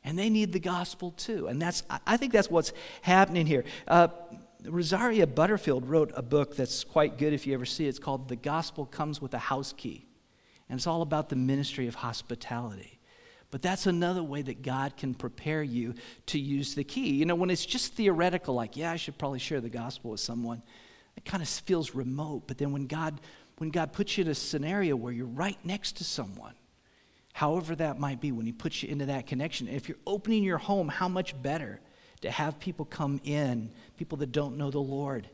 And 0.03 0.17
they 0.17 0.29
need 0.29 0.53
the 0.53 0.59
gospel 0.59 1.11
too. 1.11 1.47
And 1.47 1.61
that's, 1.61 1.83
I 2.05 2.17
think 2.17 2.31
that's 2.31 2.49
what's 2.49 2.71
happening 3.01 3.45
here. 3.45 3.65
Uh, 3.87 4.07
Rosaria 4.65 5.27
Butterfield 5.27 5.87
wrote 5.87 6.11
a 6.15 6.21
book 6.21 6.55
that's 6.55 6.83
quite 6.83 7.17
good 7.17 7.33
if 7.33 7.45
you 7.45 7.53
ever 7.53 7.65
see 7.65 7.85
it. 7.85 7.89
It's 7.89 7.99
called 7.99 8.27
The 8.27 8.35
Gospel 8.35 8.85
Comes 8.85 9.21
with 9.21 9.33
a 9.33 9.39
House 9.39 9.73
Key. 9.75 10.05
And 10.69 10.77
it's 10.77 10.87
all 10.87 11.01
about 11.01 11.29
the 11.29 11.35
ministry 11.35 11.87
of 11.87 11.95
hospitality. 11.95 12.96
But 13.49 13.61
that's 13.61 13.87
another 13.87 14.23
way 14.23 14.41
that 14.41 14.61
God 14.61 14.97
can 14.97 15.13
prepare 15.13 15.63
you 15.63 15.93
to 16.27 16.39
use 16.39 16.75
the 16.75 16.83
key. 16.83 17.11
You 17.11 17.25
know, 17.25 17.35
when 17.35 17.49
it's 17.49 17.65
just 17.65 17.93
theoretical, 17.93 18.53
like, 18.53 18.75
yeah, 18.75 18.91
I 18.91 18.97
should 18.97 19.17
probably 19.17 19.39
share 19.39 19.61
the 19.61 19.69
gospel 19.69 20.11
with 20.11 20.19
someone, 20.19 20.61
it 21.15 21.23
kind 21.23 21.41
of 21.41 21.47
feels 21.47 21.95
remote. 21.95 22.43
But 22.47 22.57
then 22.57 22.71
when 22.73 22.87
God, 22.87 23.21
when 23.57 23.69
God 23.69 23.93
puts 23.93 24.17
you 24.17 24.25
in 24.25 24.29
a 24.29 24.35
scenario 24.35 24.95
where 24.95 25.13
you're 25.13 25.25
right 25.25 25.57
next 25.63 25.97
to 25.97 26.03
someone, 26.03 26.53
however 27.31 27.75
that 27.75 27.99
might 27.99 28.19
be, 28.19 28.33
when 28.33 28.45
He 28.45 28.51
puts 28.51 28.83
you 28.83 28.89
into 28.89 29.05
that 29.05 29.27
connection, 29.27 29.69
if 29.69 29.87
you're 29.87 29.97
opening 30.05 30.43
your 30.43 30.57
home, 30.57 30.89
how 30.89 31.07
much 31.07 31.41
better 31.41 31.79
to 32.21 32.29
have 32.29 32.59
people 32.59 32.83
come 32.83 33.21
in, 33.23 33.71
people 33.95 34.17
that 34.17 34.31
don't 34.31 34.57
know 34.57 34.71
the 34.71 34.79
Lord. 34.79 35.29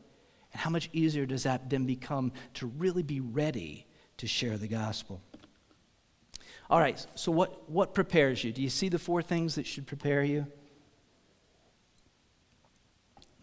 And 0.52 0.60
how 0.60 0.70
much 0.70 0.88
easier 0.92 1.26
does 1.26 1.42
that 1.42 1.68
then 1.68 1.84
become 1.84 2.32
to 2.54 2.66
really 2.66 3.02
be 3.02 3.18
ready 3.20 3.86
to 4.18 4.28
share 4.28 4.56
the 4.56 4.68
gospel? 4.68 5.20
All 6.70 6.80
right, 6.80 7.04
so 7.14 7.30
what, 7.30 7.70
what 7.70 7.92
prepares 7.92 8.42
you? 8.42 8.52
Do 8.52 8.62
you 8.62 8.70
see 8.70 8.88
the 8.88 8.98
four 8.98 9.22
things 9.22 9.56
that 9.56 9.66
should 9.66 9.86
prepare 9.86 10.24
you? 10.24 10.46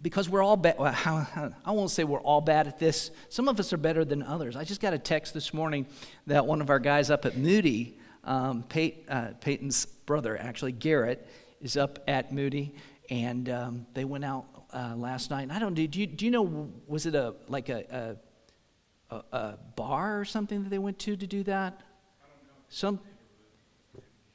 Because 0.02 0.28
we're 0.28 0.42
all 0.42 0.58
bad. 0.58 0.80
Well, 0.80 0.96
I 1.66 1.72
won't 1.72 1.92
say 1.92 2.04
we're 2.04 2.20
all 2.22 2.42
bad 2.42 2.68
at 2.68 2.80
this. 2.80 3.12
Some 3.30 3.48
of 3.48 3.60
us 3.60 3.72
are 3.72 3.78
better 3.78 4.04
than 4.04 4.24
others. 4.24 4.56
I 4.56 4.64
just 4.64 4.82
got 4.82 4.94
a 4.94 4.98
text 4.98 5.36
this 5.36 5.54
morning 5.54 5.86
that 6.26 6.48
one 6.48 6.62
of 6.62 6.72
our 6.72 6.80
guys 6.80 7.12
up 7.12 7.26
at 7.26 7.38
Moody, 7.38 8.00
um, 8.24 8.64
Pey- 8.64 9.04
uh, 9.08 9.30
Peyton's 9.40 9.86
brother, 9.86 10.36
actually, 10.38 10.72
Garrett, 10.72 11.28
is 11.62 11.78
up 11.78 12.00
at 12.08 12.34
Moody, 12.34 12.74
and 13.12 13.48
um, 13.50 13.86
they 13.94 14.04
went 14.04 14.26
out 14.26 14.46
uh, 14.74 14.96
last 14.96 15.30
night. 15.30 15.44
And 15.44 15.52
I 15.52 15.60
don't 15.60 15.76
do. 15.76 15.86
Do 15.88 16.00
you, 16.00 16.08
do 16.08 16.26
you 16.26 16.32
know? 16.32 16.72
Was 16.88 17.06
it 17.06 17.14
a 17.14 17.36
like 17.48 17.70
a, 17.70 18.18
a, 19.12 19.16
a 19.32 19.58
bar 19.76 20.20
or 20.20 20.26
something 20.26 20.64
that 20.64 20.70
they 20.70 20.80
went 20.80 20.98
to 21.00 21.16
to 21.16 21.28
do 21.28 21.44
that? 21.44 21.82
Some 22.70 23.00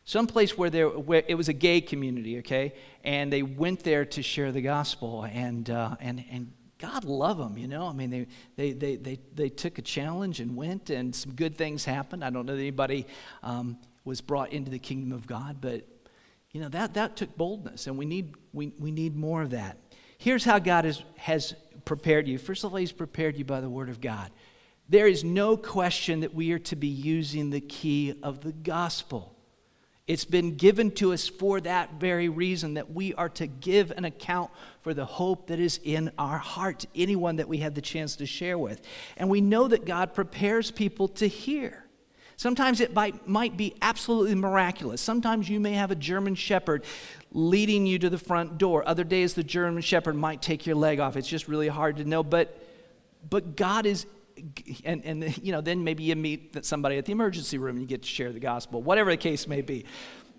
someplace 0.06 0.56
where, 0.56 0.70
there, 0.70 0.88
where 0.88 1.24
it 1.26 1.34
was 1.34 1.48
a 1.48 1.52
gay 1.52 1.80
community, 1.80 2.38
okay? 2.38 2.72
And 3.04 3.30
they 3.30 3.42
went 3.42 3.82
there 3.82 4.04
to 4.06 4.22
share 4.22 4.52
the 4.52 4.62
gospel, 4.62 5.24
and, 5.24 5.68
uh, 5.68 5.96
and, 6.00 6.24
and 6.30 6.52
God 6.78 7.04
love 7.04 7.38
them, 7.38 7.58
you 7.58 7.66
know? 7.66 7.88
I 7.88 7.92
mean, 7.92 8.10
they, 8.10 8.26
they, 8.54 8.72
they, 8.72 8.96
they, 8.96 9.18
they 9.34 9.48
took 9.48 9.78
a 9.78 9.82
challenge 9.82 10.38
and 10.40 10.56
went, 10.56 10.90
and 10.90 11.14
some 11.14 11.34
good 11.34 11.56
things 11.56 11.84
happened. 11.84 12.24
I 12.24 12.30
don't 12.30 12.46
know 12.46 12.54
that 12.54 12.60
anybody 12.60 13.04
um, 13.42 13.78
was 14.04 14.20
brought 14.20 14.52
into 14.52 14.70
the 14.70 14.78
kingdom 14.78 15.12
of 15.12 15.26
God, 15.26 15.58
but, 15.60 15.84
you 16.52 16.60
know, 16.60 16.68
that, 16.68 16.94
that 16.94 17.16
took 17.16 17.36
boldness, 17.36 17.88
and 17.88 17.98
we 17.98 18.06
need, 18.06 18.34
we, 18.52 18.72
we 18.78 18.92
need 18.92 19.16
more 19.16 19.42
of 19.42 19.50
that. 19.50 19.76
Here's 20.18 20.44
how 20.44 20.60
God 20.60 20.86
is, 20.86 21.02
has 21.16 21.54
prepared 21.84 22.28
you. 22.28 22.38
First 22.38 22.62
of 22.62 22.70
all, 22.72 22.78
He's 22.78 22.92
prepared 22.92 23.36
you 23.36 23.44
by 23.44 23.60
the 23.60 23.68
Word 23.68 23.88
of 23.88 24.00
God. 24.00 24.30
There 24.88 25.08
is 25.08 25.24
no 25.24 25.56
question 25.56 26.20
that 26.20 26.32
we 26.32 26.52
are 26.52 26.60
to 26.60 26.76
be 26.76 26.86
using 26.86 27.50
the 27.50 27.60
key 27.60 28.14
of 28.22 28.42
the 28.42 28.52
gospel. 28.52 29.35
It's 30.06 30.24
been 30.24 30.54
given 30.54 30.92
to 30.92 31.12
us 31.12 31.26
for 31.26 31.60
that 31.62 31.94
very 31.94 32.28
reason 32.28 32.74
that 32.74 32.92
we 32.92 33.12
are 33.14 33.28
to 33.30 33.48
give 33.48 33.90
an 33.90 34.04
account 34.04 34.52
for 34.82 34.94
the 34.94 35.04
hope 35.04 35.48
that 35.48 35.58
is 35.58 35.80
in 35.82 36.12
our 36.16 36.38
heart 36.38 36.84
anyone 36.94 37.36
that 37.36 37.48
we 37.48 37.58
have 37.58 37.74
the 37.74 37.82
chance 37.82 38.14
to 38.16 38.26
share 38.26 38.56
with. 38.56 38.80
And 39.16 39.28
we 39.28 39.40
know 39.40 39.66
that 39.66 39.84
God 39.84 40.14
prepares 40.14 40.70
people 40.70 41.08
to 41.08 41.26
hear. 41.26 41.86
Sometimes 42.36 42.80
it 42.80 42.94
might, 42.94 43.26
might 43.26 43.56
be 43.56 43.74
absolutely 43.82 44.34
miraculous. 44.36 45.00
Sometimes 45.00 45.48
you 45.48 45.58
may 45.58 45.72
have 45.72 45.90
a 45.90 45.96
German 45.96 46.34
shepherd 46.34 46.84
leading 47.32 47.86
you 47.86 47.98
to 47.98 48.10
the 48.10 48.18
front 48.18 48.58
door. 48.58 48.86
Other 48.86 49.04
days, 49.04 49.34
the 49.34 49.42
German 49.42 49.82
shepherd 49.82 50.14
might 50.14 50.40
take 50.40 50.66
your 50.66 50.76
leg 50.76 51.00
off. 51.00 51.16
It's 51.16 51.26
just 51.26 51.48
really 51.48 51.68
hard 51.68 51.96
to 51.96 52.04
know. 52.04 52.22
But, 52.22 52.62
but 53.28 53.56
God 53.56 53.86
is 53.86 54.06
and, 54.84 55.04
and 55.04 55.38
you 55.44 55.52
know, 55.52 55.60
then 55.60 55.84
maybe 55.84 56.04
you 56.04 56.16
meet 56.16 56.64
somebody 56.64 56.98
at 56.98 57.04
the 57.04 57.12
emergency 57.12 57.58
room 57.58 57.76
and 57.76 57.80
you 57.80 57.86
get 57.86 58.02
to 58.02 58.08
share 58.08 58.32
the 58.32 58.40
gospel, 58.40 58.82
whatever 58.82 59.10
the 59.10 59.16
case 59.16 59.46
may 59.46 59.62
be. 59.62 59.84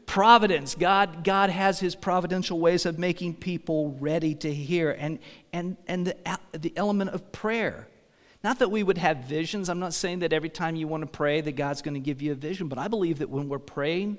Providence, 0.06 0.74
God, 0.74 1.24
God 1.24 1.50
has 1.50 1.80
his 1.80 1.94
providential 1.94 2.60
ways 2.60 2.86
of 2.86 2.98
making 2.98 3.36
people 3.36 3.98
ready 4.00 4.36
to 4.36 4.54
hear, 4.54 4.92
and, 4.92 5.20
and, 5.52 5.76
and 5.88 6.08
the, 6.08 6.40
the 6.54 6.72
element 6.78 7.10
of 7.10 7.32
prayer. 7.32 7.88
Not 8.44 8.60
that 8.60 8.72
we 8.72 8.84
would 8.84 8.98
have 8.98 9.26
visions. 9.26 9.68
I'm 9.68 9.80
not 9.80 9.94
saying 9.94 10.20
that 10.20 10.32
every 10.32 10.50
time 10.50 10.78
you 10.78 10.88
want 10.88 11.02
to 11.02 11.08
pray 11.08 11.42
that 11.42 11.58
God's 11.58 11.82
going 11.82 11.96
to 11.96 12.00
give 12.00 12.22
you 12.22 12.32
a 12.32 12.36
vision, 12.36 12.70
but 12.70 12.78
I 12.78 12.88
believe 12.88 13.20
that 13.20 13.30
when 13.30 13.50
we're 13.50 13.60
praying 13.60 14.18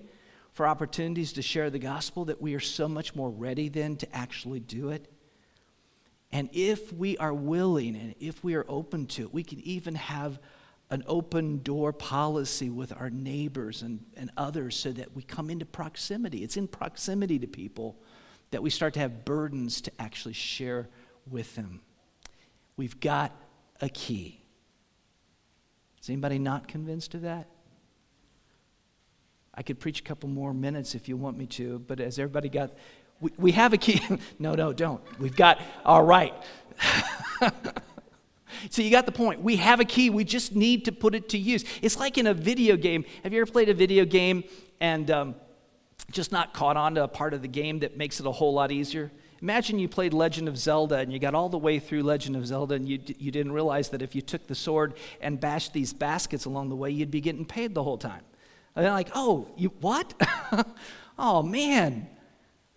for 0.52 0.66
opportunities 0.66 1.32
to 1.34 1.42
share 1.42 1.70
the 1.70 1.78
gospel, 1.78 2.26
that 2.26 2.42
we 2.42 2.54
are 2.54 2.60
so 2.60 2.88
much 2.88 3.14
more 3.14 3.30
ready 3.30 3.68
then 3.68 3.96
to 3.96 4.14
actually 4.14 4.60
do 4.60 4.90
it. 4.90 5.10
And 6.30 6.50
if 6.52 6.92
we 6.92 7.16
are 7.18 7.32
willing 7.32 7.96
and 7.96 8.14
if 8.20 8.44
we 8.44 8.54
are 8.54 8.66
open 8.68 9.06
to 9.06 9.22
it, 9.22 9.34
we 9.34 9.42
can 9.42 9.60
even 9.60 9.94
have 9.94 10.38
an 10.90 11.02
open 11.06 11.62
door 11.62 11.92
policy 11.92 12.70
with 12.70 12.92
our 12.92 13.10
neighbors 13.10 13.82
and, 13.82 14.04
and 14.16 14.30
others 14.36 14.76
so 14.76 14.90
that 14.92 15.14
we 15.14 15.22
come 15.22 15.50
into 15.50 15.66
proximity. 15.66 16.42
It's 16.42 16.56
in 16.56 16.66
proximity 16.66 17.38
to 17.38 17.46
people 17.46 17.96
that 18.50 18.62
we 18.62 18.70
start 18.70 18.94
to 18.94 19.00
have 19.00 19.24
burdens 19.24 19.80
to 19.82 19.92
actually 19.98 20.34
share 20.34 20.88
with 21.30 21.54
them. 21.56 21.80
We've 22.76 22.98
got 23.00 23.32
a 23.80 23.88
key. 23.88 24.40
Is 26.00 26.08
anybody 26.08 26.38
not 26.38 26.68
convinced 26.68 27.14
of 27.14 27.22
that? 27.22 27.48
I 29.54 29.62
could 29.62 29.80
preach 29.80 30.00
a 30.00 30.04
couple 30.04 30.28
more 30.28 30.54
minutes 30.54 30.94
if 30.94 31.08
you 31.08 31.16
want 31.16 31.36
me 31.36 31.46
to, 31.46 31.80
but 31.80 32.00
as 32.00 32.18
everybody 32.18 32.48
got, 32.48 32.70
we, 33.20 33.30
we 33.38 33.52
have 33.52 33.72
a 33.72 33.78
key. 33.78 34.00
no, 34.38 34.54
no, 34.54 34.72
don't. 34.72 35.00
We've 35.18 35.36
got, 35.36 35.60
all 35.84 36.02
right. 36.02 36.34
so 38.70 38.82
you 38.82 38.90
got 38.90 39.06
the 39.06 39.12
point. 39.12 39.42
We 39.42 39.56
have 39.56 39.80
a 39.80 39.84
key. 39.84 40.10
We 40.10 40.24
just 40.24 40.54
need 40.54 40.84
to 40.86 40.92
put 40.92 41.14
it 41.14 41.28
to 41.30 41.38
use. 41.38 41.64
It's 41.82 41.98
like 41.98 42.18
in 42.18 42.26
a 42.26 42.34
video 42.34 42.76
game. 42.76 43.04
Have 43.22 43.32
you 43.32 43.40
ever 43.40 43.50
played 43.50 43.68
a 43.68 43.74
video 43.74 44.04
game 44.04 44.44
and 44.80 45.10
um, 45.10 45.34
just 46.10 46.32
not 46.32 46.54
caught 46.54 46.76
on 46.76 46.94
to 46.94 47.04
a 47.04 47.08
part 47.08 47.34
of 47.34 47.42
the 47.42 47.48
game 47.48 47.80
that 47.80 47.96
makes 47.96 48.20
it 48.20 48.26
a 48.26 48.32
whole 48.32 48.54
lot 48.54 48.70
easier? 48.70 49.10
Imagine 49.40 49.78
you 49.78 49.88
played 49.88 50.12
Legend 50.12 50.48
of 50.48 50.58
Zelda 50.58 50.96
and 50.96 51.12
you 51.12 51.20
got 51.20 51.34
all 51.34 51.48
the 51.48 51.58
way 51.58 51.78
through 51.78 52.02
Legend 52.02 52.34
of 52.34 52.44
Zelda 52.44 52.74
and 52.74 52.88
you, 52.88 52.98
you 53.18 53.30
didn't 53.30 53.52
realize 53.52 53.88
that 53.90 54.02
if 54.02 54.16
you 54.16 54.20
took 54.20 54.48
the 54.48 54.54
sword 54.54 54.94
and 55.20 55.38
bashed 55.38 55.72
these 55.72 55.92
baskets 55.92 56.44
along 56.44 56.70
the 56.70 56.76
way, 56.76 56.90
you'd 56.90 57.12
be 57.12 57.20
getting 57.20 57.44
paid 57.44 57.72
the 57.72 57.82
whole 57.82 57.98
time. 57.98 58.22
And 58.74 58.84
they're 58.84 58.92
like, 58.92 59.10
oh, 59.14 59.48
you 59.56 59.72
what? 59.80 60.14
oh, 61.18 61.42
man. 61.42 62.08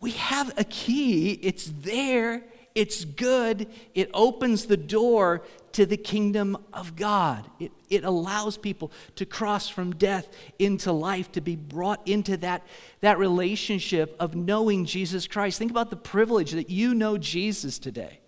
We 0.02 0.12
have 0.12 0.52
a 0.58 0.64
key. 0.66 1.32
It's 1.42 1.72
there. 1.80 2.44
It's 2.74 3.06
good. 3.06 3.68
It 3.94 4.10
opens 4.14 4.66
the 4.66 4.78
door 4.78 5.44
to 5.74 5.86
the 5.86 5.98
kingdom 5.98 6.58
of 6.74 6.96
God. 6.96 7.50
It, 7.60 7.72
it 7.90 8.04
allows 8.04 8.58
people 8.58 8.92
to 9.16 9.26
cross 9.26 9.70
from 9.70 9.94
death 9.96 10.30
into 10.60 10.92
life, 10.92 11.32
to 11.34 11.42
be 11.42 11.56
brought 11.56 12.06
into 12.08 12.36
that, 12.38 12.66
that 13.02 13.18
relationship 13.18 14.16
of 14.20 14.36
knowing 14.36 14.86
Jesus 14.86 15.28
Christ. 15.28 15.60
Think 15.60 15.72
about 15.72 15.90
the 15.90 15.96
privilege 15.96 16.52
that 16.52 16.70
you 16.70 16.94
know 16.94 17.18
Jesus 17.18 17.80
today. 17.80 18.20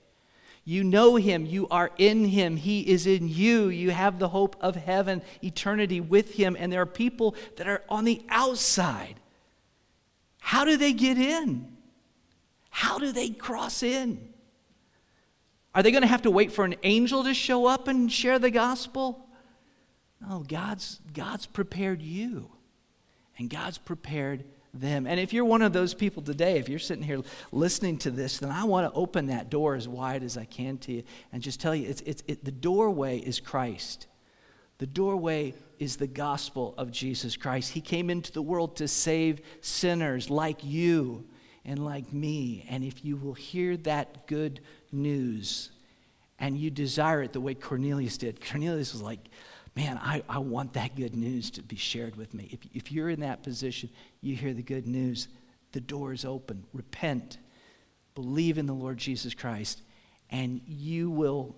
You 0.65 0.83
know 0.83 1.17
him, 1.17 1.45
you 1.45 1.67
are 1.69 1.91
in 1.97 2.23
him, 2.23 2.55
he 2.55 2.81
is 2.81 3.05
in 3.05 3.27
you. 3.27 3.67
You 3.67 3.91
have 3.91 4.19
the 4.19 4.29
hope 4.29 4.55
of 4.61 4.77
heaven, 4.77 5.21
eternity 5.43 5.99
with 5.99 6.35
him, 6.35 6.55
and 6.57 6.71
there 6.71 6.81
are 6.81 6.85
people 6.85 7.35
that 7.57 7.67
are 7.67 7.83
on 7.89 8.05
the 8.05 8.21
outside. 8.29 9.19
How 10.43 10.65
do 10.65 10.75
they 10.75 10.91
get 10.91 11.17
in? 11.17 11.65
How 12.69 12.99
do 12.99 13.13
they 13.13 13.29
cross 13.29 13.81
in? 13.81 14.33
Are 15.73 15.81
they 15.81 15.89
going 15.89 16.01
to 16.01 16.07
have 16.07 16.23
to 16.23 16.31
wait 16.31 16.51
for 16.51 16.65
an 16.65 16.75
angel 16.83 17.23
to 17.23 17.33
show 17.33 17.65
up 17.65 17.87
and 17.87 18.11
share 18.11 18.39
the 18.39 18.51
gospel? 18.51 19.25
No, 20.19 20.43
God's, 20.45 20.99
God's 21.13 21.45
prepared 21.45 22.01
you, 22.01 22.51
and 23.39 23.49
God's 23.49 23.77
prepared 23.77 24.43
them. 24.73 25.07
And 25.07 25.17
if 25.17 25.31
you're 25.31 25.45
one 25.45 25.61
of 25.61 25.71
those 25.71 25.93
people 25.93 26.21
today, 26.21 26.57
if 26.57 26.67
you're 26.67 26.77
sitting 26.77 27.03
here 27.03 27.21
listening 27.53 27.97
to 27.99 28.11
this, 28.11 28.39
then 28.39 28.51
I 28.51 28.65
want 28.65 28.91
to 28.91 28.99
open 28.99 29.27
that 29.27 29.49
door 29.49 29.75
as 29.75 29.87
wide 29.87 30.23
as 30.23 30.37
I 30.37 30.43
can 30.43 30.77
to 30.79 30.91
you 30.91 31.03
and 31.31 31.41
just 31.41 31.61
tell 31.61 31.73
you 31.73 31.87
it's, 31.87 32.01
it's, 32.01 32.21
it, 32.27 32.43
the 32.43 32.51
doorway 32.51 33.19
is 33.19 33.39
Christ. 33.39 34.07
The 34.79 34.87
doorway 34.87 35.53
is 35.79 35.97
the 35.97 36.07
gospel 36.07 36.73
of 36.77 36.91
Jesus 36.91 37.37
Christ. 37.37 37.71
He 37.71 37.81
came 37.81 38.09
into 38.09 38.31
the 38.31 38.41
world 38.41 38.75
to 38.77 38.87
save 38.87 39.41
sinners 39.61 40.29
like 40.29 40.63
you 40.63 41.25
and 41.65 41.83
like 41.83 42.11
me. 42.11 42.65
And 42.69 42.83
if 42.83 43.05
you 43.05 43.15
will 43.15 43.33
hear 43.33 43.77
that 43.77 44.27
good 44.27 44.61
news 44.91 45.69
and 46.39 46.57
you 46.57 46.69
desire 46.69 47.23
it 47.23 47.33
the 47.33 47.39
way 47.39 47.53
Cornelius 47.53 48.17
did, 48.17 48.45
Cornelius 48.45 48.93
was 48.93 49.01
like, 49.01 49.19
man, 49.75 49.97
I, 50.01 50.23
I 50.27 50.39
want 50.39 50.73
that 50.73 50.95
good 50.95 51.15
news 51.15 51.51
to 51.51 51.61
be 51.61 51.75
shared 51.75 52.15
with 52.15 52.33
me. 52.33 52.49
If, 52.51 52.59
if 52.73 52.91
you're 52.91 53.09
in 53.09 53.21
that 53.21 53.43
position, 53.43 53.89
you 54.21 54.35
hear 54.35 54.53
the 54.53 54.63
good 54.63 54.87
news, 54.87 55.27
the 55.71 55.81
door 55.81 56.13
is 56.13 56.25
open. 56.25 56.65
Repent, 56.73 57.37
believe 58.15 58.57
in 58.57 58.65
the 58.65 58.73
Lord 58.73 58.97
Jesus 58.97 59.33
Christ, 59.33 59.81
and 60.29 60.61
you 60.67 61.09
will 61.09 61.55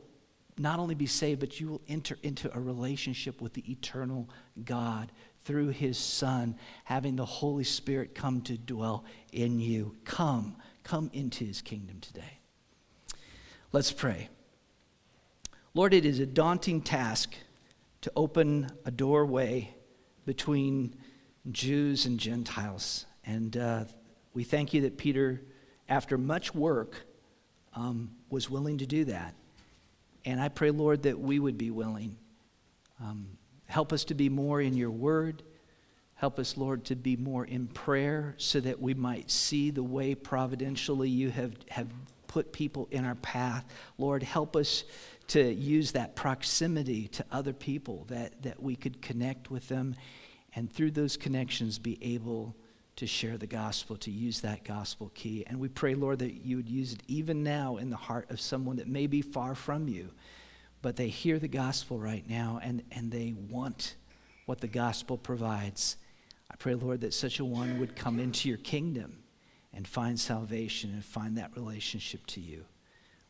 not 0.57 0.79
only 0.79 0.95
be 0.95 1.05
saved, 1.05 1.39
but 1.39 1.59
you 1.59 1.67
will 1.67 1.81
enter 1.87 2.17
into 2.23 2.55
a 2.55 2.59
relationship 2.59 3.41
with 3.41 3.53
the 3.53 3.69
eternal 3.69 4.29
God 4.63 5.11
through 5.43 5.69
his 5.69 5.97
Son, 5.97 6.55
having 6.85 7.15
the 7.15 7.25
Holy 7.25 7.63
Spirit 7.63 8.15
come 8.15 8.41
to 8.41 8.57
dwell 8.57 9.03
in 9.31 9.59
you. 9.59 9.95
Come, 10.05 10.55
come 10.83 11.09
into 11.13 11.43
his 11.43 11.61
kingdom 11.61 11.99
today. 11.99 12.39
Let's 13.71 13.91
pray. 13.91 14.29
Lord, 15.73 15.93
it 15.93 16.05
is 16.05 16.19
a 16.19 16.25
daunting 16.25 16.81
task 16.81 17.35
to 18.01 18.11
open 18.15 18.69
a 18.85 18.91
doorway 18.91 19.75
between 20.25 20.95
Jews 21.51 22.05
and 22.05 22.19
Gentiles. 22.19 23.05
And 23.25 23.57
uh, 23.57 23.83
we 24.33 24.43
thank 24.43 24.73
you 24.73 24.81
that 24.81 24.97
Peter, 24.97 25.41
after 25.89 26.17
much 26.17 26.55
work, 26.55 27.05
um, 27.73 28.11
was 28.29 28.49
willing 28.49 28.77
to 28.77 28.85
do 28.85 29.05
that. 29.05 29.35
And 30.25 30.41
I 30.41 30.49
pray, 30.49 30.71
Lord, 30.71 31.03
that 31.03 31.19
we 31.19 31.39
would 31.39 31.57
be 31.57 31.71
willing. 31.71 32.17
Um, 32.99 33.37
Help 33.67 33.91
us 33.91 34.05
to 34.05 34.13
be 34.13 34.29
more 34.29 34.61
in 34.61 34.75
your 34.75 34.91
word. 34.91 35.43
Help 36.13 36.39
us, 36.39 36.55
Lord, 36.55 36.85
to 36.85 36.95
be 36.95 37.17
more 37.17 37.45
in 37.45 37.67
prayer 37.67 38.35
so 38.37 38.59
that 38.61 38.81
we 38.81 38.93
might 38.93 39.29
see 39.29 39.69
the 39.69 39.83
way 39.83 40.15
providentially 40.15 41.09
you 41.09 41.29
have, 41.29 41.53
have 41.69 41.87
put 42.27 42.53
people 42.53 42.87
in 42.91 43.05
our 43.05 43.15
path. 43.15 43.65
Lord, 43.97 44.23
help 44.23 44.55
us 44.55 44.83
to 45.27 45.51
use 45.51 45.91
that 45.93 46.15
proximity 46.15 47.07
to 47.09 47.25
other 47.31 47.53
people, 47.53 48.05
that, 48.07 48.43
that 48.43 48.61
we 48.61 48.75
could 48.75 49.01
connect 49.01 49.49
with 49.49 49.67
them, 49.67 49.95
and 50.55 50.71
through 50.71 50.91
those 50.91 51.17
connections 51.17 51.79
be 51.79 51.97
able 52.01 52.55
to 52.95 53.07
share 53.07 53.37
the 53.37 53.47
gospel, 53.47 53.97
to 53.97 54.11
use 54.11 54.41
that 54.41 54.63
gospel 54.63 55.11
key. 55.13 55.43
And 55.47 55.59
we 55.59 55.67
pray, 55.67 55.95
Lord, 55.95 56.19
that 56.19 56.45
you 56.45 56.57
would 56.57 56.69
use 56.69 56.93
it 56.93 57.03
even 57.07 57.43
now 57.43 57.77
in 57.77 57.89
the 57.89 57.95
heart 57.95 58.31
of 58.31 58.39
someone 58.39 58.77
that 58.77 58.87
may 58.87 59.07
be 59.07 59.21
far 59.21 59.55
from 59.55 59.87
you 59.87 60.11
but 60.85 60.97
they 60.97 61.07
hear 61.07 61.39
the 61.39 61.47
gospel 61.47 61.97
right 61.97 62.29
now 62.29 62.59
and, 62.61 62.83
and 62.91 63.11
they 63.11 63.33
want 63.49 63.95
what 64.45 64.61
the 64.61 64.67
gospel 64.67 65.17
provides. 65.17 65.97
I 66.51 66.55
pray, 66.57 66.75
Lord, 66.75 67.01
that 67.01 67.11
such 67.11 67.39
a 67.39 67.43
one 67.43 67.79
would 67.79 67.95
come 67.95 68.19
into 68.19 68.47
your 68.47 68.59
kingdom 68.59 69.23
and 69.73 69.87
find 69.87 70.19
salvation 70.19 70.91
and 70.91 71.03
find 71.03 71.39
that 71.39 71.55
relationship 71.55 72.23
to 72.27 72.39
you. 72.39 72.65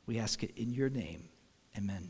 We 0.05 0.19
ask 0.19 0.43
it 0.43 0.51
in 0.57 0.73
your 0.73 0.89
name. 0.89 1.29
Amen. 1.77 2.03